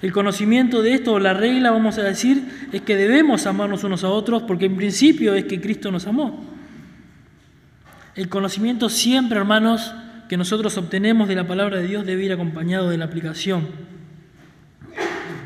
El 0.00 0.12
conocimiento 0.12 0.80
de 0.80 0.94
esto, 0.94 1.18
la 1.18 1.34
regla, 1.34 1.72
vamos 1.72 1.98
a 1.98 2.02
decir, 2.02 2.68
es 2.72 2.82
que 2.82 2.96
debemos 2.96 3.46
amarnos 3.46 3.82
unos 3.82 4.04
a 4.04 4.08
otros, 4.08 4.44
porque 4.44 4.66
en 4.66 4.76
principio 4.76 5.34
es 5.34 5.44
que 5.44 5.60
Cristo 5.60 5.90
nos 5.90 6.06
amó. 6.06 6.40
El 8.14 8.28
conocimiento 8.28 8.88
siempre, 8.88 9.38
hermanos, 9.38 9.92
que 10.28 10.36
nosotros 10.36 10.78
obtenemos 10.78 11.28
de 11.28 11.34
la 11.34 11.48
palabra 11.48 11.78
de 11.78 11.88
Dios 11.88 12.06
debe 12.06 12.24
ir 12.24 12.32
acompañado 12.32 12.88
de 12.88 12.96
la 12.96 13.06
aplicación. 13.06 13.66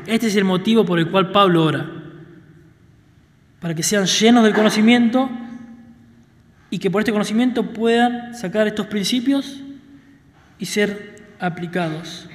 Este 0.05 0.27
es 0.27 0.35
el 0.35 0.43
motivo 0.43 0.85
por 0.85 0.99
el 0.99 1.09
cual 1.09 1.31
Pablo 1.31 1.65
ora 1.65 2.04
para 3.65 3.73
que 3.73 3.81
sean 3.81 4.05
llenos 4.05 4.43
del 4.43 4.53
conocimiento 4.53 5.27
y 6.69 6.77
que 6.77 6.91
por 6.91 7.01
este 7.01 7.11
conocimiento 7.11 7.73
puedan 7.73 8.35
sacar 8.35 8.67
estos 8.67 8.85
principios 8.85 9.59
y 10.59 10.67
ser 10.67 11.23
aplicados. 11.39 12.29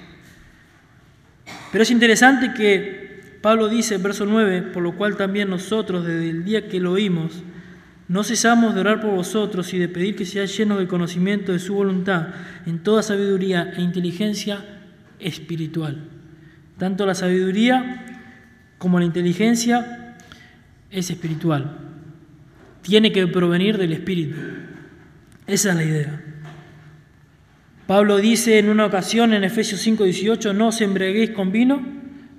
Pero 1.70 1.82
es 1.84 1.90
interesante 1.92 2.52
que 2.52 3.38
Pablo 3.42 3.68
dice 3.68 3.94
en 3.94 4.02
verso 4.02 4.26
9, 4.26 4.62
por 4.72 4.82
lo 4.82 4.96
cual 4.96 5.16
también 5.16 5.48
nosotros 5.48 6.04
desde 6.04 6.30
el 6.30 6.44
día 6.44 6.66
que 6.66 6.80
lo 6.80 6.90
oímos, 6.90 7.44
no 8.08 8.24
cesamos 8.24 8.74
de 8.74 8.80
orar 8.80 9.00
por 9.00 9.14
vosotros 9.14 9.72
y 9.72 9.78
de 9.78 9.88
pedir 9.88 10.16
que 10.16 10.26
seáis 10.26 10.58
llenos 10.58 10.78
del 10.78 10.88
conocimiento 10.88 11.52
de 11.52 11.60
su 11.60 11.74
voluntad 11.74 12.30
en 12.66 12.82
toda 12.82 13.04
sabiduría 13.04 13.72
e 13.76 13.82
inteligencia 13.82 14.64
espiritual. 15.20 16.08
Tanto 16.76 17.06
la 17.06 17.14
sabiduría 17.14 18.04
como 18.78 18.98
la 18.98 19.04
inteligencia 19.04 19.99
es 20.90 21.10
espiritual. 21.10 21.78
Tiene 22.82 23.12
que 23.12 23.26
provenir 23.26 23.78
del 23.78 23.92
Espíritu. 23.92 24.36
Esa 25.46 25.70
es 25.70 25.76
la 25.76 25.84
idea. 25.84 26.24
Pablo 27.86 28.18
dice 28.18 28.58
en 28.58 28.68
una 28.68 28.86
ocasión 28.86 29.32
en 29.34 29.44
Efesios 29.44 29.80
5:18, 29.80 30.52
no 30.52 30.68
os 30.68 30.80
embriaguéis 30.80 31.30
con 31.30 31.52
vino, 31.52 31.84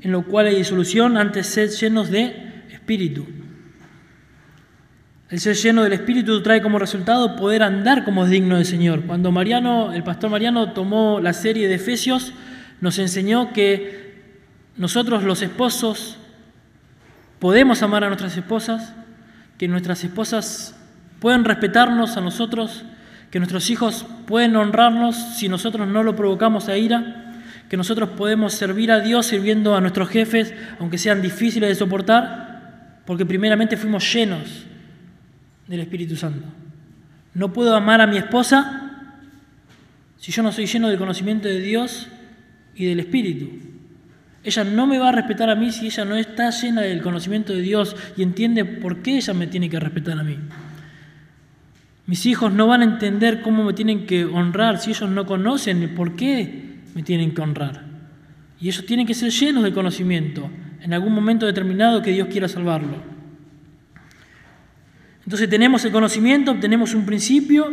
en 0.02 0.12
lo 0.12 0.24
cual 0.26 0.48
hay 0.48 0.56
disolución, 0.56 1.18
antes 1.18 1.48
sed 1.48 1.70
llenos 1.72 2.10
de 2.10 2.64
Espíritu. 2.72 3.28
El 5.30 5.40
ser 5.40 5.56
lleno 5.56 5.84
del 5.84 5.94
Espíritu 5.94 6.42
trae 6.42 6.62
como 6.62 6.78
resultado 6.78 7.38
poder 7.38 7.64
andar 7.64 8.04
como 8.04 8.26
es 8.26 8.32
digno 8.32 8.58
del 8.58 8.66
Señor. 8.66 9.04
Cuando 9.04 9.32
Mariano, 9.32 9.94
el 9.94 10.04
pastor 10.04 10.30
Mariano 10.30 10.74
tomó 10.74 11.22
la 11.22 11.32
serie 11.32 11.70
de 11.70 11.76
Efesios, 11.76 12.34
nos 12.82 13.00
enseñó 13.00 13.54
que 13.54 14.16
nosotros 14.76 15.24
los 15.24 15.42
esposos 15.42 16.18
podemos 17.42 17.82
amar 17.82 18.04
a 18.04 18.08
nuestras 18.08 18.38
esposas, 18.38 18.94
que 19.58 19.68
nuestras 19.68 20.04
esposas 20.04 20.76
pueden 21.20 21.44
respetarnos 21.44 22.16
a 22.16 22.22
nosotros, 22.22 22.86
que 23.32 23.40
nuestros 23.40 23.72
hijos 23.72 24.06
pueden 24.28 24.56
honrarnos 24.56 25.16
si 25.38 25.50
nosotros 25.50 25.88
no 25.88 26.04
lo 26.04 26.16
provocamos 26.16 26.70
a 26.70 26.78
ira, 26.78 27.42
que 27.68 27.78
nosotros 27.78 28.10
podemos 28.10 28.54
servir 28.54 28.92
a 28.92 29.00
Dios 29.00 29.26
sirviendo 29.26 29.76
a 29.76 29.82
nuestros 29.82 30.10
jefes, 30.10 30.54
aunque 30.80 31.00
sean 31.00 31.24
difíciles 31.24 31.68
de 31.68 31.76
soportar, 31.76 33.02
porque 33.08 33.26
primeramente 33.26 33.76
fuimos 33.76 34.14
llenos 34.14 34.68
del 35.68 35.80
Espíritu 35.80 36.16
Santo. 36.16 36.46
No 37.34 37.52
puedo 37.54 37.76
amar 37.76 38.02
a 38.02 38.08
mi 38.08 38.18
esposa 38.18 38.92
si 40.18 40.32
yo 40.32 40.44
no 40.44 40.52
soy 40.52 40.68
lleno 40.68 40.90
del 40.90 41.00
conocimiento 41.00 41.48
de 41.48 41.60
Dios 41.60 42.08
y 42.76 42.86
del 42.86 43.00
Espíritu. 43.00 43.81
Ella 44.44 44.64
no 44.64 44.88
me 44.88 44.98
va 44.98 45.10
a 45.10 45.12
respetar 45.12 45.50
a 45.50 45.56
mí 45.56 45.72
si 45.72 45.86
ella 45.86 46.06
no 46.06 46.16
está 46.16 46.50
llena 46.50 46.82
del 46.82 47.02
conocimiento 47.02 47.54
de 47.54 47.62
Dios 47.62 47.96
y 48.18 48.24
entiende 48.24 48.66
por 48.66 49.02
qué 49.02 49.18
ella 49.18 49.34
me 49.34 49.48
tiene 49.48 49.70
que 49.70 49.80
respetar 49.80 50.18
a 50.18 50.24
mí. 50.24 50.38
Mis 52.08 52.26
hijos 52.26 52.52
no 52.52 52.68
van 52.68 52.82
a 52.82 52.86
entender 52.86 53.42
cómo 53.42 53.64
me 53.64 53.74
tienen 53.74 54.06
que 54.08 54.26
honrar 54.26 54.80
si 54.80 54.90
ellos 54.92 55.10
no 55.10 55.26
conocen 55.26 55.94
por 55.96 56.16
qué 56.16 56.80
me 56.96 57.04
tienen 57.04 57.34
que 57.34 57.42
honrar. 57.42 57.86
Y 58.60 58.68
ellos 58.68 58.86
tienen 58.86 59.06
que 59.06 59.14
ser 59.14 59.32
llenos 59.32 59.64
de 59.64 59.72
conocimiento 59.72 60.50
en 60.82 60.94
algún 60.94 61.14
momento 61.14 61.46
determinado 61.46 62.02
que 62.02 62.12
Dios 62.12 62.28
quiera 62.28 62.48
salvarlo. 62.48 62.98
Entonces 65.24 65.50
tenemos 65.50 65.86
el 65.86 65.92
conocimiento, 65.92 66.52
obtenemos 66.52 66.96
un 66.96 67.06
principio 67.06 67.72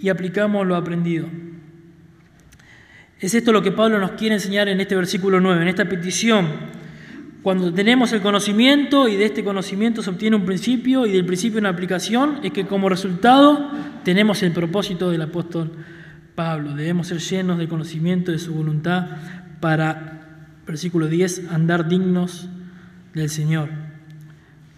y 0.00 0.08
aplicamos 0.10 0.66
lo 0.66 0.76
aprendido. 0.76 1.26
Es 3.24 3.32
esto 3.32 3.52
lo 3.52 3.62
que 3.62 3.72
Pablo 3.72 3.98
nos 3.98 4.10
quiere 4.10 4.34
enseñar 4.34 4.68
en 4.68 4.82
este 4.82 4.94
versículo 4.94 5.40
9, 5.40 5.62
en 5.62 5.68
esta 5.68 5.88
petición. 5.88 6.46
Cuando 7.42 7.72
tenemos 7.72 8.12
el 8.12 8.20
conocimiento 8.20 9.08
y 9.08 9.16
de 9.16 9.24
este 9.24 9.42
conocimiento 9.42 10.02
se 10.02 10.10
obtiene 10.10 10.36
un 10.36 10.44
principio 10.44 11.06
y 11.06 11.12
del 11.12 11.24
principio 11.24 11.58
una 11.58 11.70
aplicación, 11.70 12.40
es 12.42 12.52
que 12.52 12.66
como 12.66 12.90
resultado 12.90 13.70
tenemos 14.04 14.42
el 14.42 14.52
propósito 14.52 15.10
del 15.10 15.22
apóstol 15.22 15.72
Pablo. 16.34 16.74
Debemos 16.74 17.06
ser 17.06 17.18
llenos 17.18 17.56
de 17.56 17.66
conocimiento 17.66 18.30
de 18.30 18.38
su 18.38 18.52
voluntad 18.52 19.06
para, 19.58 20.50
versículo 20.66 21.08
10, 21.08 21.50
andar 21.50 21.88
dignos 21.88 22.50
del 23.14 23.30
Señor. 23.30 23.70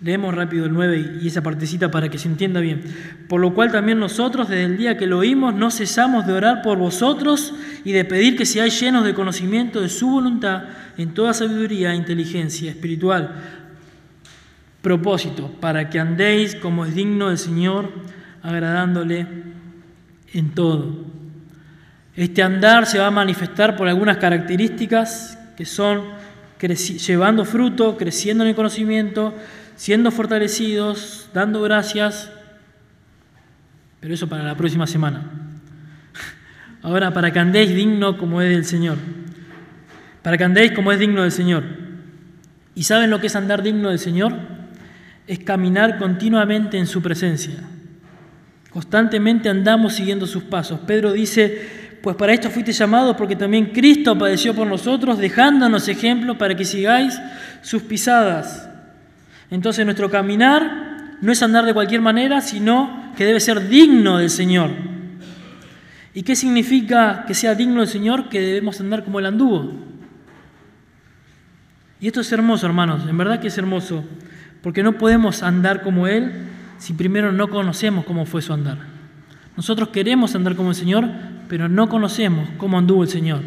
Leemos 0.02 0.34
rápido 0.34 0.66
el 0.66 0.74
9 0.74 1.20
y 1.22 1.26
esa 1.26 1.42
partecita 1.42 1.90
para 1.90 2.10
que 2.10 2.18
se 2.18 2.28
entienda 2.28 2.60
bien. 2.60 2.82
Por 3.28 3.40
lo 3.40 3.54
cual 3.54 3.72
también 3.72 3.98
nosotros, 3.98 4.48
desde 4.48 4.64
el 4.64 4.76
día 4.76 4.98
que 4.98 5.06
lo 5.06 5.18
oímos, 5.18 5.54
no 5.54 5.70
cesamos 5.70 6.26
de 6.26 6.34
orar 6.34 6.60
por 6.62 6.76
vosotros 6.76 7.54
y 7.82 7.92
de 7.92 8.04
pedir 8.04 8.36
que 8.36 8.44
seáis 8.44 8.78
llenos 8.78 9.04
de 9.04 9.14
conocimiento 9.14 9.80
de 9.80 9.88
su 9.88 10.10
voluntad 10.10 10.64
en 10.98 11.14
toda 11.14 11.32
sabiduría 11.32 11.92
e 11.92 11.96
inteligencia 11.96 12.70
espiritual. 12.70 13.36
Propósito, 14.82 15.50
para 15.60 15.88
que 15.88 15.98
andéis 15.98 16.54
como 16.54 16.84
es 16.84 16.94
digno 16.94 17.28
del 17.28 17.38
Señor, 17.38 17.90
agradándole 18.42 19.26
en 20.34 20.50
todo. 20.50 21.06
Este 22.14 22.42
andar 22.42 22.86
se 22.86 22.98
va 22.98 23.06
a 23.06 23.10
manifestar 23.10 23.76
por 23.76 23.88
algunas 23.88 24.18
características 24.18 25.38
que 25.56 25.64
son 25.64 26.02
llevando 26.58 27.44
fruto, 27.44 27.96
creciendo 27.96 28.44
en 28.44 28.50
el 28.50 28.56
conocimiento, 28.56 29.34
siendo 29.76 30.10
fortalecidos, 30.10 31.28
dando 31.32 31.62
gracias, 31.62 32.30
pero 34.00 34.14
eso 34.14 34.28
para 34.28 34.42
la 34.42 34.56
próxima 34.56 34.86
semana. 34.86 35.30
Ahora, 36.82 37.12
para 37.12 37.32
que 37.32 37.38
andéis 37.38 37.74
digno 37.74 38.16
como 38.16 38.40
es 38.42 38.50
del 38.50 38.64
Señor, 38.64 38.96
para 40.22 40.38
que 40.38 40.44
andéis 40.44 40.72
como 40.72 40.92
es 40.92 40.98
digno 40.98 41.22
del 41.22 41.32
Señor. 41.32 41.64
¿Y 42.74 42.84
saben 42.84 43.10
lo 43.10 43.20
que 43.20 43.28
es 43.28 43.36
andar 43.36 43.62
digno 43.62 43.90
del 43.90 43.98
Señor? 43.98 44.34
Es 45.26 45.38
caminar 45.40 45.98
continuamente 45.98 46.78
en 46.78 46.86
su 46.86 47.02
presencia. 47.02 47.54
Constantemente 48.70 49.48
andamos 49.48 49.94
siguiendo 49.94 50.26
sus 50.26 50.44
pasos. 50.44 50.80
Pedro 50.80 51.12
dice, 51.12 51.98
pues 52.02 52.14
para 52.14 52.32
esto 52.34 52.50
fuiste 52.50 52.72
llamados 52.72 53.16
porque 53.16 53.34
también 53.34 53.66
Cristo 53.66 54.16
padeció 54.16 54.54
por 54.54 54.66
nosotros, 54.66 55.18
dejándonos 55.18 55.88
ejemplo 55.88 56.36
para 56.38 56.54
que 56.54 56.64
sigáis 56.64 57.18
sus 57.62 57.82
pisadas. 57.82 58.68
Entonces 59.50 59.84
nuestro 59.84 60.10
caminar 60.10 61.16
no 61.20 61.32
es 61.32 61.42
andar 61.42 61.64
de 61.64 61.74
cualquier 61.74 62.00
manera, 62.00 62.40
sino 62.40 63.12
que 63.16 63.24
debe 63.24 63.40
ser 63.40 63.68
digno 63.68 64.18
del 64.18 64.30
Señor. 64.30 64.70
¿Y 66.14 66.22
qué 66.22 66.34
significa 66.34 67.24
que 67.26 67.34
sea 67.34 67.54
digno 67.54 67.80
del 67.80 67.88
Señor? 67.88 68.28
Que 68.28 68.40
debemos 68.40 68.80
andar 68.80 69.04
como 69.04 69.18
el 69.18 69.26
anduvo. 69.26 69.72
Y 72.00 72.06
esto 72.06 72.20
es 72.20 72.32
hermoso, 72.32 72.66
hermanos, 72.66 73.08
en 73.08 73.16
verdad 73.16 73.40
que 73.40 73.48
es 73.48 73.58
hermoso, 73.58 74.04
porque 74.62 74.82
no 74.82 74.98
podemos 74.98 75.42
andar 75.42 75.82
como 75.82 76.06
Él 76.06 76.32
si 76.78 76.92
primero 76.92 77.32
no 77.32 77.48
conocemos 77.48 78.04
cómo 78.04 78.26
fue 78.26 78.42
su 78.42 78.52
andar. 78.52 78.78
Nosotros 79.56 79.88
queremos 79.88 80.34
andar 80.34 80.56
como 80.56 80.70
el 80.70 80.74
Señor, 80.74 81.08
pero 81.48 81.68
no 81.68 81.88
conocemos 81.88 82.48
cómo 82.58 82.78
anduvo 82.78 83.02
el 83.02 83.08
Señor. 83.08 83.40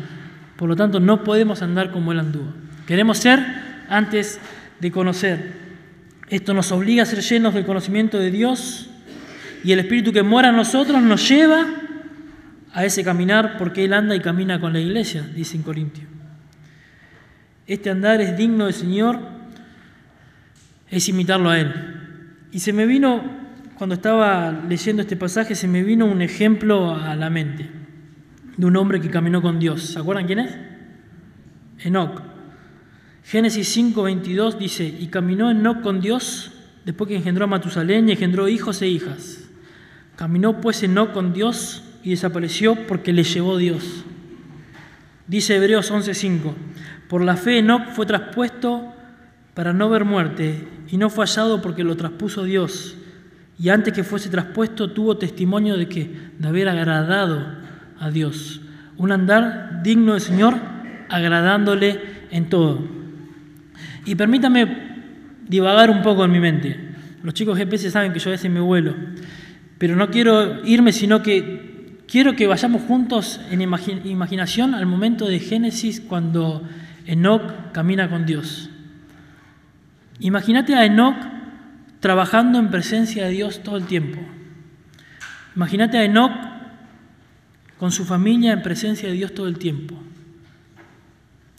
Por 0.55 0.67
lo 0.67 0.75
tanto, 0.75 0.99
no 0.99 1.23
podemos 1.23 1.61
andar 1.61 1.91
como 1.91 2.11
Él 2.11 2.19
anduvo. 2.19 2.51
Queremos 2.87 3.19
ser 3.19 3.45
antes 3.87 4.39
de 4.79 4.91
conocer. 4.91 5.68
Esto 6.29 6.53
nos 6.53 6.71
obliga 6.71 7.03
a 7.03 7.05
ser 7.05 7.21
llenos 7.21 7.53
del 7.53 7.65
conocimiento 7.65 8.19
de 8.19 8.29
Dios 8.29 8.89
y 9.63 9.71
el 9.71 9.79
Espíritu 9.79 10.11
que 10.11 10.23
mora 10.23 10.49
en 10.49 10.55
nosotros 10.55 11.01
nos 11.01 11.27
lleva 11.27 11.65
a 12.71 12.85
ese 12.85 13.03
caminar 13.03 13.57
porque 13.57 13.85
Él 13.85 13.93
anda 13.93 14.15
y 14.15 14.19
camina 14.19 14.59
con 14.59 14.73
la 14.73 14.79
iglesia, 14.79 15.23
dice 15.35 15.57
en 15.57 15.63
Corintio. 15.63 16.03
Este 17.65 17.89
andar 17.89 18.21
es 18.21 18.37
digno 18.37 18.65
del 18.65 18.73
Señor, 18.73 19.19
es 20.89 21.09
imitarlo 21.09 21.49
a 21.49 21.59
Él. 21.59 21.73
Y 22.51 22.59
se 22.59 22.73
me 22.73 22.85
vino, 22.85 23.23
cuando 23.75 23.95
estaba 23.95 24.51
leyendo 24.67 25.01
este 25.01 25.15
pasaje, 25.15 25.55
se 25.55 25.67
me 25.67 25.83
vino 25.83 26.05
un 26.05 26.21
ejemplo 26.21 26.95
a 26.95 27.15
la 27.15 27.29
mente 27.29 27.69
de 28.55 28.65
un 28.65 28.75
hombre 28.75 29.01
que 29.01 29.09
caminó 29.09 29.41
con 29.41 29.59
Dios. 29.59 29.81
¿Se 29.83 29.99
acuerdan 29.99 30.27
quién 30.27 30.39
es? 30.39 30.57
Enoch. 31.79 32.28
Génesis 33.23 33.75
5:22 33.77 34.57
dice, 34.57 34.85
y 34.85 35.07
caminó 35.07 35.51
Enoch 35.51 35.81
con 35.81 36.01
Dios 36.01 36.51
después 36.85 37.07
que 37.07 37.15
engendró 37.15 37.45
a 37.45 37.47
Matusalén 37.47 38.09
y 38.09 38.13
engendró 38.13 38.47
hijos 38.47 38.81
e 38.81 38.87
hijas. 38.87 39.47
Caminó 40.15 40.59
pues 40.61 40.81
Enoch 40.83 41.11
con 41.11 41.33
Dios 41.33 41.83
y 42.03 42.11
desapareció 42.11 42.75
porque 42.87 43.13
le 43.13 43.23
llevó 43.23 43.57
Dios. 43.57 44.03
Dice 45.27 45.55
Hebreos 45.55 45.91
11:5, 45.91 46.53
por 47.07 47.23
la 47.23 47.37
fe 47.37 47.59
Enoch 47.59 47.89
fue 47.93 48.05
traspuesto 48.05 48.93
para 49.53 49.73
no 49.73 49.89
ver 49.89 50.05
muerte 50.05 50.67
y 50.89 50.97
no 50.97 51.09
fue 51.09 51.25
hallado 51.25 51.61
porque 51.61 51.83
lo 51.83 51.95
traspuso 51.95 52.43
Dios. 52.43 52.97
Y 53.59 53.69
antes 53.69 53.93
que 53.93 54.03
fuese 54.03 54.29
traspuesto 54.29 54.91
tuvo 54.91 55.17
testimonio 55.17 55.77
de 55.77 55.87
que 55.87 56.31
de 56.37 56.47
haber 56.47 56.69
agradado 56.69 57.45
a 57.99 58.09
Dios. 58.09 58.61
Un 58.97 59.11
andar 59.11 59.81
digno 59.83 60.13
del 60.13 60.21
Señor, 60.21 60.55
agradándole 61.09 61.99
en 62.31 62.49
todo. 62.49 62.98
Y 64.09 64.15
permítame 64.15 64.65
divagar 65.47 65.91
un 65.91 66.01
poco 66.01 66.25
en 66.25 66.31
mi 66.31 66.39
mente. 66.39 66.75
Los 67.21 67.35
chicos 67.35 67.55
GPS 67.55 67.91
saben 67.91 68.11
que 68.11 68.17
yo 68.17 68.31
a 68.31 68.31
veces 68.31 68.49
me 68.49 68.59
vuelo, 68.59 68.95
pero 69.77 69.95
no 69.95 70.09
quiero 70.09 70.65
irme, 70.65 70.93
sino 70.93 71.21
que 71.21 71.99
quiero 72.07 72.35
que 72.35 72.47
vayamos 72.47 72.81
juntos 72.81 73.39
en 73.51 73.61
imaginación 73.61 74.73
al 74.73 74.87
momento 74.87 75.27
de 75.27 75.37
Génesis 75.37 76.01
cuando 76.01 76.67
Enoch 77.05 77.71
camina 77.71 78.09
con 78.09 78.25
Dios. 78.25 78.71
Imagínate 80.19 80.73
a 80.73 80.85
Enoch 80.85 81.15
trabajando 81.99 82.57
en 82.57 82.71
presencia 82.71 83.25
de 83.25 83.31
Dios 83.31 83.61
todo 83.61 83.77
el 83.77 83.85
tiempo. 83.85 84.17
Imagínate 85.55 85.99
a 85.99 86.03
Enoch 86.03 86.31
con 87.77 87.91
su 87.91 88.05
familia 88.05 88.53
en 88.53 88.63
presencia 88.63 89.07
de 89.07 89.13
Dios 89.13 89.35
todo 89.35 89.47
el 89.47 89.59
tiempo. 89.59 90.01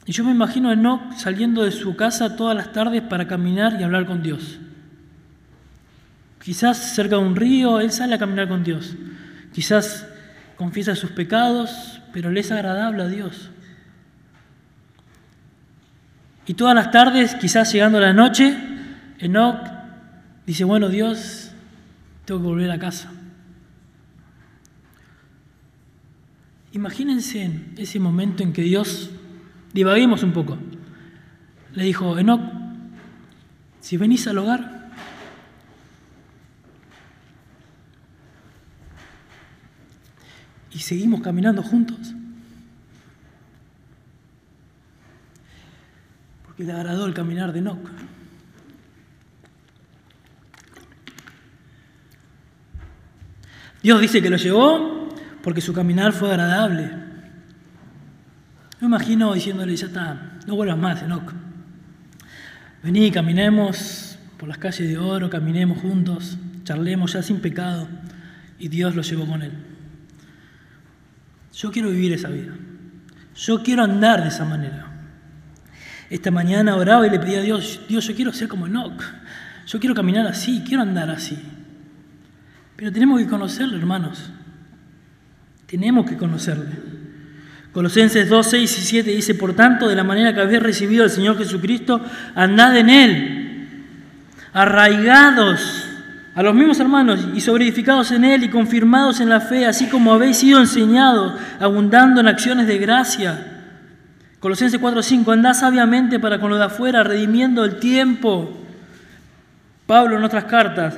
Y 0.05 0.11
yo 0.13 0.23
me 0.23 0.31
imagino 0.31 0.69
a 0.69 0.73
Enoch 0.73 1.13
saliendo 1.13 1.63
de 1.63 1.71
su 1.71 1.95
casa 1.95 2.35
todas 2.35 2.55
las 2.55 2.71
tardes 2.71 3.01
para 3.03 3.27
caminar 3.27 3.79
y 3.79 3.83
hablar 3.83 4.05
con 4.05 4.23
Dios. 4.23 4.59
Quizás 6.43 6.95
cerca 6.95 7.17
de 7.17 7.21
un 7.21 7.35
río, 7.35 7.79
él 7.79 7.91
sale 7.91 8.15
a 8.15 8.17
caminar 8.17 8.47
con 8.47 8.63
Dios. 8.63 8.95
Quizás 9.53 10.07
confiesa 10.55 10.95
sus 10.95 11.11
pecados, 11.11 12.01
pero 12.13 12.31
le 12.31 12.39
es 12.39 12.51
agradable 12.51 13.03
a 13.03 13.07
Dios. 13.07 13.51
Y 16.47 16.55
todas 16.55 16.73
las 16.73 16.89
tardes, 16.89 17.35
quizás 17.35 17.71
llegando 17.71 17.99
la 17.99 18.13
noche, 18.13 18.57
Enoch 19.19 19.61
dice, 20.47 20.63
bueno 20.63 20.89
Dios, 20.89 21.51
tengo 22.25 22.41
que 22.41 22.47
volver 22.47 22.71
a 22.71 22.79
casa. 22.79 23.11
Imagínense 26.73 27.51
ese 27.77 27.99
momento 27.99 28.41
en 28.41 28.53
que 28.53 28.63
Dios 28.63 29.11
Divaguemos 29.73 30.23
un 30.23 30.33
poco. 30.33 30.57
Le 31.73 31.83
dijo, 31.83 32.17
Enoch, 32.17 32.41
si 33.79 33.97
venís 33.97 34.27
al 34.27 34.37
hogar, 34.37 34.89
y 40.73 40.79
seguimos 40.79 41.21
caminando 41.21 41.63
juntos, 41.63 42.13
porque 46.45 46.63
le 46.63 46.73
agradó 46.73 47.05
el 47.05 47.13
caminar 47.13 47.53
de 47.53 47.59
Enoch. 47.59 47.89
Dios 53.81 53.99
dice 53.99 54.21
que 54.21 54.29
lo 54.29 54.37
llevó 54.37 55.09
porque 55.41 55.61
su 55.61 55.73
caminar 55.73 56.13
fue 56.13 56.29
agradable. 56.29 57.00
Me 58.81 58.87
imagino 58.87 59.33
diciéndole, 59.35 59.75
ya 59.75 59.85
está, 59.85 60.39
no 60.47 60.55
vuelvas 60.55 60.77
más, 60.77 61.03
Enoch. 61.03 61.31
Vení, 62.81 63.11
caminemos 63.11 64.17
por 64.37 64.49
las 64.49 64.57
calles 64.57 64.89
de 64.89 64.97
oro, 64.97 65.29
caminemos 65.29 65.79
juntos, 65.79 66.39
charlemos 66.63 67.13
ya 67.13 67.21
sin 67.21 67.39
pecado. 67.41 67.87
Y 68.57 68.69
Dios 68.69 68.95
lo 68.95 69.03
llevó 69.03 69.27
con 69.27 69.43
él. 69.43 69.51
Yo 71.53 71.71
quiero 71.71 71.91
vivir 71.91 72.13
esa 72.13 72.29
vida. 72.29 72.53
Yo 73.35 73.61
quiero 73.61 73.83
andar 73.83 74.23
de 74.23 74.29
esa 74.29 74.45
manera. 74.45 74.87
Esta 76.09 76.31
mañana 76.31 76.75
oraba 76.75 77.05
y 77.05 77.11
le 77.11 77.19
pedía 77.19 77.37
a 77.37 77.43
Dios, 77.43 77.81
Dios, 77.87 78.07
yo 78.07 78.15
quiero 78.15 78.33
ser 78.33 78.47
como 78.47 78.65
Enoch. 78.65 79.03
Yo 79.67 79.79
quiero 79.79 79.93
caminar 79.93 80.25
así, 80.25 80.63
quiero 80.65 80.81
andar 80.81 81.11
así. 81.11 81.37
Pero 82.75 82.91
tenemos 82.91 83.19
que 83.21 83.27
conocerle, 83.27 83.77
hermanos. 83.77 84.31
Tenemos 85.67 86.09
que 86.09 86.17
conocerle. 86.17 86.90
Colosenses 87.73 88.27
2, 88.27 88.47
6 88.47 88.77
y 88.77 88.81
7 88.81 89.11
dice, 89.11 89.35
por 89.35 89.53
tanto, 89.53 89.87
de 89.87 89.95
la 89.95 90.03
manera 90.03 90.33
que 90.33 90.41
habéis 90.41 90.61
recibido 90.61 91.03
al 91.03 91.09
Señor 91.09 91.37
Jesucristo, 91.37 92.01
andad 92.35 92.75
en 92.75 92.89
Él, 92.89 93.69
arraigados 94.51 95.87
a 96.35 96.43
los 96.43 96.53
mismos 96.53 96.79
hermanos 96.79 97.27
y 97.33 97.39
sobreedificados 97.39 98.11
en 98.11 98.25
Él 98.25 98.43
y 98.43 98.49
confirmados 98.49 99.21
en 99.21 99.29
la 99.29 99.39
fe, 99.39 99.65
así 99.65 99.87
como 99.87 100.13
habéis 100.13 100.37
sido 100.37 100.59
enseñados, 100.59 101.33
abundando 101.59 102.19
en 102.19 102.27
acciones 102.27 102.67
de 102.67 102.77
gracia. 102.77 103.47
Colosenses 104.39 104.79
4:5, 104.79 105.31
andad 105.31 105.53
sabiamente 105.53 106.19
para 106.19 106.39
con 106.39 106.49
lo 106.49 106.57
de 106.57 106.65
afuera, 106.65 107.03
redimiendo 107.03 107.63
el 107.63 107.77
tiempo. 107.79 108.57
Pablo 109.85 110.17
en 110.17 110.23
otras 110.23 110.45
cartas, 110.45 110.97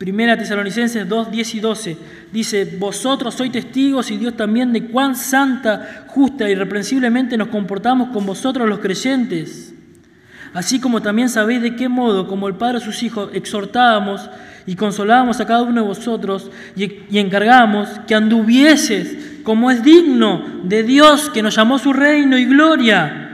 Primera 0.00 0.34
Tesalonicenses 0.34 1.06
2, 1.06 1.30
10 1.30 1.54
y 1.56 1.60
12, 1.60 1.96
dice, 2.32 2.64
vosotros 2.78 3.34
sois 3.34 3.52
testigos 3.52 4.10
y 4.10 4.16
Dios 4.16 4.34
también 4.34 4.72
de 4.72 4.86
cuán 4.86 5.14
santa, 5.14 6.06
justa 6.06 6.48
y 6.48 6.52
irreprensiblemente 6.52 7.36
nos 7.36 7.48
comportamos 7.48 8.08
con 8.08 8.24
vosotros 8.24 8.66
los 8.66 8.78
creyentes. 8.78 9.74
Así 10.54 10.80
como 10.80 11.02
también 11.02 11.28
sabéis 11.28 11.60
de 11.60 11.76
qué 11.76 11.90
modo, 11.90 12.26
como 12.26 12.48
el 12.48 12.54
Padre 12.54 12.78
a 12.78 12.80
sus 12.80 13.02
hijos, 13.02 13.28
exhortábamos 13.34 14.30
y 14.64 14.74
consolábamos 14.74 15.38
a 15.38 15.46
cada 15.46 15.64
uno 15.64 15.82
de 15.82 15.88
vosotros 15.88 16.50
y, 16.74 17.18
encargábamos 17.18 17.90
que 18.06 18.14
anduvieses 18.14 19.42
como 19.42 19.70
es 19.70 19.82
digno 19.82 20.62
de 20.64 20.82
Dios 20.82 21.28
que 21.28 21.42
nos 21.42 21.54
llamó 21.56 21.78
su 21.78 21.92
reino 21.92 22.38
y 22.38 22.46
gloria. 22.46 23.29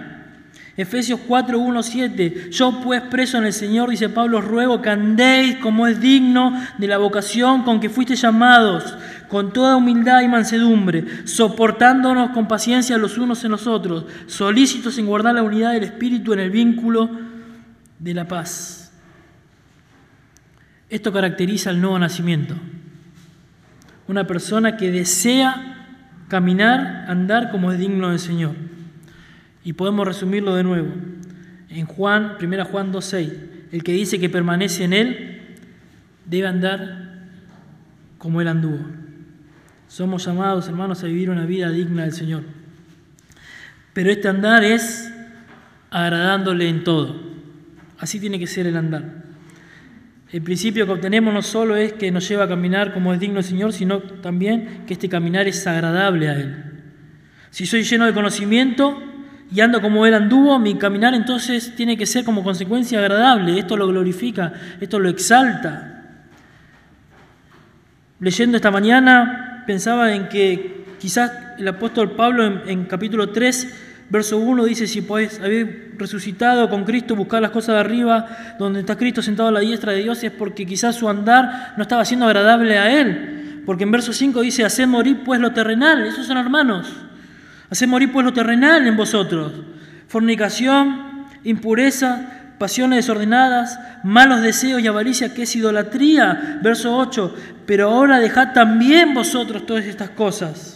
Efesios 0.76 1.20
4, 1.26 1.58
1, 1.58 1.82
7. 1.82 2.50
Yo 2.50 2.80
pues 2.82 3.00
preso 3.00 3.38
en 3.38 3.44
el 3.44 3.54
Señor, 3.54 3.88
dice 3.88 4.10
Pablo, 4.10 4.42
ruego 4.42 4.82
que 4.82 4.90
andéis 4.90 5.56
como 5.56 5.86
es 5.86 6.00
digno 6.00 6.52
de 6.76 6.86
la 6.86 6.98
vocación 6.98 7.62
con 7.62 7.80
que 7.80 7.88
fuiste 7.88 8.14
llamados, 8.14 8.94
con 9.28 9.54
toda 9.54 9.76
humildad 9.76 10.20
y 10.20 10.28
mansedumbre, 10.28 11.26
soportándonos 11.26 12.30
con 12.30 12.46
paciencia 12.46 12.98
los 12.98 13.16
unos 13.16 13.42
en 13.44 13.52
los 13.52 13.66
otros, 13.66 14.04
solícitos 14.26 14.98
en 14.98 15.06
guardar 15.06 15.34
la 15.34 15.42
unidad 15.42 15.72
del 15.72 15.84
Espíritu 15.84 16.34
en 16.34 16.40
el 16.40 16.50
vínculo 16.50 17.08
de 17.98 18.12
la 18.14 18.28
paz. 18.28 18.92
Esto 20.90 21.10
caracteriza 21.10 21.70
el 21.70 21.80
nuevo 21.80 21.98
nacimiento. 21.98 22.54
Una 24.08 24.26
persona 24.26 24.76
que 24.76 24.90
desea 24.90 25.86
caminar, 26.28 27.06
andar 27.08 27.50
como 27.50 27.72
es 27.72 27.78
digno 27.78 28.10
del 28.10 28.18
Señor. 28.18 28.75
Y 29.66 29.72
podemos 29.72 30.06
resumirlo 30.06 30.54
de 30.54 30.62
nuevo. 30.62 30.86
En 31.70 31.86
Juan, 31.86 32.36
1 32.40 32.64
Juan 32.66 32.92
2.6, 32.92 33.32
el 33.72 33.82
que 33.82 33.90
dice 33.90 34.20
que 34.20 34.30
permanece 34.30 34.84
en 34.84 34.92
Él 34.92 35.40
debe 36.24 36.46
andar 36.46 37.24
como 38.16 38.40
Él 38.40 38.46
anduvo. 38.46 38.78
Somos 39.88 40.24
llamados, 40.24 40.68
hermanos, 40.68 41.02
a 41.02 41.08
vivir 41.08 41.30
una 41.30 41.46
vida 41.46 41.68
digna 41.72 42.04
del 42.04 42.12
Señor. 42.12 42.44
Pero 43.92 44.12
este 44.12 44.28
andar 44.28 44.62
es 44.62 45.12
agradándole 45.90 46.68
en 46.68 46.84
todo. 46.84 47.20
Así 47.98 48.20
tiene 48.20 48.38
que 48.38 48.46
ser 48.46 48.68
el 48.68 48.76
andar. 48.76 49.24
El 50.30 50.42
principio 50.42 50.86
que 50.86 50.92
obtenemos 50.92 51.34
no 51.34 51.42
solo 51.42 51.74
es 51.74 51.92
que 51.94 52.12
nos 52.12 52.28
lleva 52.28 52.44
a 52.44 52.48
caminar 52.48 52.94
como 52.94 53.12
es 53.12 53.18
digno 53.18 53.38
el 53.38 53.44
Señor, 53.44 53.72
sino 53.72 53.98
también 53.98 54.84
que 54.86 54.92
este 54.92 55.08
caminar 55.08 55.48
es 55.48 55.66
agradable 55.66 56.28
a 56.28 56.34
Él. 56.34 56.64
Si 57.50 57.66
soy 57.66 57.82
lleno 57.82 58.06
de 58.06 58.14
conocimiento 58.14 59.14
y 59.54 59.60
ando 59.60 59.80
como 59.80 60.06
Él 60.06 60.14
anduvo, 60.14 60.58
mi 60.58 60.74
caminar 60.74 61.14
entonces 61.14 61.74
tiene 61.76 61.96
que 61.96 62.06
ser 62.06 62.24
como 62.24 62.42
consecuencia 62.42 62.98
agradable. 62.98 63.58
Esto 63.58 63.76
lo 63.76 63.86
glorifica, 63.86 64.52
esto 64.80 64.98
lo 64.98 65.08
exalta. 65.08 66.02
Leyendo 68.18 68.56
esta 68.56 68.70
mañana 68.70 69.64
pensaba 69.66 70.12
en 70.14 70.28
que 70.28 70.86
quizás 70.98 71.30
el 71.58 71.68
apóstol 71.68 72.12
Pablo 72.12 72.62
en, 72.66 72.84
capítulo 72.84 73.30
3 73.30 73.82
Verso 74.08 74.38
1 74.38 74.64
dice, 74.66 74.86
si 74.86 75.02
pues 75.02 75.40
habéis 75.40 75.66
resucitado 75.98 76.70
con 76.70 76.84
Cristo, 76.84 77.16
buscar 77.16 77.42
las 77.42 77.50
cosas 77.50 77.74
de 77.74 77.80
arriba, 77.80 78.54
donde 78.56 78.78
está 78.78 78.96
Cristo 78.96 79.20
sentado 79.20 79.48
a 79.48 79.52
la 79.52 79.58
diestra 79.58 79.90
de 79.90 79.98
Dios, 79.98 80.22
es 80.22 80.30
porque 80.30 80.64
quizás 80.64 80.94
su 80.94 81.08
andar 81.08 81.74
no 81.76 81.82
estaba 81.82 82.04
siendo 82.04 82.24
agradable 82.26 82.78
a 82.78 83.00
Él. 83.00 83.62
Porque 83.66 83.82
en 83.82 83.90
verso 83.90 84.12
5 84.12 84.42
dice, 84.42 84.64
haced 84.64 84.86
morir 84.86 85.22
pues 85.24 85.40
lo 85.40 85.52
terrenal, 85.52 86.06
esos 86.06 86.24
son 86.24 86.36
hermanos. 86.36 87.05
Haced 87.70 87.88
morir 87.88 88.12
pues 88.12 88.24
lo 88.24 88.32
terrenal 88.32 88.86
en 88.86 88.96
vosotros. 88.96 89.52
Fornicación, 90.08 91.26
impureza, 91.44 92.54
pasiones 92.58 92.98
desordenadas, 92.98 93.78
malos 94.04 94.40
deseos 94.42 94.80
y 94.80 94.86
avaricia, 94.86 95.34
que 95.34 95.42
es 95.42 95.56
idolatría. 95.56 96.58
Verso 96.62 96.96
8, 96.96 97.34
pero 97.66 97.90
ahora 97.90 98.20
dejad 98.20 98.52
también 98.52 99.14
vosotros 99.14 99.66
todas 99.66 99.84
estas 99.84 100.10
cosas 100.10 100.75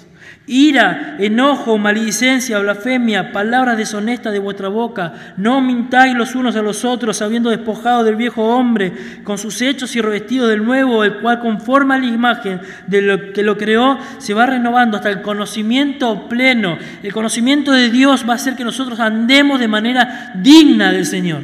ira, 0.50 1.14
enojo, 1.20 1.78
maledicencia, 1.78 2.58
blasfemia, 2.58 3.30
palabras 3.30 3.76
deshonestas 3.76 4.32
de 4.32 4.40
vuestra 4.40 4.68
boca. 4.68 5.34
No 5.36 5.60
mintáis 5.60 6.16
los 6.16 6.34
unos 6.34 6.56
a 6.56 6.62
los 6.62 6.84
otros, 6.84 7.22
habiendo 7.22 7.50
despojado 7.50 8.02
del 8.02 8.16
viejo 8.16 8.44
hombre 8.44 8.92
con 9.22 9.38
sus 9.38 9.62
hechos 9.62 9.94
y 9.94 10.00
revestido 10.00 10.48
del 10.48 10.64
nuevo, 10.64 11.04
el 11.04 11.20
cual 11.20 11.38
conforme 11.38 11.94
a 11.94 11.98
la 11.98 12.06
imagen 12.06 12.60
de 12.88 13.00
lo 13.00 13.32
que 13.32 13.44
lo 13.44 13.56
creó, 13.56 13.96
se 14.18 14.34
va 14.34 14.46
renovando 14.46 14.96
hasta 14.96 15.10
el 15.10 15.22
conocimiento 15.22 16.28
pleno. 16.28 16.78
El 17.04 17.12
conocimiento 17.12 17.70
de 17.70 17.88
Dios 17.88 18.24
va 18.28 18.32
a 18.32 18.36
hacer 18.36 18.56
que 18.56 18.64
nosotros 18.64 18.98
andemos 18.98 19.60
de 19.60 19.68
manera 19.68 20.32
digna 20.34 20.90
del 20.90 21.06
Señor. 21.06 21.42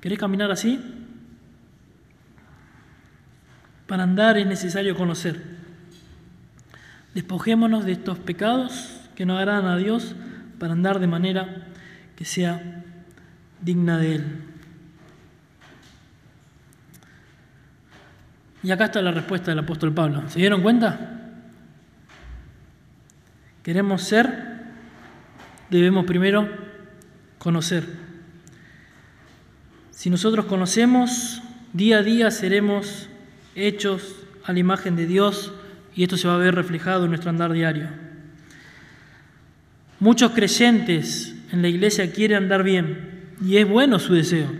¿Querés 0.00 0.18
caminar 0.18 0.50
así? 0.50 0.80
Para 3.86 4.02
andar 4.02 4.36
es 4.36 4.46
necesario 4.46 4.96
conocer. 4.96 5.53
Despojémonos 7.14 7.84
de 7.84 7.92
estos 7.92 8.18
pecados 8.18 9.00
que 9.14 9.24
no 9.24 9.38
agradan 9.38 9.66
a 9.66 9.76
Dios 9.76 10.16
para 10.58 10.72
andar 10.72 10.98
de 10.98 11.06
manera 11.06 11.68
que 12.16 12.24
sea 12.24 12.82
digna 13.60 13.98
de 13.98 14.16
Él. 14.16 14.24
Y 18.64 18.70
acá 18.70 18.86
está 18.86 19.02
la 19.02 19.12
respuesta 19.12 19.50
del 19.50 19.60
apóstol 19.60 19.92
Pablo. 19.92 20.28
¿Se 20.28 20.38
dieron 20.38 20.62
cuenta? 20.62 21.20
Queremos 23.62 24.02
ser, 24.02 24.62
debemos 25.70 26.06
primero 26.06 26.48
conocer. 27.38 27.84
Si 29.90 30.10
nosotros 30.10 30.46
conocemos, 30.46 31.42
día 31.72 31.98
a 31.98 32.02
día 32.02 32.30
seremos 32.30 33.08
hechos 33.54 34.16
a 34.44 34.52
la 34.52 34.58
imagen 34.58 34.96
de 34.96 35.06
Dios 35.06 35.52
y 35.94 36.02
esto 36.02 36.16
se 36.16 36.28
va 36.28 36.34
a 36.34 36.38
ver 36.38 36.54
reflejado 36.54 37.04
en 37.04 37.10
nuestro 37.10 37.30
andar 37.30 37.52
diario. 37.52 37.88
Muchos 40.00 40.32
creyentes 40.32 41.34
en 41.52 41.62
la 41.62 41.68
iglesia 41.68 42.12
quieren 42.12 42.44
andar 42.44 42.62
bien 42.62 43.34
y 43.44 43.56
es 43.56 43.68
bueno 43.68 43.98
su 43.98 44.14
deseo. 44.14 44.50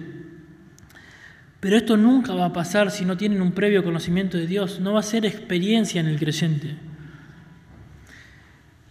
Pero 1.61 1.76
esto 1.76 1.97
nunca 1.97 2.35
va 2.35 2.47
a 2.47 2.53
pasar 2.53 2.91
si 2.91 3.05
no 3.05 3.16
tienen 3.16 3.43
un 3.43 3.53
previo 3.53 3.82
conocimiento 3.82 4.37
de 4.37 4.47
Dios, 4.47 4.80
no 4.80 4.93
va 4.93 5.01
a 5.01 5.03
ser 5.03 5.24
experiencia 5.24 6.01
en 6.01 6.07
el 6.07 6.18
creyente. 6.18 6.76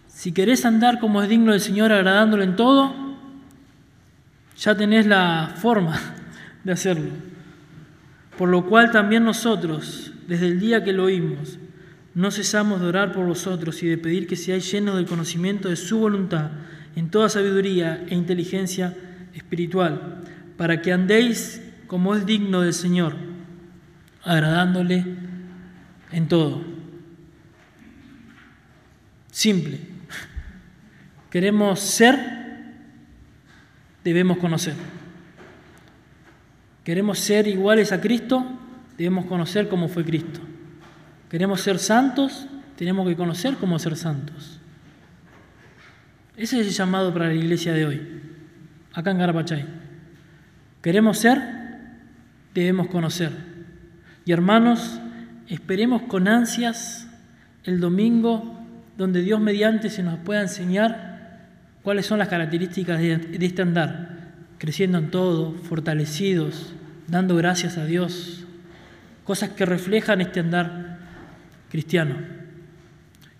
Si 0.08 0.32
querés 0.32 0.64
andar 0.64 0.98
como 0.98 1.22
es 1.22 1.28
digno 1.28 1.52
del 1.52 1.60
Señor, 1.60 1.92
agradándolo 1.92 2.42
en 2.42 2.56
todo, 2.56 2.94
ya 4.58 4.76
tenés 4.76 5.06
la 5.06 5.54
forma 5.56 6.00
de 6.64 6.72
hacerlo. 6.72 7.10
Por 8.36 8.48
lo 8.48 8.66
cual 8.66 8.90
también 8.90 9.24
nosotros, 9.24 10.12
desde 10.26 10.48
el 10.48 10.58
día 10.58 10.82
que 10.82 10.92
lo 10.92 11.04
oímos, 11.04 11.58
no 12.14 12.30
cesamos 12.30 12.80
de 12.80 12.86
orar 12.86 13.12
por 13.12 13.26
vosotros 13.26 13.82
y 13.82 13.88
de 13.88 13.98
pedir 13.98 14.26
que 14.26 14.36
seáis 14.36 14.70
llenos 14.70 14.96
del 14.96 15.06
conocimiento 15.06 15.68
de 15.68 15.76
su 15.76 15.98
voluntad 15.98 16.50
en 16.94 17.10
toda 17.10 17.28
sabiduría 17.28 18.04
e 18.08 18.14
inteligencia 18.14 18.96
espiritual, 19.34 20.22
para 20.56 20.80
que 20.80 20.92
andéis 20.92 21.60
como 21.88 22.14
es 22.14 22.24
digno 22.24 22.60
del 22.60 22.72
Señor, 22.72 23.16
agradándole 24.22 25.04
en 26.12 26.28
todo. 26.28 26.62
Simple. 29.32 29.80
Queremos 31.30 31.80
ser, 31.80 32.16
debemos 34.04 34.38
conocer. 34.38 34.74
Queremos 36.84 37.18
ser 37.18 37.48
iguales 37.48 37.90
a 37.90 38.00
Cristo, 38.00 38.46
debemos 38.96 39.26
conocer 39.26 39.68
cómo 39.68 39.88
fue 39.88 40.04
Cristo. 40.04 40.53
Queremos 41.34 41.62
ser 41.62 41.80
santos, 41.80 42.46
tenemos 42.76 43.08
que 43.08 43.16
conocer 43.16 43.56
cómo 43.56 43.76
ser 43.80 43.96
santos. 43.96 44.60
Ese 46.36 46.60
es 46.60 46.68
el 46.68 46.72
llamado 46.72 47.12
para 47.12 47.26
la 47.26 47.34
iglesia 47.34 47.72
de 47.72 47.84
hoy, 47.84 48.00
acá 48.92 49.10
en 49.10 49.18
Garapachay. 49.18 49.66
Queremos 50.80 51.18
ser, 51.18 51.40
debemos 52.54 52.86
conocer. 52.86 53.32
Y 54.24 54.30
hermanos, 54.30 55.00
esperemos 55.48 56.02
con 56.02 56.28
ansias 56.28 57.08
el 57.64 57.80
domingo 57.80 58.56
donde 58.96 59.20
Dios 59.20 59.40
mediante 59.40 59.90
se 59.90 60.04
nos 60.04 60.20
pueda 60.20 60.40
enseñar 60.40 61.48
cuáles 61.82 62.06
son 62.06 62.20
las 62.20 62.28
características 62.28 63.00
de, 63.00 63.38
este 63.40 63.62
andar, 63.62 64.34
creciendo 64.58 64.98
en 64.98 65.10
todo, 65.10 65.50
fortalecidos, 65.50 66.74
dando 67.08 67.34
gracias 67.34 67.76
a 67.76 67.86
Dios, 67.86 68.44
cosas 69.24 69.50
que 69.50 69.66
reflejan 69.66 70.20
este 70.20 70.38
andar 70.38 70.93
cristiano. 71.74 72.14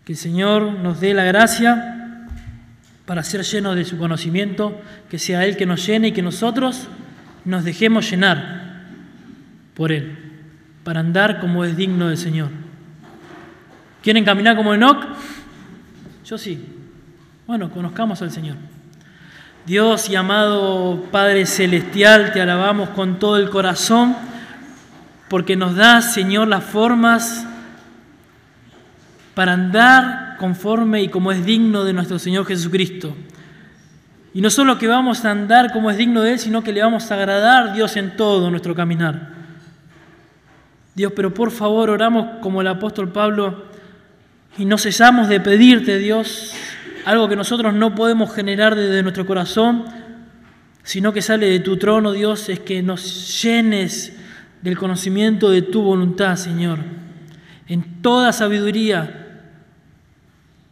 Que 0.05 0.15
el 0.15 0.19
Señor 0.19 0.73
nos 0.81 0.99
dé 0.99 1.15
la 1.15 1.23
gracia 1.23 2.27
para 3.07 3.23
ser 3.23 3.43
llenos 3.45 3.77
de 3.77 3.85
su 3.85 3.97
conocimiento, 3.97 4.83
que 5.09 5.21
sea 5.21 5.45
Él 5.45 5.57
que 5.57 5.67
nos 5.67 5.87
llene 5.87 6.09
y 6.09 6.13
que 6.13 6.21
nosotros 6.21 6.89
nos 7.45 7.63
dejemos 7.63 8.11
llenar 8.11 8.87
por 9.77 9.93
Él, 9.93 10.19
para 10.83 10.99
andar 10.99 11.39
como 11.39 11.65
es 11.65 11.77
digno 11.77 12.09
del 12.09 12.17
Señor. 12.17 12.49
¿Quieren 14.03 14.25
caminar 14.25 14.57
como 14.57 14.75
Enoch? 14.75 15.07
Yo 16.27 16.37
sí. 16.37 16.59
Bueno, 17.47 17.71
conozcamos 17.71 18.21
al 18.21 18.33
Señor. 18.33 18.57
Dios 19.65 20.11
y 20.11 20.17
amado 20.17 21.05
Padre 21.13 21.47
Celestial, 21.47 22.33
te 22.33 22.41
alabamos 22.41 22.89
con 22.89 23.21
todo 23.21 23.37
el 23.37 23.49
corazón 23.49 24.17
porque 25.29 25.55
nos 25.55 25.77
das, 25.77 26.15
Señor, 26.15 26.49
las 26.49 26.65
formas 26.65 27.47
para 29.35 29.53
andar 29.53 30.37
conforme 30.39 31.03
y 31.03 31.09
como 31.09 31.33
es 31.33 31.45
digno 31.45 31.85
de 31.85 31.93
nuestro 31.93 32.19
Señor 32.19 32.47
Jesucristo. 32.47 33.15
Y 34.33 34.41
no 34.41 34.51
solo 34.51 34.79
que 34.79 34.89
vamos 34.89 35.25
a 35.25 35.31
andar 35.31 35.73
como 35.73 35.91
es 35.91 35.97
digno 35.97 36.23
de 36.23 36.33
Él, 36.33 36.39
sino 36.39 36.63
que 36.63 36.73
le 36.73 36.83
vamos 36.83 37.11
a 37.11 37.15
agradar 37.15 37.73
Dios 37.73 37.97
en 37.97 38.17
todo 38.17 38.51
nuestro 38.51 38.75
caminar. 38.75 39.33
Dios, 40.95 41.13
pero 41.15 41.35
por 41.35 41.51
favor 41.51 41.91
oramos 41.91 42.41
como 42.41 42.61
el 42.61 42.69
apóstol 42.69 43.11
Pablo 43.11 43.65
y 44.57 44.65
no 44.65 44.79
cesamos 44.79 45.29
de 45.29 45.41
pedirte, 45.41 45.99
Dios, 45.99 46.53
algo 47.05 47.29
que 47.29 47.37
nosotros 47.37 47.75
no 47.75 47.95
podemos 47.95 48.33
generar 48.33 48.75
desde 48.75 49.03
nuestro 49.03 49.27
corazón, 49.27 49.85
sino 50.85 51.13
que 51.13 51.23
sale 51.23 51.47
de 51.47 51.61
tu 51.61 51.77
trono, 51.77 52.13
Dios, 52.13 52.49
es 52.49 52.61
que 52.61 52.83
nos 52.83 53.43
llenes 53.43 54.17
del 54.63 54.79
conocimiento 54.79 55.51
de 55.51 55.63
tu 55.63 55.83
voluntad, 55.83 56.37
Señor, 56.37 56.79
en 57.67 58.03
toda 58.03 58.33
sabiduría, 58.33 59.24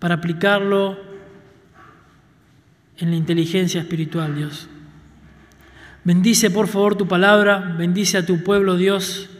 para 0.02 0.16
aplicarlo 0.16 0.98
en 2.98 3.10
la 3.10 3.16
inteligencia 3.16 3.80
espiritual, 3.80 4.34
Dios. 4.34 4.68
Bendice 6.02 6.50
por 6.50 6.66
favor 6.66 6.96
tu 6.96 7.06
palabra, 7.06 7.76
bendice 7.78 8.18
a 8.18 8.26
tu 8.26 8.42
pueblo, 8.42 8.76
Dios. 8.76 9.30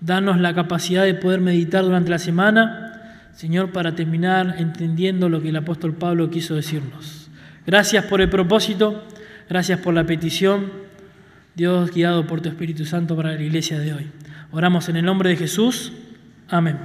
Danos 0.00 0.40
la 0.40 0.52
capacidad 0.52 1.04
de 1.04 1.14
poder 1.14 1.40
meditar 1.40 1.84
durante 1.84 2.10
la 2.10 2.18
semana 2.18 2.88
Señor, 3.34 3.72
para 3.72 3.94
terminar 3.94 4.56
entendiendo 4.58 5.28
lo 5.28 5.40
que 5.40 5.48
el 5.48 5.56
apóstol 5.56 5.94
Pablo 5.94 6.30
quiso 6.30 6.54
decirnos. 6.54 7.30
Gracias 7.66 8.04
por 8.04 8.20
el 8.20 8.28
propósito, 8.28 9.04
gracias 9.48 9.80
por 9.80 9.94
la 9.94 10.04
petición, 10.04 10.70
Dios 11.54 11.90
guiado 11.92 12.26
por 12.26 12.40
tu 12.40 12.48
Espíritu 12.48 12.84
Santo 12.84 13.16
para 13.16 13.32
la 13.32 13.42
iglesia 13.42 13.78
de 13.78 13.94
hoy. 13.94 14.10
Oramos 14.50 14.88
en 14.88 14.96
el 14.96 15.04
nombre 15.04 15.30
de 15.30 15.36
Jesús. 15.36 15.92
Amén. 16.48 16.78